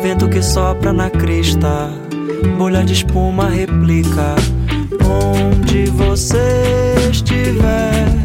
vento 0.00 0.28
que 0.28 0.40
sopra 0.40 0.92
na 0.92 1.10
crista, 1.10 1.90
bolha 2.56 2.84
de 2.84 2.92
espuma 2.92 3.48
replica. 3.48 4.36
Onde 5.02 5.86
você 5.86 6.94
estiver, 7.10 8.19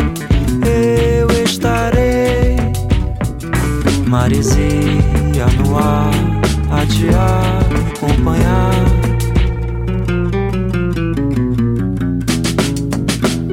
Maresia 4.07 5.47
no 5.57 5.77
ar, 5.77 6.11
a 6.71 6.85
te 6.85 7.09
acompanhar. 7.97 8.73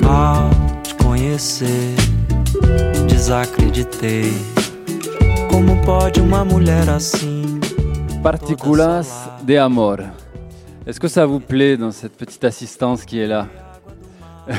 Ao 0.06 0.50
te 0.82 0.94
conhecer, 1.02 1.94
desacreditei. 3.08 4.32
Como 5.50 5.82
pode 5.84 6.20
uma 6.20 6.44
mulher 6.44 6.88
assim? 6.90 7.58
Particulas 8.22 9.30
de 9.42 9.56
Amor. 9.56 10.00
Est-ce 10.86 11.00
que 11.00 11.08
ça 11.08 11.24
vous 11.24 11.40
plaît 11.40 11.76
dans 11.78 11.92
cette 11.92 12.16
petite 12.16 12.44
assistance 12.44 13.04
qui 13.04 13.20
est 13.20 13.26
là? 13.26 13.48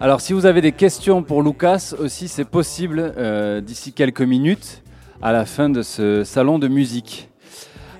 Alors, 0.00 0.20
si 0.20 0.32
vous 0.32 0.46
avez 0.46 0.60
des 0.60 0.72
questions 0.72 1.22
pour 1.22 1.42
Lucas 1.42 1.94
aussi, 1.98 2.28
c'est 2.28 2.44
possible 2.44 3.14
euh, 3.16 3.60
d'ici 3.60 3.92
quelques 3.92 4.22
minutes 4.22 4.82
à 5.22 5.30
la 5.30 5.44
fin 5.44 5.70
de 5.70 5.82
ce 5.82 6.24
salon 6.24 6.58
de 6.58 6.66
musique. 6.66 7.28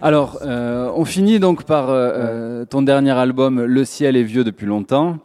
Alors, 0.01 0.41
euh, 0.43 0.91
on 0.97 1.05
finit 1.05 1.39
donc 1.39 1.62
par 1.62 1.89
euh, 1.89 2.11
euh, 2.14 2.64
ton 2.64 2.83
dernier 2.83 3.12
album, 3.12 3.62
Le 3.62 3.85
ciel 3.85 4.16
est 4.16 4.25
vieux 4.25 4.43
depuis 4.43 4.66
longtemps, 4.66 5.18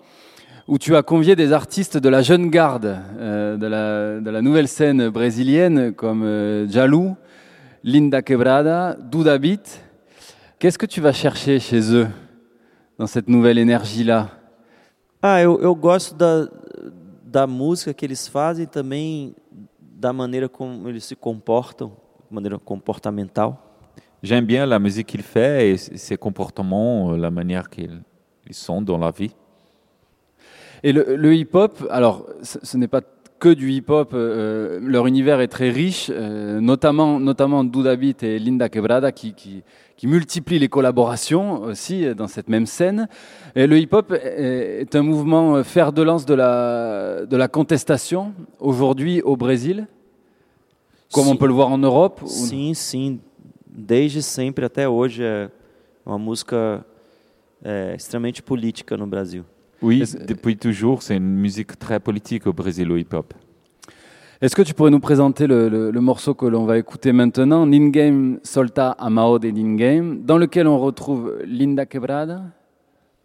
où 0.67 0.77
tu 0.77 0.95
as 0.95 1.01
convié 1.01 1.35
des 1.35 1.53
artistes 1.53 1.97
de 1.97 2.07
la 2.07 2.21
jeune 2.21 2.51
garde, 2.51 2.99
de, 3.19 3.65
la, 3.65 4.41
nouvelle 4.43 4.67
scène 4.67 5.09
brésilienne, 5.09 5.91
comme 5.93 6.67
Jalou, 6.69 7.15
Linda 7.83 8.21
Quebrada, 8.21 8.95
Duda 8.99 9.39
Beat. 9.39 9.81
Qu'est-ce 10.59 10.77
que 10.77 10.85
tu 10.85 11.01
vas 11.01 11.13
chercher 11.13 11.59
chez 11.59 11.95
eux, 11.95 12.07
dans 12.99 13.07
cette 13.07 13.27
nouvelle 13.27 13.57
énergie-là? 13.57 14.29
Ah, 15.23 15.41
eu, 15.41 15.57
eu 15.63 15.73
gosto 15.73 16.15
da, 16.15 16.47
da 17.25 17.47
música 17.47 17.91
que 17.93 18.05
eles 18.05 18.27
fazem 18.27 18.67
também 18.67 19.35
da 19.97 20.13
maneira 20.13 20.47
como 20.47 20.87
eles 20.87 21.05
se 21.05 21.15
comportam, 21.15 21.89
de 22.29 22.35
maneira 22.35 22.59
comportamental. 22.59 23.57
J'aime 24.21 24.45
bien 24.45 24.65
la 24.65 24.77
musique 24.79 25.07
qu'il 25.07 25.23
fait 25.23 25.69
et 25.71 25.77
ses 25.77 26.17
comportements, 26.17 27.11
euh, 27.11 27.17
la 27.17 27.31
manière 27.31 27.67
qu'ils 27.69 28.01
ils 28.47 28.53
sont 28.53 28.81
dans 28.81 28.97
la 28.97 29.11
vie. 29.11 29.33
Et 30.83 30.93
le, 30.93 31.15
le 31.15 31.33
hip-hop, 31.35 31.87
alors 31.89 32.27
ce, 32.43 32.59
ce 32.61 32.77
n'est 32.77 32.87
pas 32.87 33.01
que 33.39 33.49
du 33.49 33.71
hip-hop, 33.71 34.11
euh, 34.13 34.79
leur 34.81 35.07
univers 35.07 35.41
est 35.41 35.47
très 35.47 35.69
riche, 35.69 36.09
euh, 36.13 36.59
notamment, 36.59 37.19
notamment 37.19 37.63
Duda 37.63 37.95
Beat 37.95 38.23
et 38.23 38.39
Linda 38.39 38.67
Quebrada 38.69 39.11
qui, 39.11 39.33
qui, 39.33 39.63
qui 39.95 40.07
multiplient 40.07 40.59
les 40.59 40.69
collaborations 40.69 41.61
aussi 41.61 42.05
euh, 42.05 42.13
dans 42.13 42.27
cette 42.27 42.49
même 42.49 42.65
scène. 42.65 43.07
Et 43.55 43.67
le 43.67 43.77
hip-hop 43.77 44.11
est, 44.11 44.81
est 44.81 44.95
un 44.95 45.03
mouvement 45.03 45.55
euh, 45.55 45.63
fer 45.63 45.91
de 45.93 46.01
lance 46.01 46.25
de 46.25 46.33
la, 46.33 47.25
de 47.25 47.37
la 47.37 47.47
contestation 47.47 48.33
aujourd'hui 48.59 49.21
au 49.21 49.37
Brésil, 49.37 49.87
comme 51.13 51.25
Sim. 51.25 51.31
on 51.31 51.35
peut 51.35 51.47
le 51.47 51.53
voir 51.53 51.69
en 51.69 51.77
Europe. 51.77 52.21
Sim, 52.25 52.73
sim. 52.73 53.19
Desde 53.69 54.23
sempre 54.23 54.65
até 54.65 54.87
hoje 54.87 55.23
é 55.23 55.51
uma 56.03 56.17
música 56.17 56.83
é, 57.63 57.93
extremamente 57.93 58.41
política 58.41 58.97
no 58.97 59.05
Brasil. 59.05 59.45
Oui, 59.81 60.01
Est-ce- 60.01 60.17
depuis 60.17 60.57
toujours, 60.57 61.03
c'est 61.03 61.15
une 61.17 61.35
musique 61.35 61.77
très 61.77 61.99
politique 61.99 62.47
au 62.47 62.53
Brésil, 62.53 62.91
au 62.91 62.97
hip-hop. 62.97 63.33
Est-ce 64.41 64.55
que 64.55 64.61
tu 64.61 64.73
pourrais 64.73 64.91
nous 64.91 64.99
présenter 64.99 65.47
le, 65.47 65.67
le- 65.69 65.89
le 65.91 66.01
morceau 66.01 66.33
que 66.35 66.45
l'on 66.45 66.65
va 66.65 66.77
écouter 66.77 67.11
maintenant, 67.11 67.65
Ningame 67.65 68.39
Solta 68.43 68.91
Amao 68.91 69.39
de 69.39 69.49
Ningame, 69.49 70.21
dans 70.23 70.37
lequel 70.37 70.67
on 70.67 70.77
retrouve 70.79 71.41
Linda 71.45 71.85
Quebrada 71.85 72.43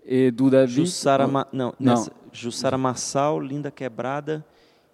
et 0.07 0.31
Duda 0.31 0.65
Jussara, 0.67 1.27
Ma, 1.27 1.47
Não. 1.53 1.73
nessa- 1.81 2.11
Jussara 2.33 2.79
Marçal, 2.79 3.43
Linda 3.47 3.71
Quebrada 3.71 4.43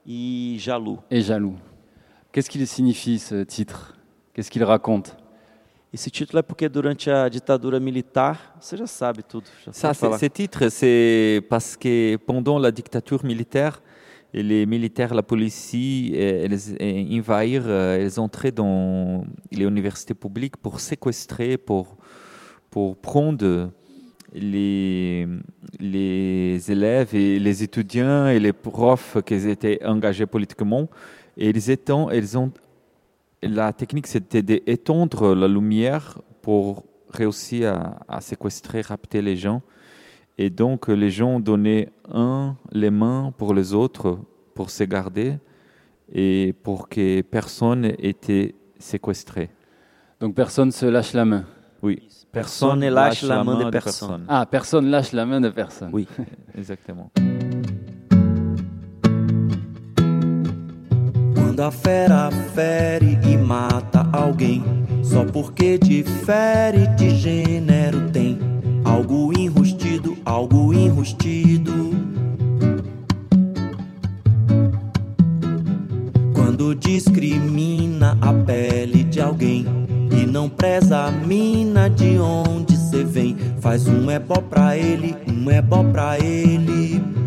e 0.07 0.57
Jalu. 0.59 0.97
et 1.11 1.21
Jaloux. 1.21 1.55
Qu'est-ce 2.33 2.51
qu'il 2.51 2.67
signifie 2.67 3.19
ce 3.21 3.45
titre? 3.45 3.97
Qu'est-ce 4.35 4.51
qu'il 4.51 4.65
raconte? 4.65 5.17
Esse 5.93 6.11
título 6.11 6.39
é 6.39 6.43
porque 6.43 6.69
durante 6.69 7.11
a 7.11 7.29
ditadura 7.31 7.81
militar, 7.81 8.57
você 8.61 8.77
já 8.77 8.87
sabe 8.87 9.23
tudo. 9.23 9.47
Já 9.65 9.73
Ça, 9.73 9.89
pode 9.95 10.19
c'est- 10.71 11.41
parce 11.49 11.77
que 11.77 12.19
pendant 12.27 12.59
la 12.59 12.71
dictature 12.71 13.25
militaire, 13.25 13.81
les 14.35 14.67
militaires, 14.67 15.15
la 15.15 15.23
police, 15.23 15.73
euh, 15.75 16.45
elles 16.45 17.19
envahirent, 17.19 17.65
euh, 17.67 17.97
elles 17.99 18.21
entraient 18.21 18.53
dans 18.53 19.25
les 19.51 19.65
universités 19.65 20.13
publiques 20.13 20.59
pour 20.59 20.79
séquestrer, 20.81 21.57
pour, 21.57 21.97
pour 22.71 22.99
prendre 22.99 23.71
les, 24.35 25.27
les 25.81 26.71
élèves 26.71 27.15
et 27.15 27.39
les 27.39 27.63
étudiants 27.63 28.27
et 28.29 28.39
les 28.39 28.53
profs 28.53 29.17
qui 29.25 29.35
étaient 29.49 29.83
engagés 29.87 30.27
politiquement. 30.27 30.87
Et 31.39 31.49
ils 31.49 31.71
étant, 31.71 32.11
ont, 32.37 32.53
la 33.43 33.73
technique, 33.73 34.07
c'était 34.07 34.43
d'étendre 34.43 35.35
la 35.35 35.49
lumière 35.49 36.19
pour 36.43 36.85
réussir 37.11 37.75
à, 37.75 38.17
à 38.17 38.21
séquestrer, 38.21 38.81
rapter 38.81 39.23
les 39.23 39.37
gens. 39.37 39.63
Et 40.37 40.51
donc, 40.51 40.89
les 40.89 41.11
gens 41.11 41.41
donnaient 41.41 41.91
un 42.13 42.57
les 42.71 42.91
mains 42.91 43.33
pour 43.37 43.55
les 43.55 43.75
autres 43.75 44.19
pour 44.55 44.71
se 44.71 44.85
garder 44.85 45.39
et 46.13 46.55
pour 46.63 46.89
que 46.89 47.23
personne 47.23 47.93
était 47.99 48.55
séquestré. 48.79 49.51
Donc 50.21 50.35
personne 50.35 50.73
se 50.73 50.87
lâche 50.87 51.13
la 51.13 51.25
main. 51.25 51.45
Oui, 51.83 52.09
Personne 52.33 52.81
ne 52.81 52.91
lâche 52.91 53.23
la 53.23 53.45
main 53.45 53.65
de 53.65 53.71
personne. 53.71 54.25
Ah, 54.29 54.47
personne 54.47 54.91
lâche 54.91 55.13
la 55.13 55.25
main 55.25 55.41
de 55.41 55.49
personne. 55.49 55.91
Oui. 55.93 56.07
Exactement. 56.57 57.11
Quando 61.59 61.67
a 61.67 61.73
fera 61.73 62.31
fere 62.55 63.19
e 63.27 63.37
mata 63.37 64.09
alguém, 64.13 64.63
só 65.03 65.25
porque 65.25 65.77
difere 65.77 66.87
de 66.95 67.11
gênero 67.11 68.09
tem 68.13 68.39
algo 68.85 69.37
enrustido, 69.37 70.17
algo 70.25 70.73
enrustido. 70.73 71.91
Quando 76.33 76.77
discrimina 76.77 78.17
a 78.21 78.33
pele 78.33 79.03
de 79.03 79.21
alguém 79.21 79.67
e 80.13 80.25
não 80.27 80.49
preza 80.49 81.07
a 81.07 81.11
mina 81.11 81.91
de 81.91 82.21
onde 82.21 82.77
cê 82.77 83.03
vem, 83.03 83.37
faz 83.59 83.89
um 83.89 84.09
ebó 84.09 84.37
pra 84.37 84.77
ele, 84.77 85.17
um 85.27 85.51
ebó 85.51 85.83
pra 85.83 86.21
ele. 86.21 87.18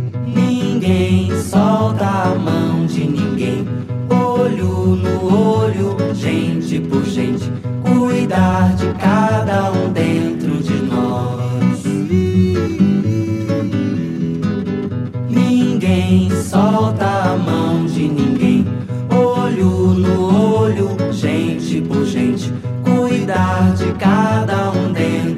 Ninguém 0.91 1.41
solta 1.41 2.05
a 2.05 2.35
mão 2.35 2.85
de 2.85 3.05
ninguém. 3.05 3.65
Olho 4.09 4.97
no 4.97 5.33
olho, 5.33 5.95
gente 6.13 6.81
por 6.81 7.05
gente. 7.05 7.49
Cuidar 7.81 8.75
de 8.75 8.87
cada 8.99 9.71
um 9.71 9.89
dentro 9.93 10.57
de 10.57 10.73
nós. 10.83 11.81
Ninguém 15.29 16.29
solta 16.43 17.05
a 17.05 17.37
mão 17.37 17.85
de 17.85 18.09
ninguém. 18.09 18.67
Olho 19.09 19.93
no 19.93 20.57
olho, 20.59 20.89
gente 21.13 21.79
por 21.79 22.05
gente, 22.05 22.51
cuidar 22.83 23.73
de 23.75 23.93
cada 23.93 24.71
um 24.71 24.91
dentro 24.91 25.30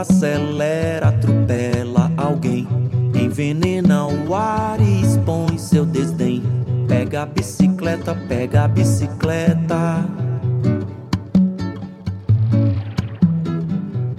acelera, 0.00 1.08
atropela 1.08 2.10
alguém, 2.16 2.66
envenena 3.14 4.06
o 4.06 4.34
ar 4.34 4.80
e 4.80 5.02
expõe 5.02 5.58
seu 5.58 5.84
desdém. 5.84 6.42
Pega 6.86 7.22
a 7.22 7.26
bicicleta, 7.26 8.14
pega 8.28 8.64
a 8.64 8.68
bicicleta. 8.68 10.04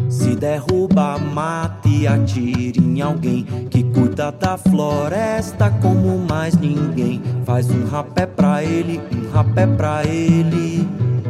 Se 0.09 0.35
derruba, 0.35 1.17
mate 1.17 1.87
e 1.89 2.07
atire 2.07 2.79
em 2.79 3.01
alguém 3.01 3.45
que 3.69 3.83
cuida 3.83 4.31
da 4.31 4.57
floresta 4.57 5.69
como 5.81 6.17
mais 6.17 6.57
ninguém. 6.57 7.21
Faz 7.45 7.69
um 7.69 7.85
rapé 7.85 8.25
pra 8.25 8.63
ele, 8.63 8.99
um 9.15 9.31
rapé 9.31 9.65
pra 9.65 10.05
ele. 10.05 10.87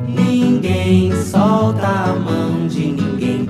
Ninguém 0.07 1.11
solta 1.23 1.87
a 1.87 2.15
mão 2.15 2.67
de 2.67 2.91
ninguém. 2.91 3.47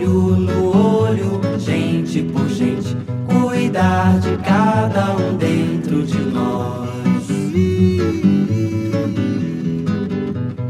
Olho 0.00 0.34
no 0.34 0.74
olho, 0.74 1.40
gente 1.58 2.22
por 2.22 2.48
gente, 2.48 2.96
cuidar 3.28 4.18
de 4.18 4.34
cada 4.38 5.14
um 5.14 5.36
dentro 5.36 6.02
de 6.06 6.18
nós. 6.20 7.28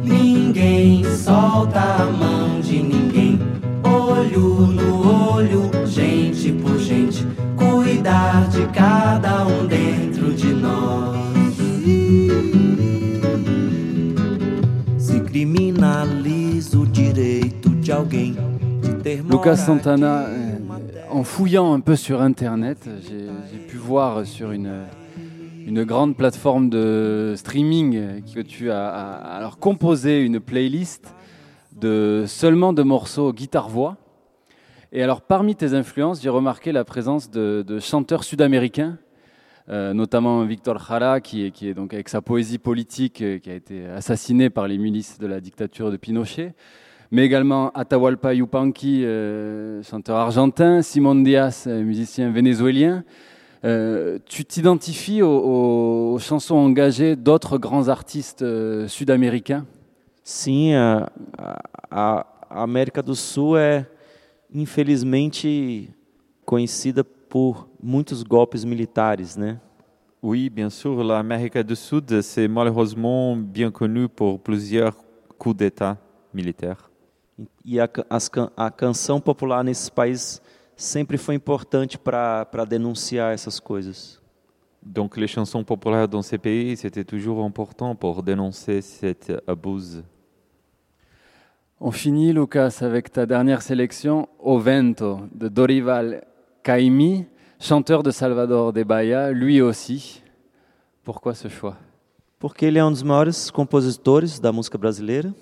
Ninguém 0.02 1.04
solta 1.04 1.78
a 1.78 2.06
mão 2.06 2.60
de 2.60 2.82
ninguém. 2.82 3.38
Olho 3.84 4.66
no 4.66 5.32
olho, 5.36 5.70
gente 5.86 6.50
por 6.50 6.76
gente, 6.80 7.24
cuidar 7.56 8.48
de 8.48 8.66
cada 8.72 9.46
um 9.46 9.64
dentro 9.64 10.34
de 10.34 10.52
nós. 10.52 11.54
Se 14.98 15.20
criminaliza 15.20 16.80
o 16.80 16.84
direito 16.84 17.70
de 17.76 17.92
alguém 17.92 18.49
Lucas 19.04 19.56
Santana, 19.56 20.26
euh, 20.26 20.58
en 21.10 21.24
fouillant 21.24 21.72
un 21.72 21.80
peu 21.80 21.96
sur 21.96 22.20
Internet, 22.20 22.88
j'ai 23.08 23.58
pu 23.58 23.76
voir 23.76 24.26
sur 24.26 24.52
une, 24.52 24.84
une 25.66 25.84
grande 25.84 26.16
plateforme 26.16 26.68
de 26.68 27.34
streaming 27.36 28.22
que 28.34 28.40
tu 28.40 28.70
as, 28.70 28.88
alors 28.88 29.58
composé 29.58 30.20
une 30.20 30.38
playlist 30.38 31.14
de 31.72 32.24
seulement 32.26 32.72
de 32.72 32.82
morceaux 32.82 33.32
guitare-voix. 33.32 33.96
Et 34.92 35.02
alors 35.02 35.22
parmi 35.22 35.54
tes 35.54 35.72
influences, 35.72 36.20
j'ai 36.20 36.28
remarqué 36.28 36.72
la 36.72 36.84
présence 36.84 37.30
de, 37.30 37.64
de 37.66 37.78
chanteurs 37.78 38.24
sud-américains, 38.24 38.98
euh, 39.70 39.94
notamment 39.94 40.44
Victor 40.44 40.78
Jara, 40.78 41.20
qui 41.20 41.46
est, 41.46 41.50
qui 41.52 41.68
est 41.68 41.74
donc 41.74 41.94
avec 41.94 42.08
sa 42.08 42.20
poésie 42.20 42.58
politique, 42.58 43.22
euh, 43.22 43.38
qui 43.38 43.50
a 43.50 43.54
été 43.54 43.86
assassiné 43.86 44.50
par 44.50 44.68
les 44.68 44.76
milices 44.76 45.18
de 45.18 45.26
la 45.26 45.40
dictature 45.40 45.90
de 45.90 45.96
Pinochet 45.96 46.54
mais 47.10 47.24
également 47.24 47.70
Atahualpa 47.72 48.34
Yupanqui, 48.34 49.04
euh, 49.04 49.82
chanteur 49.82 50.16
argentin, 50.16 50.82
Simon 50.82 51.16
Diaz, 51.16 51.64
euh, 51.66 51.82
musicien 51.82 52.30
vénézuélien. 52.30 53.04
Euh, 53.64 54.18
tu 54.26 54.44
t'identifies 54.44 55.22
aux, 55.22 56.14
aux 56.14 56.18
chansons 56.18 56.56
engagées 56.56 57.16
d'autres 57.16 57.58
grands 57.58 57.88
artistes 57.88 58.42
euh, 58.42 58.88
sud-américains? 58.88 59.66
Sim, 60.24 60.72
a, 60.74 61.12
a, 61.90 62.26
a 62.48 62.62
América 62.62 63.02
do 63.02 63.14
Sul 63.14 63.58
é 63.58 63.86
infelizmente 64.52 65.90
conhecida 66.44 67.04
por 67.04 67.68
muitos 67.82 68.22
golpes 68.22 68.64
militares, 68.64 69.36
né? 69.36 69.58
Oui, 70.22 70.50
bien 70.50 70.68
sûr, 70.68 71.02
l'Amérique 71.02 71.58
du 71.58 71.74
Sud, 71.76 72.20
c'est 72.20 72.48
malheureusement 72.48 73.36
bien 73.36 73.70
connu 73.70 74.08
pour 74.08 74.38
plusieurs 74.40 74.94
coups 75.38 75.56
d'État 75.56 75.96
militaires. 76.34 76.89
E 77.64 77.80
a, 77.80 77.88
as 78.08 78.30
a 78.56 78.70
canção 78.70 79.20
popular 79.20 79.62
nesses 79.64 79.88
países 79.88 80.40
sempre 80.76 81.18
foi 81.18 81.34
importante 81.34 81.98
para 81.98 82.64
denunciar 82.68 83.32
essas 83.32 83.60
coisas. 83.60 84.20
Donc 84.82 85.16
les 85.16 85.28
chansons 85.28 85.62
populaires 85.62 86.08
dans 86.08 86.22
ces 86.22 86.38
pays, 86.38 86.76
c'était 86.76 87.04
toujours 87.04 87.44
important 87.44 87.94
pour 87.94 88.22
dénoncer 88.22 88.80
cette 88.80 89.32
abuse. 89.46 90.02
On 91.78 91.90
finit, 91.90 92.32
Lucas, 92.32 92.78
avec 92.82 93.10
ta 93.10 93.26
dernière 93.26 93.62
sélection, 93.62 94.28
O 94.38 94.58
Vento, 94.58 95.20
de 95.32 95.48
Dorival 95.48 96.24
Caymmi, 96.62 97.26
chanteur 97.58 98.02
de 98.02 98.10
Salvador 98.10 98.72
de 98.72 98.82
Bahia, 98.82 99.30
lui 99.30 99.62
aussi. 99.62 100.22
Pourquoi 101.04 101.34
ce 101.34 101.48
choix 101.48 101.76
Porque 102.38 102.64
ele 102.64 102.78
é 102.78 102.84
um 102.84 102.90
dos 102.90 103.02
maiores 103.02 103.50
compositores 103.50 104.38
da 104.38 104.52
música 104.52 104.78
brasileira. 104.78 105.34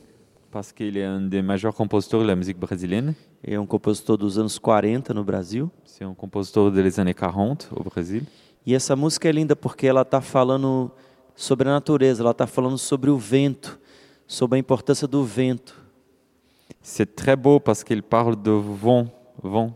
Parce 0.50 0.72
qu'il 0.72 0.96
est 0.96 1.04
un 1.04 1.20
des 1.20 1.42
majeurs 1.42 1.74
compositeurs 1.74 2.20
de 2.20 2.26
la 2.26 2.34
musique 2.34 2.58
brésilienne. 2.58 3.14
É 3.42 3.58
um 3.58 3.66
compositor 3.66 4.16
dos 4.16 4.38
anos 4.38 4.58
40 4.58 5.12
no 5.14 5.22
Brasil. 5.22 5.68
C'est 5.84 6.04
un 6.04 6.14
compositeur 6.14 6.70
des 6.72 6.98
années 6.98 7.14
40 7.14 7.68
au 7.74 7.82
Brésil. 7.84 8.24
E 8.66 8.74
essa 8.74 8.96
música 8.96 9.28
é 9.28 9.32
linda 9.32 9.54
porque 9.54 9.86
ela 9.86 10.02
está 10.02 10.20
falando 10.20 10.90
sobre 11.36 11.68
a 11.68 11.72
natureza, 11.72 12.22
ela 12.22 12.32
está 12.32 12.46
falando 12.46 12.76
sobre 12.78 13.10
o 13.10 13.16
vento, 13.16 13.78
sobre 14.26 14.56
a 14.56 14.58
importância 14.58 15.06
do 15.06 15.22
vento. 15.24 15.74
C'est 16.82 17.14
très 17.14 17.36
beau 17.36 17.60
parce 17.60 17.82
qu'il 17.84 18.02
parle 18.02 18.34
de 18.36 18.50
vent, 18.50 19.06
vent, 19.42 19.72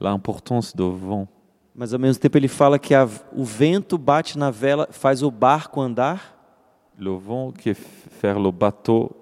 l'importance 0.00 0.72
du 0.74 0.88
vent. 0.88 1.26
Mas 1.74 1.92
ao 1.92 1.98
mesmo 2.00 2.20
tempo 2.20 2.38
ele 2.38 2.48
fala 2.48 2.78
que 2.78 2.94
a- 2.94 3.08
o 3.32 3.44
vento 3.44 3.98
bate 3.98 4.38
na 4.38 4.50
vela, 4.50 4.88
faz 4.90 5.22
o 5.22 5.30
barco 5.30 5.80
andar, 5.80 6.34
Le 6.98 7.10
vent 7.18 7.52
qui 7.52 7.74
fait 7.74 8.32
le 8.32 8.50
bateau 8.50 9.14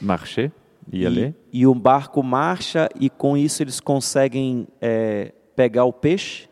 marcher, 0.00 0.50
y 0.92 1.04
aller. 1.06 1.34
e, 1.52 1.60
e 1.60 1.66
o 1.66 1.74
barco 1.74 2.22
marcha 2.22 2.88
e 3.00 3.08
com 3.10 3.36
isso 3.36 3.62
eles 3.62 3.80
conseguem 3.80 4.66
é, 4.80 5.32
pegar 5.54 5.84
o 5.84 5.92
peixe 5.92 6.48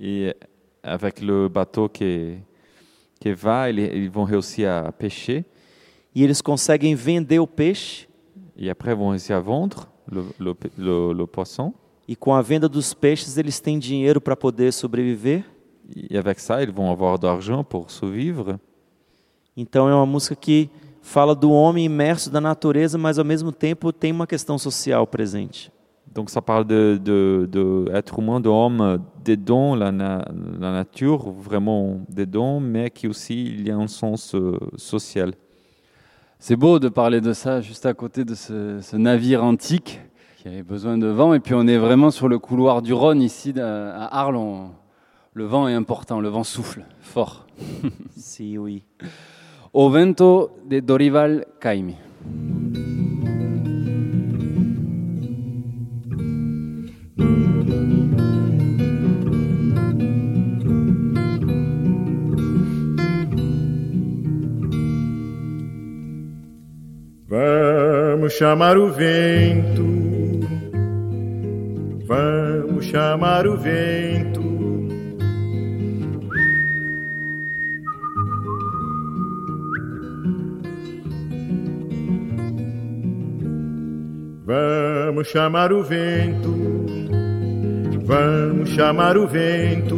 Et 0.00 0.34
avec 0.82 1.20
le 1.20 1.48
bateau 1.48 1.88
qui, 1.88 2.38
qui 3.20 3.32
va, 3.32 3.68
ils, 3.68 3.78
ils 3.80 4.08
vont 4.10 4.24
réussir 4.24 4.70
à 4.70 4.92
pêcher. 4.92 5.44
e 6.14 6.22
eles 6.22 6.40
conseguem 6.40 6.94
vender 6.94 7.38
o 7.40 7.46
peixe 7.46 8.06
Et 8.56 8.70
après, 8.70 8.94
vont 8.94 9.10
réussir 9.10 9.36
à 9.36 9.40
vendre 9.40 9.88
le, 10.10 10.24
le, 10.38 10.56
le- 10.76 11.12
le 11.12 11.26
poisson. 11.26 11.72
e 12.08 12.16
com 12.16 12.32
a 12.34 12.40
venda 12.42 12.68
dos 12.68 12.94
peixes 12.94 13.36
eles 13.36 13.60
têm 13.60 13.78
dinheiro 13.78 14.20
para 14.20 14.34
poder 14.36 14.72
sobreviver. 14.72 15.44
Et 16.10 16.16
avec 16.18 16.38
ça, 16.40 16.62
ils 16.62 16.70
vont 16.70 16.90
avoir 16.90 17.18
de 17.18 17.26
l'argent 17.26 17.62
pour 17.64 17.90
survivre. 17.90 18.58
Então 19.56 19.88
é 19.88 19.94
uma 19.94 20.06
música 20.06 20.34
que 20.36 20.68
fala 21.08 21.34
do 21.34 21.50
homem 21.50 21.84
imerso 21.86 22.30
da 22.30 22.40
natureza, 22.40 22.98
mas 22.98 23.18
ao 23.18 23.24
mesmo 23.24 23.50
tempo 23.52 23.92
tem 23.92 24.12
uma 24.12 24.26
questão 24.26 24.58
social 24.58 25.06
presente. 25.06 25.72
Donc 26.14 26.30
ça 26.30 26.40
parle 26.42 26.64
de, 26.64 26.98
de, 27.02 27.46
de 27.50 27.84
être 27.92 28.18
humain, 28.18 28.40
de 28.40 28.48
homme 28.48 28.98
dedans 29.24 29.74
la, 29.74 29.90
na- 29.92 30.24
la 30.58 30.72
nature, 30.72 31.30
vraiment 31.30 32.00
dedans, 32.08 32.60
mais 32.60 32.90
qui 32.90 33.06
aussi 33.08 33.44
il 33.46 33.66
y 33.66 33.70
a 33.70 33.76
un 33.76 33.86
sens 33.88 34.34
euh, 34.34 34.58
social. 34.76 35.32
C'est 36.38 36.56
beau 36.56 36.78
de 36.78 36.88
parler 36.88 37.20
de 37.20 37.32
ça 37.32 37.60
juste 37.60 37.84
à 37.86 37.94
côté 37.94 38.24
de 38.24 38.34
ce, 38.34 38.80
ce 38.80 38.96
navire 38.96 39.42
antique 39.44 40.00
qui 40.36 40.48
avait 40.48 40.62
besoin 40.62 40.96
de 40.98 41.06
vent. 41.08 41.34
Et 41.34 41.40
puis 41.40 41.54
on 41.54 41.66
est 41.66 41.78
vraiment 41.78 42.10
sur 42.10 42.28
le 42.28 42.38
couloir 42.38 42.80
du 42.80 42.92
Rhône 42.92 43.20
ici 43.22 43.52
à 43.60 44.06
Arles. 44.20 44.36
On- 44.36 44.70
le 45.34 45.44
vent 45.44 45.68
est 45.68 45.74
important, 45.74 46.20
le 46.20 46.28
vent 46.28 46.42
souffle 46.44 46.84
fort. 47.00 47.46
Sim, 48.16 48.56
oui. 48.58 48.82
O 49.72 49.90
Vento 49.90 50.58
de 50.66 50.80
Dorival 50.80 51.44
Caymmi. 51.60 51.96
Vamos 67.30 68.32
chamar 68.34 68.76
o 68.76 68.90
vento, 68.90 69.84
vamos 72.06 72.84
chamar 72.86 73.46
o 73.46 73.56
vento. 73.56 74.57
Vamos 84.48 85.28
chamar 85.28 85.74
o 85.74 85.82
vento, 85.82 86.56
vamos 88.06 88.70
chamar 88.70 89.18
o 89.18 89.26
vento. 89.26 89.94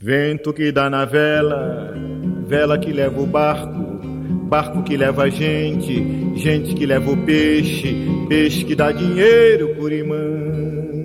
Vento 0.00 0.52
que 0.52 0.70
dá 0.70 0.88
na 0.88 1.04
vela, 1.04 1.92
vela 2.46 2.78
que 2.78 2.92
leva 2.92 3.20
o 3.20 3.26
barco, 3.26 3.98
barco 4.48 4.84
que 4.84 4.96
leva 4.96 5.24
a 5.24 5.28
gente, 5.28 6.36
gente 6.36 6.76
que 6.76 6.86
leva 6.86 7.10
o 7.10 7.16
peixe, 7.16 8.06
peixe 8.28 8.64
que 8.64 8.76
dá 8.76 8.92
dinheiro, 8.92 9.74
Curimã. 9.74 10.14
Curimã, 10.14 10.95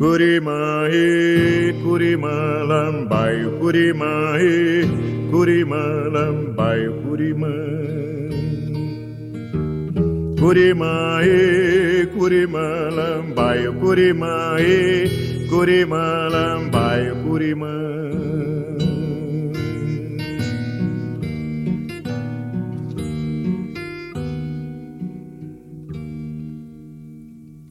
Kurimahe, 0.00 1.06
kurimalambai, 1.84 3.36
kurimahe, 3.60 4.56
kurimalambai, 5.30 6.82
kurima. 7.04 7.52
Kurimahe, 10.40 11.40
kurimalambai, 12.16 13.60
kurimahe, 13.80 14.78
kurimalambai, 15.52 17.04
kurima. 17.22 17.74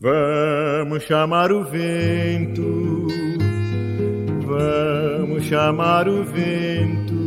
Kurima. 0.01 0.48
Vamos 0.79 1.03
chamar 1.03 1.51
o 1.51 1.65
vento, 1.65 3.05
vamos 4.47 5.43
chamar 5.43 6.07
o 6.07 6.23
vento. 6.23 7.19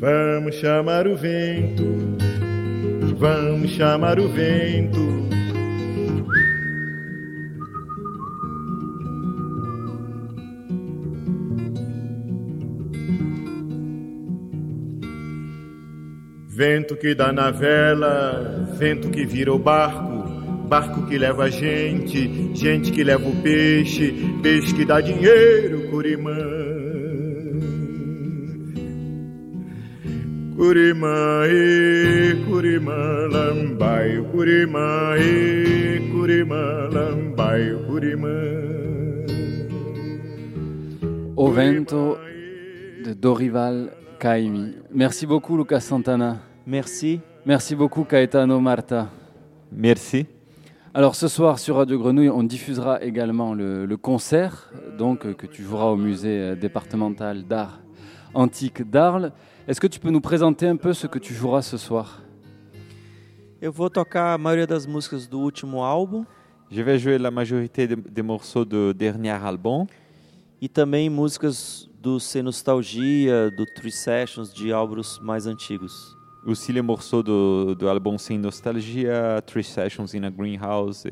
Vamos 0.00 0.54
chamar 0.54 1.06
o 1.06 1.14
vento, 1.14 1.84
vamos 3.18 3.70
chamar 3.70 4.18
o 4.18 4.28
vento. 4.30 5.23
Vento 16.66 16.96
que 16.96 17.14
dá 17.14 17.30
na 17.30 17.50
vela, 17.50 18.66
vento 18.78 19.10
que 19.10 19.26
vira 19.26 19.52
o 19.52 19.58
barco, 19.58 20.26
barco 20.66 21.06
que 21.06 21.18
leva 21.18 21.50
gente, 21.50 22.54
gente 22.54 22.90
que 22.90 23.04
leva 23.04 23.28
o 23.28 23.36
peixe, 23.42 24.14
peixe 24.42 24.74
que 24.74 24.82
dá 24.86 24.98
dinheiro, 24.98 25.90
Curimã. 25.90 26.38
Curimã, 30.56 31.42
e 31.50 32.46
Curimã, 32.46 33.28
lambaio, 33.30 34.24
Curimã, 34.30 35.18
e 35.18 36.10
Curimã, 36.12 36.88
lambaio, 36.90 37.84
Curimã. 37.84 38.40
Au 41.36 41.52
vento 41.52 42.18
de 43.04 43.14
Dorival 43.14 43.90
Caimi. 44.18 44.76
Merci 44.90 45.26
beaucoup, 45.26 45.56
Lucas 45.58 45.84
Santana. 45.84 46.53
Merci. 46.66 47.20
Merci 47.44 47.74
beaucoup, 47.74 48.04
Caetano 48.04 48.58
Marta. 48.60 49.08
Merci. 49.70 50.26
Alors 50.94 51.14
ce 51.16 51.26
soir 51.28 51.58
sur 51.58 51.76
Radio 51.76 51.98
Grenouille, 51.98 52.30
on 52.30 52.44
diffusera 52.44 53.02
également 53.02 53.52
le, 53.52 53.84
le 53.84 53.96
concert 53.96 54.70
donc, 54.96 55.34
que 55.36 55.46
tu 55.46 55.62
joueras 55.64 55.86
au 55.86 55.96
musée 55.96 56.38
euh, 56.40 56.54
départemental 56.54 57.42
d'art 57.44 57.80
antique 58.32 58.88
d'Arles. 58.88 59.32
Est-ce 59.66 59.80
que 59.80 59.88
tu 59.88 59.98
peux 59.98 60.10
nous 60.10 60.20
présenter 60.20 60.68
un 60.68 60.76
peu 60.76 60.92
ce 60.92 61.06
que 61.08 61.18
tu 61.18 61.34
joueras 61.34 61.62
ce 61.62 61.76
soir? 61.76 62.20
Eu 63.60 63.70
vou 63.70 63.88
tocar 63.88 64.34
a 64.34 64.38
maioria 64.38 64.66
das 64.66 64.86
músicas 64.86 65.26
do 65.26 65.40
último 65.40 65.82
álbum 65.84 66.24
Je 66.70 66.82
vais 66.82 66.98
jouer 66.98 67.18
la 67.18 67.30
majorité 67.30 67.86
de- 67.88 67.94
des 67.96 68.22
morceaux 68.22 68.64
du 68.64 68.92
dernier 68.94 69.30
album 69.30 69.86
e 70.62 70.68
também 70.68 71.08
músicas 71.08 71.88
do 72.00 72.20
Sem 72.20 72.42
Nostalgia, 72.42 73.50
do 73.50 73.64
Three 73.64 73.90
Sessions, 73.90 74.52
de 74.52 74.70
álbuns 74.72 75.18
mais 75.22 75.46
antigos. 75.46 76.14
Aussi 76.44 76.72
les 76.72 76.82
morceaux 76.82 77.22
de, 77.22 77.74
de 77.74 77.86
l'album 77.86 78.18
Sin 78.18 78.38
Nostalgia, 78.38 79.40
Three 79.42 79.64
Sessions 79.64 80.14
in 80.14 80.24
a 80.24 80.30
Greenhouse. 80.30 81.08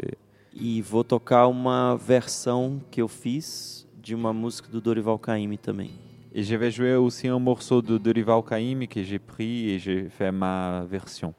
E 0.54 0.82
vou 0.82 1.02
tocar 1.02 1.46
uma 1.48 1.96
versão 1.96 2.80
que 2.90 3.00
eu 3.00 3.08
fiz 3.08 3.86
de 4.00 4.14
uma 4.14 4.32
música 4.32 4.68
do 4.68 4.80
Dorival 4.80 5.18
Caymmi 5.18 5.56
também. 5.56 5.90
Et 6.34 6.42
je 6.42 6.56
vais 6.56 6.70
jouer 6.70 6.96
aussi 6.96 7.28
un 7.28 7.38
morceau 7.38 7.82
de 7.82 7.98
Dorival 7.98 8.42
Caymmi 8.42 8.88
que 8.88 9.02
j'ai 9.02 9.18
pris 9.18 9.70
et 9.70 9.78
j'ai 9.78 10.08
fait 10.08 10.32
ma 10.32 10.84
version. 10.88 11.34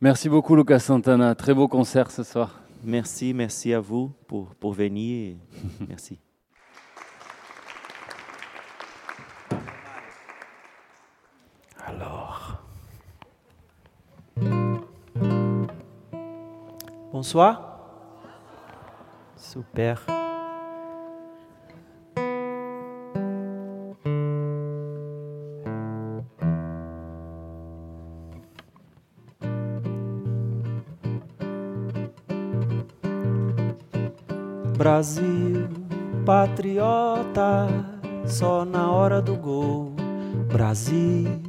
Merci 0.00 0.28
beaucoup, 0.28 0.54
Lucas 0.54 0.80
Santana. 0.80 1.34
Très 1.34 1.54
beau 1.54 1.68
concert 1.68 2.10
ce 2.10 2.22
soir. 2.22 2.60
Merci, 2.84 3.32
merci 3.32 3.72
à 3.72 3.80
vous 3.80 4.12
pour, 4.26 4.54
pour 4.54 4.72
venir. 4.72 5.36
Merci. 5.88 6.18
Alors. 11.84 12.45
Bonsoir. 17.16 17.56
Super. 19.36 19.96
Brasil, 34.76 35.70
patriota, 36.26 37.66
só 38.26 38.62
na 38.66 38.92
hora 38.92 39.22
do 39.22 39.36
gol. 39.36 39.94
Brasil, 40.52 41.40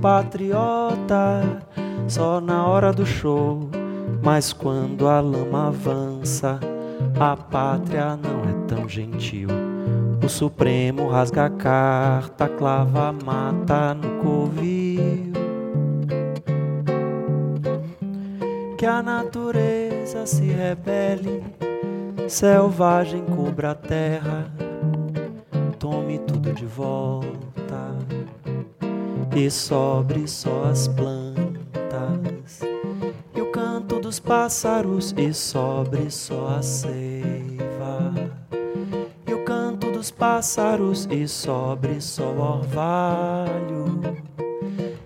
patriota, 0.00 1.62
só 2.08 2.40
na 2.40 2.66
hora 2.66 2.92
do 2.92 3.06
show. 3.06 3.81
Mas 4.20 4.52
quando 4.52 5.06
a 5.06 5.20
lama 5.20 5.68
avança, 5.68 6.58
a 7.18 7.36
pátria 7.36 8.16
não 8.16 8.42
é 8.42 8.66
tão 8.66 8.88
gentil. 8.88 9.48
O 10.24 10.28
Supremo 10.28 11.08
rasga 11.08 11.46
a 11.46 11.50
carta, 11.50 12.48
clava 12.48 13.08
a 13.08 13.12
mata 13.12 13.94
no 13.94 14.22
covil. 14.22 15.32
Que 18.76 18.86
a 18.86 19.02
natureza 19.02 20.26
se 20.26 20.44
rebele 20.44 21.42
selvagem 22.28 23.22
cubra 23.24 23.72
a 23.72 23.74
terra, 23.74 24.50
tome 25.78 26.18
tudo 26.18 26.52
de 26.52 26.64
volta 26.64 27.26
e 29.36 29.50
sobre 29.50 30.26
só 30.26 30.64
as 30.64 30.88
plantas 30.88 31.21
pássaros 34.32 35.14
e 35.18 35.34
sobre 35.34 36.10
só 36.10 36.56
a 36.56 36.62
seiva 36.62 38.14
e 39.26 39.34
o 39.34 39.44
canto 39.44 39.92
dos 39.92 40.10
pássaros 40.10 41.06
e 41.10 41.28
sobre 41.28 42.00
só 42.00 42.32
o 42.32 42.40
orvalho 42.40 44.00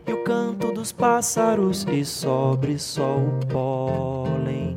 e 0.07 0.13
o 0.13 0.23
canto 0.23 0.71
dos 0.71 0.93
pássaros 0.93 1.85
e 1.91 2.05
sobre 2.05 2.79
só 2.79 3.17
o 3.17 3.41
pólen 3.49 4.77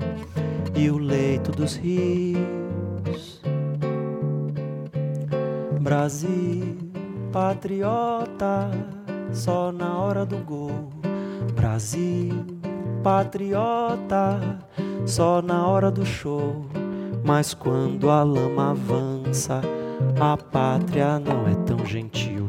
e 0.76 0.90
o 0.90 0.98
leito 0.98 1.52
dos 1.52 1.76
rios. 1.76 3.44
Brasil, 5.80 6.76
patriota, 7.32 8.72
só 9.32 9.72
na 9.72 9.96
hora 9.96 10.26
do 10.26 10.38
gol. 10.38 10.90
Brasil, 11.54 12.59
patriota, 13.04 14.40
só 15.06 15.42
na 15.42 15.68
hora 15.68 15.92
do 15.92 16.06
show. 16.06 16.66
Mas 17.24 17.54
quando 17.54 18.10
a 18.10 18.24
lama 18.24 18.72
avança, 18.72 19.62
a 20.20 20.38
pátria 20.38 21.20
não 21.20 21.48
é 21.48 21.56
tão 21.66 21.86
gentil. 21.86 22.48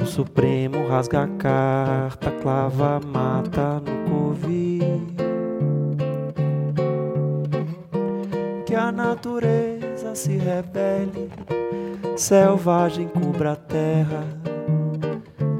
O 0.00 0.06
Supremo 0.06 0.88
rasga 0.88 1.22
a 1.22 1.28
carta, 1.28 2.30
clava 2.42 2.96
a 2.96 3.00
mata 3.00 3.80
no 3.80 4.10
covil. 4.10 5.14
que 8.66 8.74
a 8.74 8.90
natureza 8.90 10.16
se 10.16 10.36
rebele, 10.36 11.30
selvagem 12.16 13.06
cubra 13.06 13.52
a 13.52 13.56
terra, 13.56 14.24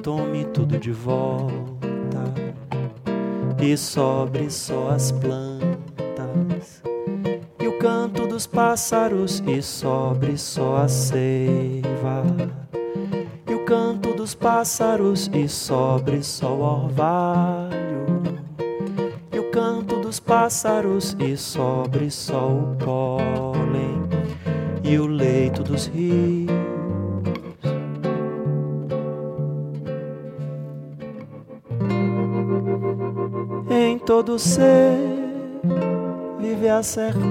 tome 0.02 0.44
tudo 0.46 0.80
de 0.80 0.90
volta 0.90 1.73
e 3.60 3.76
sobre 3.76 4.50
só 4.50 4.90
as 4.90 5.12
plantas 5.12 6.82
e 7.58 7.66
o 7.66 7.78
canto 7.78 8.26
dos 8.26 8.46
pássaros 8.46 9.42
e 9.46 9.62
sobre 9.62 10.36
só 10.36 10.78
a 10.78 10.88
seiva 10.88 12.22
e 13.46 13.54
o 13.54 13.64
canto 13.64 14.14
dos 14.14 14.34
pássaros 14.34 15.30
e 15.32 15.48
sobre 15.48 16.22
só 16.22 16.54
o 16.54 16.84
orvalho. 16.84 18.04
E 19.30 19.38
o 19.38 19.50
canto 19.50 20.00
dos 20.00 20.18
pássaros 20.18 21.16
e 21.18 21.36
sobre 21.36 22.10
só 22.10 22.48
o 22.48 22.76
pólen. 22.76 24.02
E 24.82 24.98
o 24.98 25.06
leito 25.06 25.62
dos 25.62 25.86
rios. 25.86 26.43
Todo 34.04 34.38
ser 34.38 34.98
vive 36.38 36.68
a 36.68 36.82
serpente. 36.82 37.24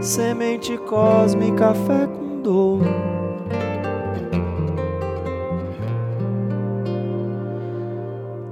Semente 0.00 0.78
cósmica 0.78 1.74
fecundou. 1.74 2.80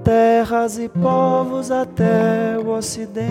Terras 0.03 0.78
e 0.78 0.88
povos 0.88 1.70
até 1.70 2.59
o 2.59 2.70
ocidente. 2.70 3.22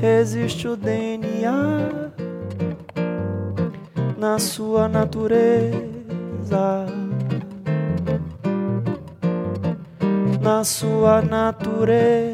Resiste 0.00 0.66
o 0.66 0.76
DNA 0.76 2.05
na 4.16 4.38
sua 4.38 4.88
natureza, 4.88 6.86
na 10.40 10.64
sua 10.64 11.20
natureza, 11.22 12.30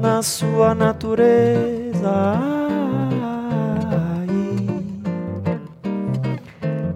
na 0.00 0.22
sua 0.22 0.74
natureza. 0.74 2.38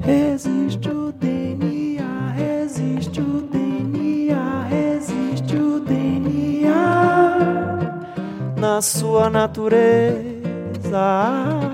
Resiste 0.07 0.89
o 0.91 1.13
DNA, 1.13 2.35
resiste 2.37 3.21
o 3.21 3.41
DNA, 3.41 4.69
resiste 4.69 5.57
o 5.57 5.81
DNA 5.81 6.75
na 8.57 8.83
sua 8.83 9.31
natureza. 9.31 10.34
side. 10.95 11.74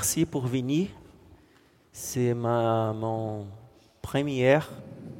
Merci 0.00 0.24
pour 0.24 0.46
venir. 0.46 0.88
C'est 1.92 2.32
ma 2.32 2.90
mon 2.94 3.46
première 4.00 4.66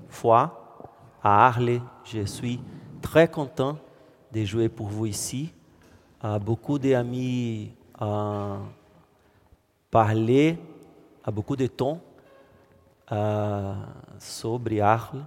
fois 0.09 0.89
à 1.23 1.49
Arles. 1.49 1.83
Je 2.03 2.25
suis 2.25 2.59
très 3.03 3.29
content 3.29 3.77
de 4.33 4.43
jouer 4.43 4.71
pour 4.71 4.87
vous 4.87 5.05
ici. 5.05 5.53
Beaucoup 6.41 6.79
d'amis 6.79 7.75
euh, 8.01 8.57
parlé 9.91 10.59
à 11.23 11.31
beaucoup 11.31 11.57
de 11.57 11.67
temps 11.67 12.01
euh, 13.13 13.75
sobre 14.19 14.81
Arles, 14.81 15.27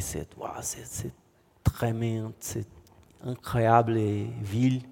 c'est 0.00 0.26
c'est 0.72 1.14
tremendo, 1.62 2.32
c'est 2.40 2.66
incroyable 3.24 3.96
ville. 4.42 4.82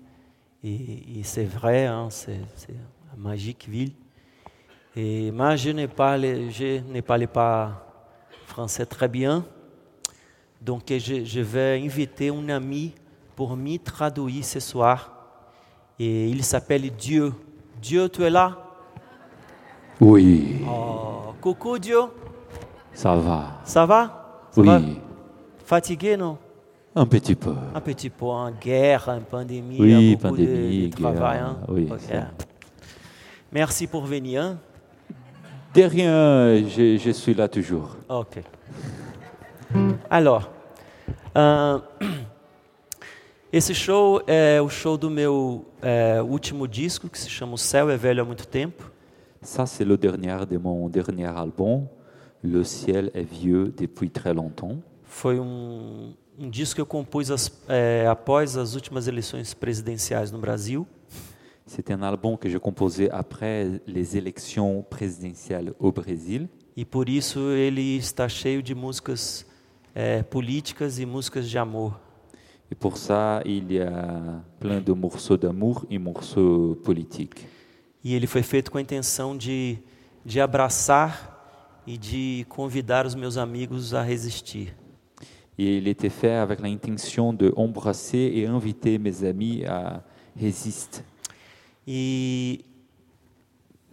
Et, 0.63 1.23
c'est 1.25 1.45
vrai, 1.45 1.87
hein, 1.87 2.07
c'est 2.09 2.39
magique 3.17 3.67
ville. 3.69 3.93
Et 4.95 5.31
moi, 5.31 5.57
je 5.57 5.71
ne 5.71 5.87
parle, 5.87 6.51
je 6.51 7.01
parle 7.01 7.27
pas 7.29 7.87
français 8.47 8.85
très 8.87 9.09
bien. 9.09 9.45
Donc, 10.61 10.83
je, 10.89 11.25
je 11.25 11.41
vais 11.41 11.81
inviter 11.85 12.29
un 12.29 12.49
ami 12.51 12.93
pour 13.35 13.57
me 13.57 13.79
traduire 13.79 14.45
ce 14.45 14.61
soir. 14.61 15.11
Et 15.99 16.29
il 16.29 16.43
s'appelle 16.45 16.91
Dieu. 16.91 17.33
Dieu, 17.81 18.09
tu 18.09 18.23
es 18.23 18.31
là? 18.31 18.57
Oui, 20.01 20.61
Oh, 20.69 21.33
Coucou 21.41 21.79
Dieu, 21.79 21.99
ça 22.93 23.15
va. 23.17 23.61
ça 23.65 23.87
va? 23.87 24.47
Ça 24.51 24.63
va? 24.63 24.79
Oui, 24.79 24.99
Fatigué, 25.65 26.17
non? 26.17 26.39
Un 26.95 27.07
petit 27.07 27.35
peu. 27.35 27.55
Un 27.75 27.81
petit 27.81 28.11
peu 28.11 28.27
en 28.27 28.51
guerre, 28.51 29.09
en 29.09 29.21
pandémie, 29.21 29.79
Oui, 29.81 30.17
beaucoup 30.17 30.35
pandémie, 30.37 30.89
de, 30.89 30.97
de 30.97 31.03
travail. 31.03 31.39
hein? 31.39 31.57
oui. 31.69 31.89
Merci 33.53 33.87
pour 33.87 34.05
venir. 34.05 34.57
De 35.75 35.83
rien, 35.83 36.67
je, 36.69 36.97
je 36.99 37.11
suis 37.11 37.35
là 37.35 37.49
toujours. 37.49 37.97
Ok. 38.09 38.41
Alors, 40.11 40.51
ah, 41.35 41.81
esse 43.53 43.75
show 43.75 44.23
é 44.27 44.61
o 44.61 44.69
show 44.69 44.97
do 44.99 45.11
meu 45.11 45.65
é, 45.81 46.21
último 46.23 46.67
disco, 46.69 47.09
que 47.09 47.19
se 47.19 47.29
chama 47.31 47.55
O 47.55 47.59
Céu 47.59 47.89
é 47.91 47.97
Velho 47.97 48.23
há 48.23 48.25
Muito 48.25 48.47
Tempo. 48.47 48.91
Ça, 49.41 49.67
c'est 49.67 49.85
le 49.85 49.97
dernier 49.97 50.47
de 50.47 50.57
mon 50.59 50.89
dernier 50.89 51.27
album. 51.27 51.89
Le 52.45 52.65
ciel 52.65 53.11
est 53.15 53.23
vieux 53.23 53.73
depuis 53.77 54.11
très 54.11 54.35
longtemps. 54.35 54.77
Foi 55.05 55.39
um, 55.39 56.13
um 56.39 56.49
disco 56.51 56.77
que 56.77 56.81
eu 56.83 56.87
compus 56.87 57.31
as- 57.31 57.51
é, 57.69 58.07
após 58.09 58.57
as 58.57 58.75
últimas 58.75 59.07
eleições 59.09 59.55
presidenciais 59.55 60.31
no 60.31 60.39
Brasil. 60.39 60.87
C'est 61.67 61.91
un 61.91 62.03
album 62.03 62.37
que 62.37 62.49
j'ai 62.49 62.59
composé 62.59 63.11
après 63.11 63.81
les 63.87 64.17
élections 64.17 64.85
présidentielles 64.89 65.73
au 65.79 65.93
Brésil. 65.93 66.49
E 66.77 66.85
por 66.85 67.09
isso 67.09 67.51
ele 67.51 67.97
está 67.97 68.29
cheio 68.29 68.63
de 68.63 68.75
músicas 68.75 69.47
é, 69.95 70.23
políticas 70.23 70.99
e 70.99 71.05
músicas 71.05 71.49
de 71.49 71.59
amor. 71.59 72.01
Et 72.71 72.75
pour 72.75 72.97
ça, 72.97 73.43
il 73.45 73.71
y 73.71 73.81
a 73.81 74.43
plein 74.59 74.81
de 74.81 74.93
morceaux 74.93 75.37
d'amour 75.37 75.85
et 75.91 75.99
morceaux 75.99 76.75
politiques. 76.83 77.47
E 78.03 78.15
ele 78.15 78.27
foi 78.27 78.43
feito 78.43 78.71
com 78.73 78.79
a 78.79 78.81
intenção 78.81 79.37
de, 79.37 79.79
de 80.25 80.41
abraçar 80.41 81.83
e 81.87 81.99
de 81.99 82.47
convidar 82.49 83.05
os 83.05 83.15
meus 83.15 83.37
amigos 83.37 83.93
a 83.93 84.03
resistir. 84.03 84.75
Et 85.59 85.77
il 85.77 85.87
était 85.87 86.09
fait 86.09 86.35
avec 86.35 86.61
l'intention 86.61 87.35
de 87.35 87.53
embrasser 87.55 88.33
et 88.35 88.47
inviter 88.47 88.99
mes 88.99 89.23
amis 89.23 89.65
à 89.67 90.03
résister. 90.35 91.05
E 91.87 92.65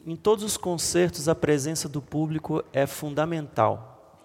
em 0.06 0.16
todos 0.16 0.44
os 0.44 0.58
concertos 0.58 1.28
a 1.28 1.36
presença 1.36 1.88
do 1.90 2.02
público 2.02 2.64
é 2.74 2.86
fundamental. 2.88 4.20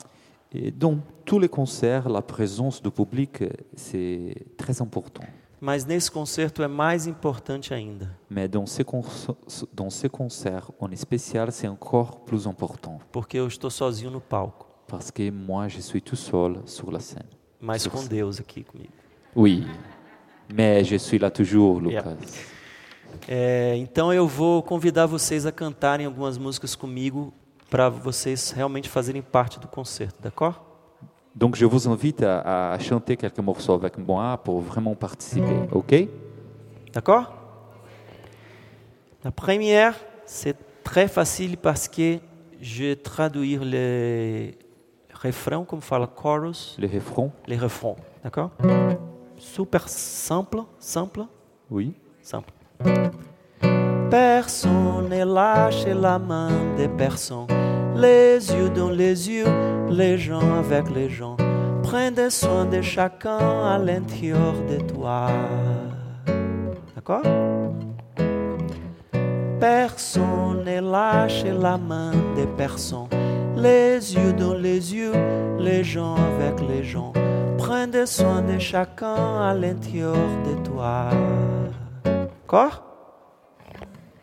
Et 0.52 0.70
dans 0.70 0.98
tous 1.24 1.38
les 1.40 1.48
concerts, 1.48 2.08
la 2.08 2.22
présence 2.22 2.80
du 2.80 2.90
public, 2.90 3.42
c'est 3.74 4.34
très 4.56 4.80
important. 4.80 5.24
Mas 5.60 5.84
nesse 5.86 6.10
concerto 6.10 6.62
é 6.62 6.68
mais 6.68 7.06
importante 7.08 7.72
ainda, 7.72 8.10
Mais 8.28 8.46
dans 8.48 8.66
ces, 8.66 8.84
cons- 8.84 9.34
dans 9.72 9.88
ces 9.90 10.10
concerts, 10.10 10.70
en 10.78 10.94
spécial, 10.94 11.50
c'est 11.50 11.66
encore 11.68 12.20
plus 12.24 12.46
important. 12.46 12.98
porque 13.10 13.38
eu 13.38 13.46
estou 13.48 13.70
sozinho 13.70 14.10
no 14.10 14.20
palco, 14.20 14.66
Parce 14.86 15.10
que 15.10 15.30
moi, 15.30 15.66
je 15.68 15.80
suis 15.80 16.02
tout 16.02 16.16
seul 16.16 16.60
sur 16.66 16.92
la 16.92 17.00
scène. 17.00 17.26
mas 17.60 17.82
Sur 17.82 17.90
com 17.92 18.00
scène. 18.02 18.10
Deus 18.10 18.38
aqui 18.40 18.62
comigo. 18.62 18.92
Oui, 19.34 19.64
mais 20.54 20.84
je 20.84 20.96
suis 20.96 21.18
là 21.18 21.30
toujours. 21.30 21.80
Lucas. 21.80 22.14
É, 23.28 23.76
então 23.76 24.12
eu 24.12 24.26
vou 24.26 24.62
convidar 24.62 25.06
vocês 25.06 25.46
a 25.46 25.52
cantarem 25.52 26.06
algumas 26.06 26.38
músicas 26.38 26.74
comigo 26.74 27.32
para 27.70 27.88
vocês 27.88 28.50
realmente 28.50 28.88
fazerem 28.88 29.22
parte 29.22 29.58
do 29.58 29.66
concerto, 29.68 30.20
d'accord? 30.22 30.54
Donc, 31.36 31.56
je 31.58 31.64
vous 31.66 31.88
invite 31.88 32.22
à, 32.22 32.74
à 32.74 32.78
chanter 32.78 33.16
quelques 33.16 33.40
morceaux 33.40 33.74
avec 33.74 33.98
moi 33.98 34.38
pour 34.38 34.60
vraiment 34.60 34.94
participer, 34.94 35.68
ok 35.72 36.08
D'accord 36.92 37.34
La 39.24 39.32
première, 39.32 39.96
c'est 40.24 40.56
très 40.84 41.08
facile 41.08 41.56
parce 41.56 41.88
que 41.88 42.20
je 42.60 42.84
vais 42.84 42.94
traduire 42.96 43.64
les, 43.64 44.56
refrão, 45.12 45.64
como 45.64 45.82
fala 45.82 46.06
chorus, 46.06 46.76
Les 46.78 46.86
refrains 46.86 47.32
les 47.48 47.56
refrains, 47.56 47.96
d'accord 48.22 48.50
Super 49.36 49.88
simple, 49.88 50.62
simple, 50.78 51.26
Oui. 51.70 51.94
simple. 52.22 52.52
Personne 54.10 55.08
ne 55.08 55.24
lâche 55.24 55.86
la 55.86 56.18
main 56.18 56.50
des 56.76 56.88
personnes. 56.88 57.48
Les 57.96 58.38
yeux 58.52 58.70
dans 58.70 58.90
les 58.90 59.28
yeux, 59.28 59.46
les 59.90 60.18
gens 60.18 60.58
avec 60.58 60.90
les 60.94 61.08
gens. 61.08 61.36
Prends 61.82 62.30
soin 62.30 62.64
de 62.64 62.80
chacun 62.80 63.38
à 63.38 63.78
l'intérieur 63.78 64.54
de 64.68 64.80
toi. 64.92 65.26
D'accord? 66.94 67.22
Personne 69.60 70.64
ne 70.64 70.80
lâche 70.80 71.44
la 71.44 71.78
main 71.78 72.12
des 72.36 72.46
personnes. 72.46 73.08
Les 73.56 74.14
yeux 74.14 74.32
dans 74.32 74.54
les 74.54 74.94
yeux, 74.94 75.12
les 75.58 75.84
gens 75.84 76.16
avec 76.16 76.60
les 76.68 76.84
gens. 76.84 77.12
Prends 77.58 77.86
soin 78.06 78.42
de 78.42 78.58
chacun 78.58 79.40
à 79.40 79.54
l'intérieur 79.54 80.16
de 80.46 80.54
toi. 80.68 81.10
D'accord 82.54 82.84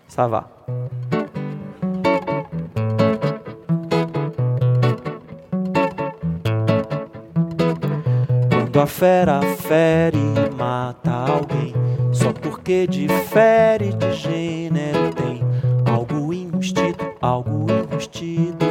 Ça 0.08 0.26
va. 0.26 0.50
Quando 8.50 8.80
a 8.80 8.86
fera 8.86 9.42
fere 9.42 10.18
e 10.18 10.56
mata 10.56 11.12
alguém, 11.12 11.74
só 12.14 12.32
porque 12.32 12.88
difere 12.88 13.92
de 13.92 14.14
gênero 14.14 15.14
tem 15.14 15.42
algo 15.86 16.34
enrustido, 16.34 17.14
algo 17.22 17.68
enrustido. 17.70 18.66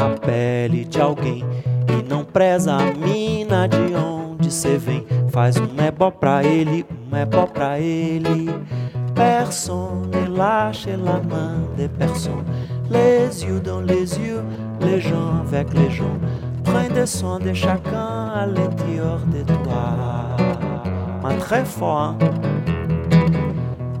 Discrimina 0.00 0.06
a 0.06 0.08
pele 0.18 0.84
de 0.84 1.00
alguém 1.00 1.44
e 1.88 2.08
não 2.08 2.24
preza 2.24 2.74
a 2.74 2.92
mina 2.94 3.68
de 3.68 3.94
onde 3.94 4.50
cê 4.50 4.78
vem, 4.78 5.06
faz 5.30 5.56
um 5.56 5.68
ebó 5.86 6.10
pra 6.10 6.42
ele, 6.42 6.86
um 7.12 7.16
ebó 7.16 7.46
pra 7.46 7.78
ele. 7.78 8.48
Personne 9.14 10.28
lâche 10.28 10.96
la 10.96 11.20
main 11.20 11.66
des 11.76 11.88
personnes. 11.88 12.44
Les 12.88 13.44
yeux 13.44 13.60
dans 13.60 13.80
les 13.80 14.18
yeux, 14.18 14.42
les 14.80 15.00
gens 15.00 15.42
avec 15.46 15.72
les 15.74 15.90
gens. 15.90 16.18
Prends 16.64 17.06
soin 17.06 17.38
de 17.38 17.52
chacun 17.52 18.30
à 18.34 18.46
l'intérieur 18.46 19.18
de 19.26 19.42
toi. 19.64 20.36
Mais 21.22 21.36
très 21.36 21.64
fort? 21.64 22.14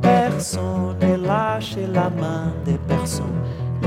Personne 0.00 0.96
ne 1.02 1.16
lâche 1.26 1.76
la 1.92 2.08
main 2.10 2.52
des 2.64 2.78
personnes. 2.88 3.26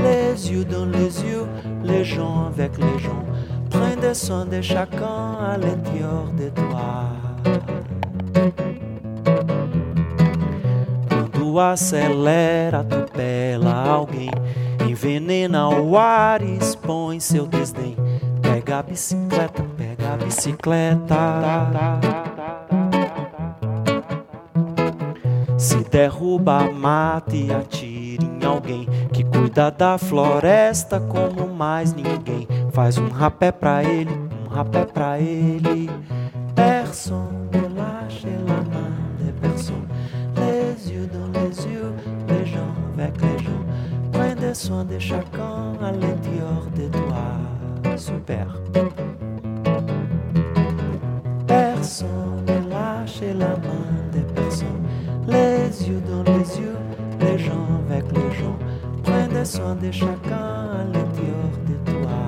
Les 0.04 0.52
yeux 0.52 0.66
dans 0.66 0.84
les 0.84 1.22
yeux, 1.22 1.46
les 1.82 2.04
gens 2.04 2.46
avec 2.46 2.76
les 2.76 2.98
gens. 2.98 3.24
Prends 3.70 4.14
soin 4.14 4.44
de 4.44 4.60
chacun 4.60 5.38
à 5.40 5.56
l'intérieur 5.56 6.26
de 6.38 6.50
toi. 6.50 7.08
Quando 11.08 11.58
acelera, 11.58 12.80
atropela 12.80 13.74
alguém, 13.88 14.30
envenena 14.86 15.70
o 15.70 15.96
ar 15.96 16.42
e 16.42 16.58
expõe 16.58 17.18
seu 17.18 17.46
desdém. 17.46 17.96
Pega 18.42 18.80
a 18.80 18.82
bicicleta, 18.82 19.64
pega 19.76 20.12
a 20.12 20.16
bicicleta. 20.16 21.42
Se 25.56 25.82
derruba, 25.90 26.70
mata 26.70 27.34
e 27.34 27.50
atira 27.50 27.93
alguém 28.44 28.86
que 29.12 29.24
cuida 29.24 29.70
da 29.70 29.98
floresta 29.98 31.00
como 31.00 31.48
mais 31.52 31.94
ninguém. 31.94 32.46
Faz 32.72 32.98
um 32.98 33.08
rapé 33.08 33.50
pra 33.52 33.82
ele, 33.82 34.10
um 34.44 34.48
rapé 34.48 34.84
pra 34.84 35.18
ele. 35.18 35.90
Personne 36.54 37.50
lâche 37.76 38.28
la 38.46 38.62
main 38.72 38.94
des 39.18 39.32
personnes. 39.40 39.88
Les 40.36 40.92
yeux 40.92 41.08
dans 41.12 41.30
les 41.38 41.66
yeux, 41.66 41.92
les 42.28 42.46
gens 42.46 42.74
avec 42.96 43.20
les 43.20 43.38
gens. 43.38 43.64
Prends 44.12 44.54
soin 44.54 44.84
de 44.84 44.98
chacun 44.98 45.74
à 45.82 45.90
l'intérieur 45.92 46.66
de 46.76 46.88
toi. 46.88 47.96
Super. 47.96 48.46
Personne 51.46 52.44
ne 52.46 52.70
lâche 52.70 53.20
la 53.22 53.56
main 53.66 54.10
des 54.12 54.24
personnes. 54.34 54.82
Les 55.26 55.88
yeux 55.88 56.02
dans 56.08 56.22
les 56.22 56.58
yeux, 56.58 56.76
les 57.24 57.38
gens 57.38 57.66
avec 57.88 58.04
les 58.12 58.30
gens. 58.38 58.58
Prends 59.02 59.44
soin 59.44 59.74
de 59.76 59.90
chacun 59.90 60.70
à 60.80 60.84
l'intérieur 60.92 61.52
de 61.68 61.74
toi. 61.90 62.18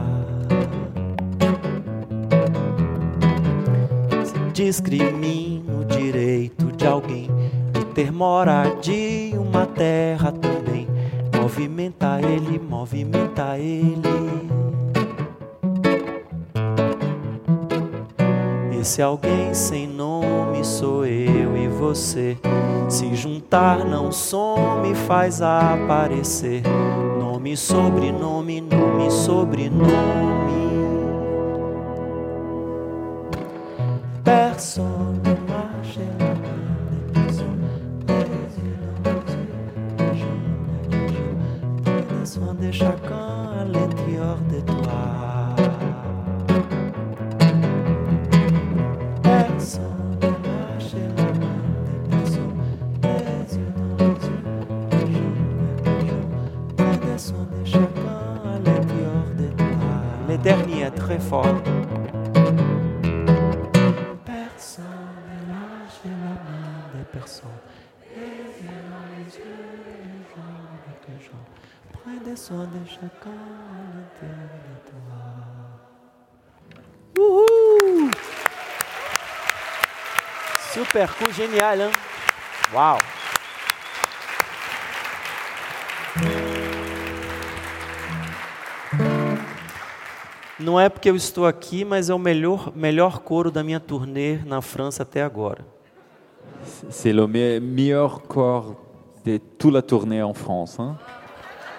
Se 4.24 4.34
discrimina 4.52 5.72
o 5.80 5.84
direito 5.84 6.66
de 6.76 6.86
alguém 6.86 7.28
de 7.72 7.84
ter 7.94 8.12
moradia 8.12 9.40
uma 9.40 9.66
terra 9.66 10.32
também. 10.32 10.86
Movimenta 11.34 12.20
ele, 12.20 12.58
movimenta 12.58 13.58
ele. 13.58 14.65
Esse 18.86 19.02
alguém 19.02 19.52
sem 19.52 19.84
nome 19.84 20.64
sou 20.64 21.04
eu 21.04 21.56
e 21.56 21.66
você. 21.66 22.38
Se 22.88 23.16
juntar 23.16 23.84
não 23.84 24.12
some, 24.12 24.94
faz 24.94 25.42
aparecer. 25.42 26.62
Nome, 27.18 27.56
sobrenome, 27.56 28.60
nome, 28.60 29.10
sobrenome. 29.10 29.90
Personne 34.22 35.25
derniers, 61.30 61.72
très 61.72 62.00
fort. 62.08 62.62
Personne 64.24 64.84
ne 65.28 65.36
lâche 65.52 66.00
la 66.04 66.10
main 66.10 66.80
des 66.94 67.04
personnes. 67.12 67.60
Soin 72.36 72.66
de 72.66 72.84
chacun 72.86 73.38
l'intérieur 73.94 74.60
de 74.68 74.74
toi. 74.90 75.18
Uhul! 77.16 78.10
Super 80.70 81.08
cool, 81.16 81.32
génial, 81.32 81.80
hein? 81.80 81.92
Uau! 82.74 83.15
Não 90.66 90.80
é 90.80 90.88
porque 90.88 91.08
eu 91.08 91.14
estou 91.14 91.46
aqui, 91.46 91.84
mas 91.84 92.10
é 92.10 92.14
o 92.14 92.18
melhor, 92.18 92.72
melhor 92.74 93.20
coro 93.20 93.52
da 93.52 93.62
minha 93.62 93.78
turnê 93.78 94.38
na 94.44 94.60
França 94.60 95.04
até 95.04 95.22
agora. 95.22 95.64
C'est 96.90 97.12
le 97.12 97.28
me- 97.28 97.60
meilleur 97.60 98.22
corps 98.26 98.74
de 99.24 99.38
toute 99.38 99.72
la 99.72 99.80
tournée 99.80 100.20
en 100.24 100.34
France. 100.34 100.80
hein. 100.80 100.96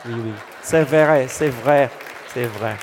Oui, 0.06 0.14
oui. 0.28 0.34
C'est 0.64 0.86
vrai, 0.86 1.28
c'est 1.28 1.50
vrai, 1.50 1.92
c'est 2.34 2.46
vrai. 2.46 2.78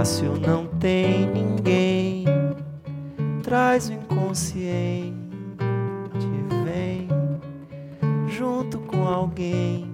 Fácil 0.00 0.32
não 0.40 0.66
tem 0.66 1.26
ninguém. 1.26 2.24
Traz 3.42 3.90
o 3.90 3.92
inconsciente, 3.92 5.12
vem 6.64 7.06
junto 8.26 8.78
com 8.78 9.06
alguém 9.06 9.90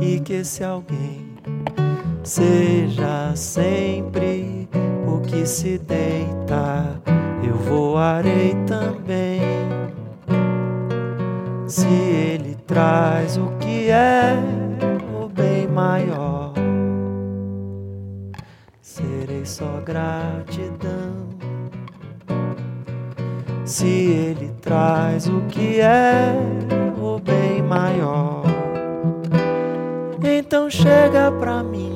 e 0.00 0.20
que 0.20 0.34
esse 0.34 0.62
alguém 0.62 1.34
seja 2.22 3.34
sempre 3.34 4.68
o 5.04 5.20
que 5.22 5.44
se 5.44 5.76
deita, 5.76 6.05
Se 23.66 23.84
ele 23.84 24.52
traz 24.62 25.26
o 25.26 25.40
que 25.48 25.80
é 25.80 26.32
o 27.02 27.18
bem 27.18 27.60
maior, 27.60 28.44
então 30.22 30.70
chega 30.70 31.32
pra 31.32 31.64
mim. 31.64 31.95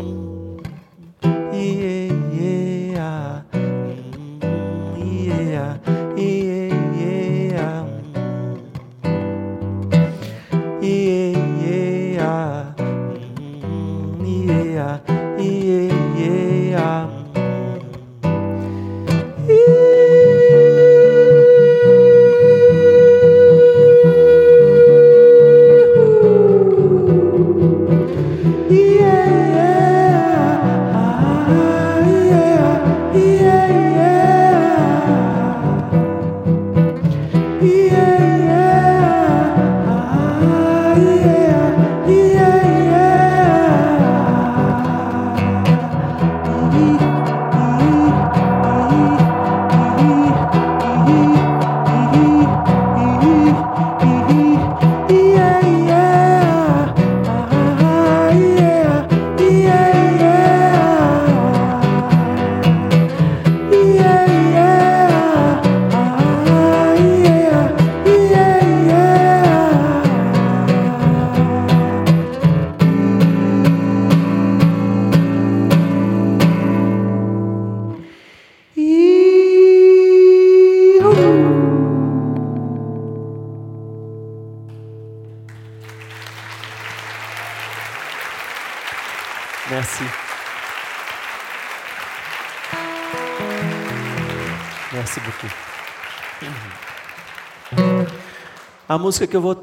Música 99.11 99.27
que 99.27 99.37
eu 99.37 99.41
vou. 99.41 99.57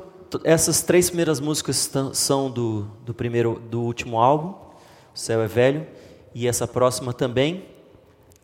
Essas 0.44 0.82
três 0.82 1.10
primeiras 1.10 1.40
músicas 1.40 1.90
são 2.12 2.52
do, 2.52 2.86
do 3.06 3.14
primeiro, 3.14 3.62
do 3.72 3.82
último 3.82 4.20
álbum, 4.20 4.50
O 4.50 5.18
Céu 5.18 5.42
é 5.42 5.48
Velho, 5.48 5.88
e 6.36 6.48
essa 6.50 6.68
próxima 6.68 7.14
também. 7.14 7.64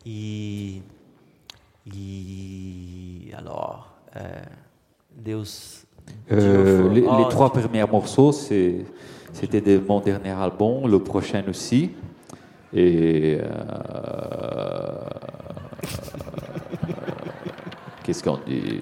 E. 0.06 0.80
E. 1.86 3.30
Alors. 3.36 3.84
é, 4.14 4.46
Deus. 5.10 5.84
Euh, 6.32 6.88
les, 6.90 7.02
les 7.02 7.06
Oh, 7.06 7.24
trois 7.28 7.52
premiers 7.52 7.84
morceaux, 7.86 8.32
c'était 8.32 9.60
de 9.60 9.78
mon 9.86 10.00
dernier 10.00 10.30
album, 10.30 10.88
le 10.90 10.98
prochain 11.00 11.44
aussi. 11.48 11.90
Et. 12.72 13.38
euh, 13.42 15.04
Qu'est-ce 18.02 18.22
qu'on 18.22 18.38
dit 18.46 18.80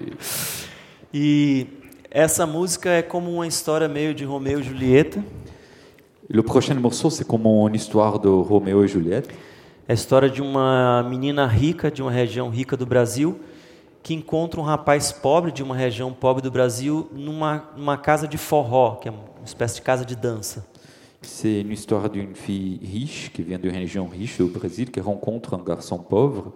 E 1.13 1.67
essa 2.13 2.45
música 2.45 2.91
é 2.91 3.01
como 3.01 3.31
uma 3.31 3.47
história 3.47 3.87
meio 3.87 4.13
de 4.13 4.23
Romeu 4.23 4.59
e 4.59 4.63
Julieta. 4.63 5.25
Le 6.29 6.43
prochain 6.43 6.75
morceau, 6.75 7.09
c'est 7.09 7.25
comme 7.25 7.47
une 7.47 7.75
histoire 7.75 8.19
de 8.19 8.27
Roméo 8.27 8.83
et 8.83 8.87
Juliette. 8.87 9.33
É 9.87 9.93
a 9.93 9.95
história 9.95 10.29
de 10.29 10.39
uma 10.39 11.01
menina 11.09 11.47
rica 11.47 11.89
de 11.89 12.03
uma 12.03 12.11
região 12.11 12.49
rica 12.49 12.77
do 12.77 12.85
Brasil 12.85 13.39
que 14.03 14.13
encontra 14.13 14.61
um 14.61 14.63
rapaz 14.63 15.11
pobre 15.11 15.51
de 15.51 15.63
uma 15.63 15.75
região 15.75 16.13
pobre 16.13 16.43
do 16.43 16.51
Brasil 16.51 17.09
numa, 17.11 17.67
numa 17.75 17.97
casa 17.97 18.27
de 18.27 18.37
forró, 18.37 18.97
que 18.97 19.07
é 19.07 19.11
uma 19.11 19.23
espécie 19.43 19.77
de 19.77 19.81
casa 19.81 20.05
de 20.05 20.15
dança. 20.15 20.63
C'est 21.23 21.61
une 21.61 21.71
histoire 21.71 22.11
d'une 22.11 22.35
fille 22.35 22.79
riche 22.83 23.31
qui 23.33 23.41
vient 23.41 23.57
d'une 23.57 23.73
région 23.73 24.07
riche 24.07 24.39
au 24.39 24.47
Brésil 24.47 24.91
qui 24.91 24.99
rencontre 24.99 25.55
un 25.55 25.63
garçon 25.63 25.97
pauvre 25.97 26.53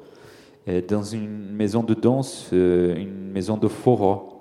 euh, 0.67 0.81
dans 0.87 1.01
une 1.01 1.51
maison 1.51 1.81
de 1.81 1.95
danse, 1.95 2.51
euh, 2.53 2.95
une 2.95 3.31
maison 3.31 3.57
de 3.57 3.67
forró. 3.67 4.36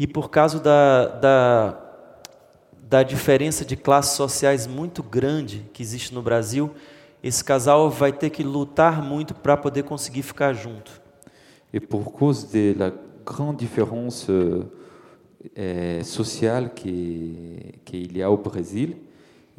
E 0.00 0.06
por 0.06 0.30
causa 0.30 0.58
da, 0.58 1.04
da, 1.08 1.78
da 2.88 3.02
diferença 3.02 3.66
de 3.66 3.76
classes 3.76 4.16
sociais 4.16 4.66
muito 4.66 5.02
grande 5.02 5.66
que 5.74 5.82
existe 5.82 6.14
no 6.14 6.22
Brasil, 6.22 6.70
esse 7.22 7.44
casal 7.44 7.90
vai 7.90 8.10
ter 8.10 8.30
que 8.30 8.42
lutar 8.42 9.02
muito 9.02 9.34
para 9.34 9.58
poder 9.58 9.82
conseguir 9.82 10.22
ficar 10.22 10.54
junto. 10.54 10.90
Et 11.70 11.80
pour 11.80 12.10
cause 12.12 12.50
de 12.50 12.74
la 12.78 12.90
grande 13.26 13.68
euh, 15.54 16.02
sociale 16.02 16.70
qui- 16.74 17.74
qu'il 17.84 18.16
y 18.16 18.22
a 18.22 18.30
au 18.30 18.38
Brésil, 18.38 18.96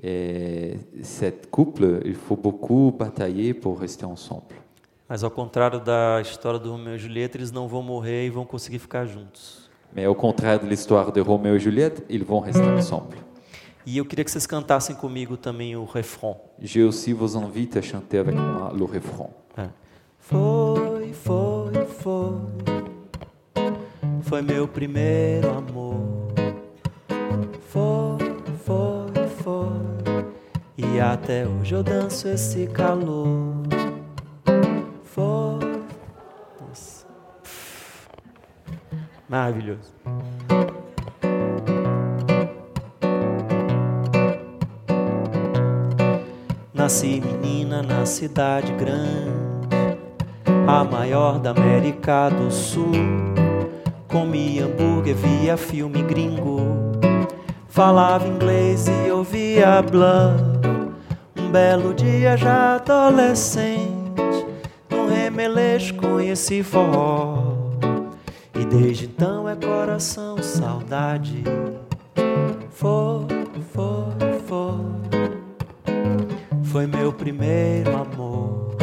euh, 0.04 0.74
cette 1.04 1.52
couple, 1.52 2.02
il 2.04 2.16
faut 2.16 2.36
beaucoup 2.36 2.92
batailler 2.92 3.54
pour 3.54 3.80
rester 3.80 4.06
ensemble. 4.08 4.56
Mas 5.08 5.24
ao 5.24 5.30
contrário 5.30 5.80
da 5.80 6.20
história 6.20 6.58
do 6.60 6.72
Romeu 6.72 6.96
e 6.96 6.98
Julieta, 6.98 7.38
eles 7.38 7.52
não 7.52 7.68
vão 7.68 7.84
morrer 7.84 8.26
e 8.26 8.30
vão 8.32 8.44
conseguir 8.44 8.80
ficar 8.80 9.06
juntos. 9.06 9.61
Mas 9.96 10.06
ao 10.06 10.16
contrário 10.16 10.68
da 10.68 10.74
história 10.74 11.12
de 11.12 11.20
Roméo 11.20 11.56
e 11.56 11.60
Juliette, 11.60 12.04
eles 12.10 12.26
vão 12.26 12.40
restar 12.40 12.68
mm. 12.68 12.78
ensemble. 12.78 13.18
E 13.86 13.98
eu 13.98 14.06
queria 14.06 14.24
que 14.24 14.32
vocês 14.32 14.46
cantassem 14.46 14.96
comigo 14.96 15.36
também 15.36 15.76
o 15.76 15.86
refrão. 15.86 16.38
Je 16.60 16.84
aussi 16.84 17.14
vous 17.14 17.36
invite 17.36 17.80
à 17.80 17.82
chanter 17.82 18.20
avec 18.20 18.36
mm. 18.36 18.42
moi 18.42 18.74
le 18.74 18.86
refrão. 18.86 19.30
É. 19.58 19.68
Foi, 20.20 21.14
foi, 21.14 21.86
foi. 21.86 22.82
Foi 24.22 24.42
meu 24.42 24.68
primeiro 24.68 25.50
amor. 25.50 26.32
Foi, 27.68 28.18
foi, 28.64 29.28
foi. 29.44 30.32
E 30.78 31.00
até 31.00 31.48
hoje 31.48 31.76
eu 31.76 31.84
danço 31.84 32.28
esse 32.28 32.68
calor. 32.68 33.64
Foi 35.04 35.61
Maravilhoso. 39.32 39.94
Nasci 46.74 47.22
menina 47.22 47.82
na 47.82 48.06
cidade 48.06 48.74
grande, 48.74 49.98
a 50.68 50.84
maior 50.84 51.40
da 51.40 51.52
América 51.52 52.28
do 52.28 52.52
Sul. 52.52 52.92
Comi 54.10 54.60
hambúrguer, 54.60 55.16
via 55.16 55.56
filme 55.56 56.04
gringo, 56.04 56.60
falava 57.70 58.28
inglês 58.28 58.90
e 58.90 59.10
ouvia 59.12 59.82
blues. 59.82 60.60
Um 61.40 61.50
belo 61.50 61.94
dia 61.94 62.36
já 62.36 62.76
adolescente, 62.76 63.80
no 64.90 65.08
remeleixo 65.08 65.96
conheci 65.96 66.62
forró. 66.62 67.51
E 68.62 68.66
desde 68.66 69.06
então 69.06 69.50
é 69.50 69.56
coração, 69.56 70.38
saudade. 70.38 71.44
Foi, 72.70 73.26
foi, 73.74 74.40
foi. 74.46 75.32
Foi 76.64 76.86
meu 76.86 77.12
primeiro 77.12 77.90
amor. 77.90 78.76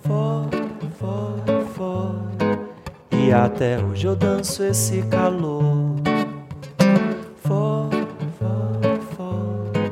Foi, 0.00 0.48
foi, 0.98 1.64
foi. 1.74 3.18
E 3.18 3.30
até 3.30 3.84
hoje 3.84 4.06
eu 4.06 4.16
danço 4.16 4.62
esse 4.62 5.02
calor. 5.02 5.96
Foi, 7.44 7.90
foi, 8.38 9.00
foi. 9.14 9.82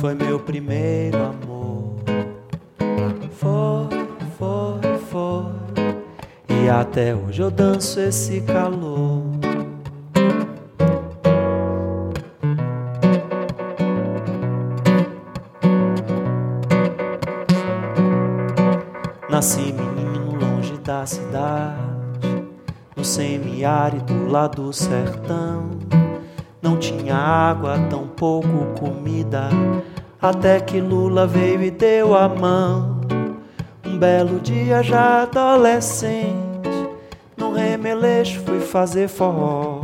Foi 0.00 0.14
meu 0.14 0.40
primeiro 0.40 1.18
amor. 1.18 1.51
E 6.62 6.68
até 6.68 7.12
hoje 7.12 7.42
eu 7.42 7.50
danço 7.50 7.98
esse 7.98 8.40
calor. 8.42 9.24
Nasci 19.28 19.72
menino 19.72 20.36
longe 20.38 20.78
da 20.84 21.04
cidade, 21.04 22.44
no 22.94 23.04
semiárido 23.04 24.28
lá 24.28 24.46
do 24.46 24.72
sertão. 24.72 25.70
Não 26.62 26.76
tinha 26.76 27.16
água, 27.16 27.76
tão 27.90 28.06
pouco 28.06 28.78
comida, 28.78 29.48
até 30.20 30.60
que 30.60 30.80
Lula 30.80 31.26
veio 31.26 31.60
e 31.60 31.72
deu 31.72 32.16
a 32.16 32.28
mão. 32.28 33.00
Um 33.84 33.98
belo 33.98 34.38
dia 34.38 34.80
já 34.80 35.22
adolescente, 35.22 36.51
remeleixo 37.52 38.40
fui 38.40 38.60
fazer 38.60 39.08
forró 39.08 39.82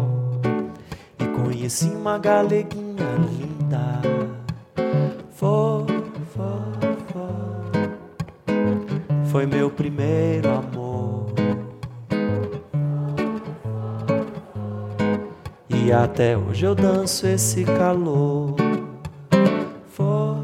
e 1.18 1.26
conheci 1.26 1.88
uma 1.88 2.18
galeguinha 2.18 3.06
linda. 3.38 4.00
Foi, 5.30 5.86
foi, 6.34 6.96
foi. 7.12 7.28
Foi 9.30 9.46
meu 9.46 9.70
primeiro 9.70 10.48
amor. 10.50 11.26
E 15.68 15.92
até 15.92 16.36
hoje 16.36 16.66
eu 16.66 16.74
danço 16.74 17.26
esse 17.26 17.64
calor. 17.64 18.56
Foi, 19.86 20.42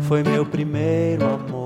foi 0.00 0.22
meu 0.22 0.46
primeiro 0.46 1.26
amor. 1.26 1.57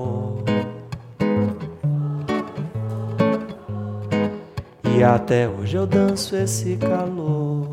Até 5.03 5.49
hoje 5.49 5.75
eu 5.75 5.85
danço 5.85 6.35
esse 6.35 6.77
calor. 6.77 7.67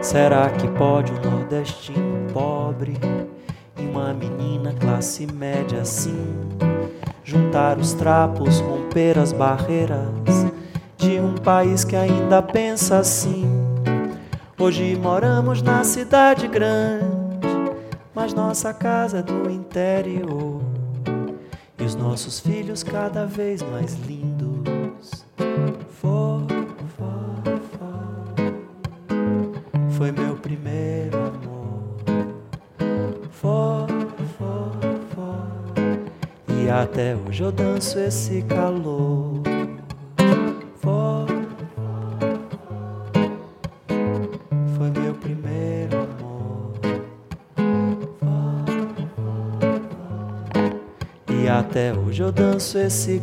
Será 0.00 0.48
que 0.50 0.66
pode 0.68 1.12
um 1.12 1.30
nordestino 1.30 2.32
pobre 2.32 2.96
e 3.76 3.82
uma 3.82 4.14
menina 4.14 4.72
classe 4.72 5.26
média 5.26 5.82
assim 5.82 6.34
juntar 7.24 7.76
os 7.76 7.92
trapos, 7.92 8.60
romper 8.60 9.18
as 9.18 9.32
barreiras 9.32 10.46
de 10.96 11.20
um 11.20 11.34
país 11.34 11.84
que 11.84 11.94
ainda 11.94 12.40
pensa 12.40 12.98
assim? 12.98 13.44
Hoje 14.58 14.96
moramos 14.96 15.62
na 15.62 15.84
cidade 15.84 16.48
grande, 16.48 17.07
mas 18.28 18.34
nossa 18.34 18.74
casa 18.74 19.22
do 19.22 19.50
interior 19.50 20.60
e 21.78 21.84
os 21.84 21.94
nossos 21.94 22.40
filhos 22.40 22.82
cada 22.82 23.24
vez 23.24 23.62
mais 23.62 23.94
lindos. 24.06 25.24
Foi 29.90 30.12
meu 30.12 30.36
primeiro 30.36 31.16
amor. 31.16 31.88
For. 33.30 33.86
E 36.48 36.68
até 36.68 37.16
hoje 37.16 37.42
eu 37.42 37.50
danço 37.50 37.98
esse 37.98 38.42
calor. 38.42 39.07
Danço 52.78 52.86
esse 52.86 53.18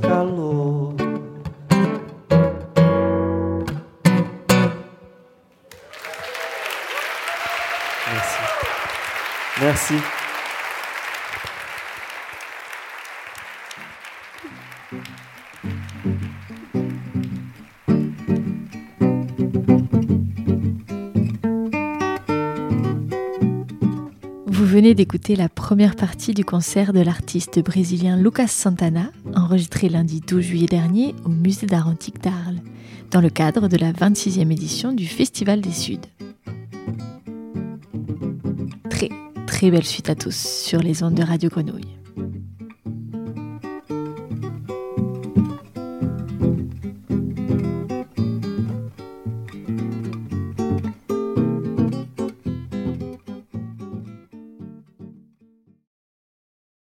venez 24.86 24.94
d'écouter 24.94 25.36
la 25.36 25.50
première 25.50 25.96
partie 25.96 26.36
du 26.36 26.46
concert 26.46 26.94
de 26.94 27.00
l'artiste 27.00 27.58
brésilien 27.60 28.18
Lucas 28.18 28.46
Santana, 28.46 29.10
enregistré 29.36 29.90
lundi 29.90 30.22
12 30.22 30.44
juillet 30.44 30.68
dernier 30.68 31.16
au 31.26 31.30
Musée 31.30 31.66
d'art 31.66 31.88
antique 31.88 32.22
d'Arles, 32.22 32.60
dans 33.10 33.20
le 33.20 33.32
cadre 33.32 33.68
de 33.68 33.78
la 33.78 33.92
26e 33.94 34.52
édition 34.52 34.94
du 34.94 35.08
Festival 35.08 35.62
des 35.62 35.72
Suds. 35.72 36.02
Très, 38.92 39.10
très 39.48 39.72
belle 39.72 39.86
suite 39.86 40.12
à 40.12 40.14
tous 40.14 40.36
sur 40.36 40.82
les 40.82 41.02
ondes 41.02 41.16
de 41.16 41.24
Radio 41.24 41.50
Grenouille. 41.50 41.95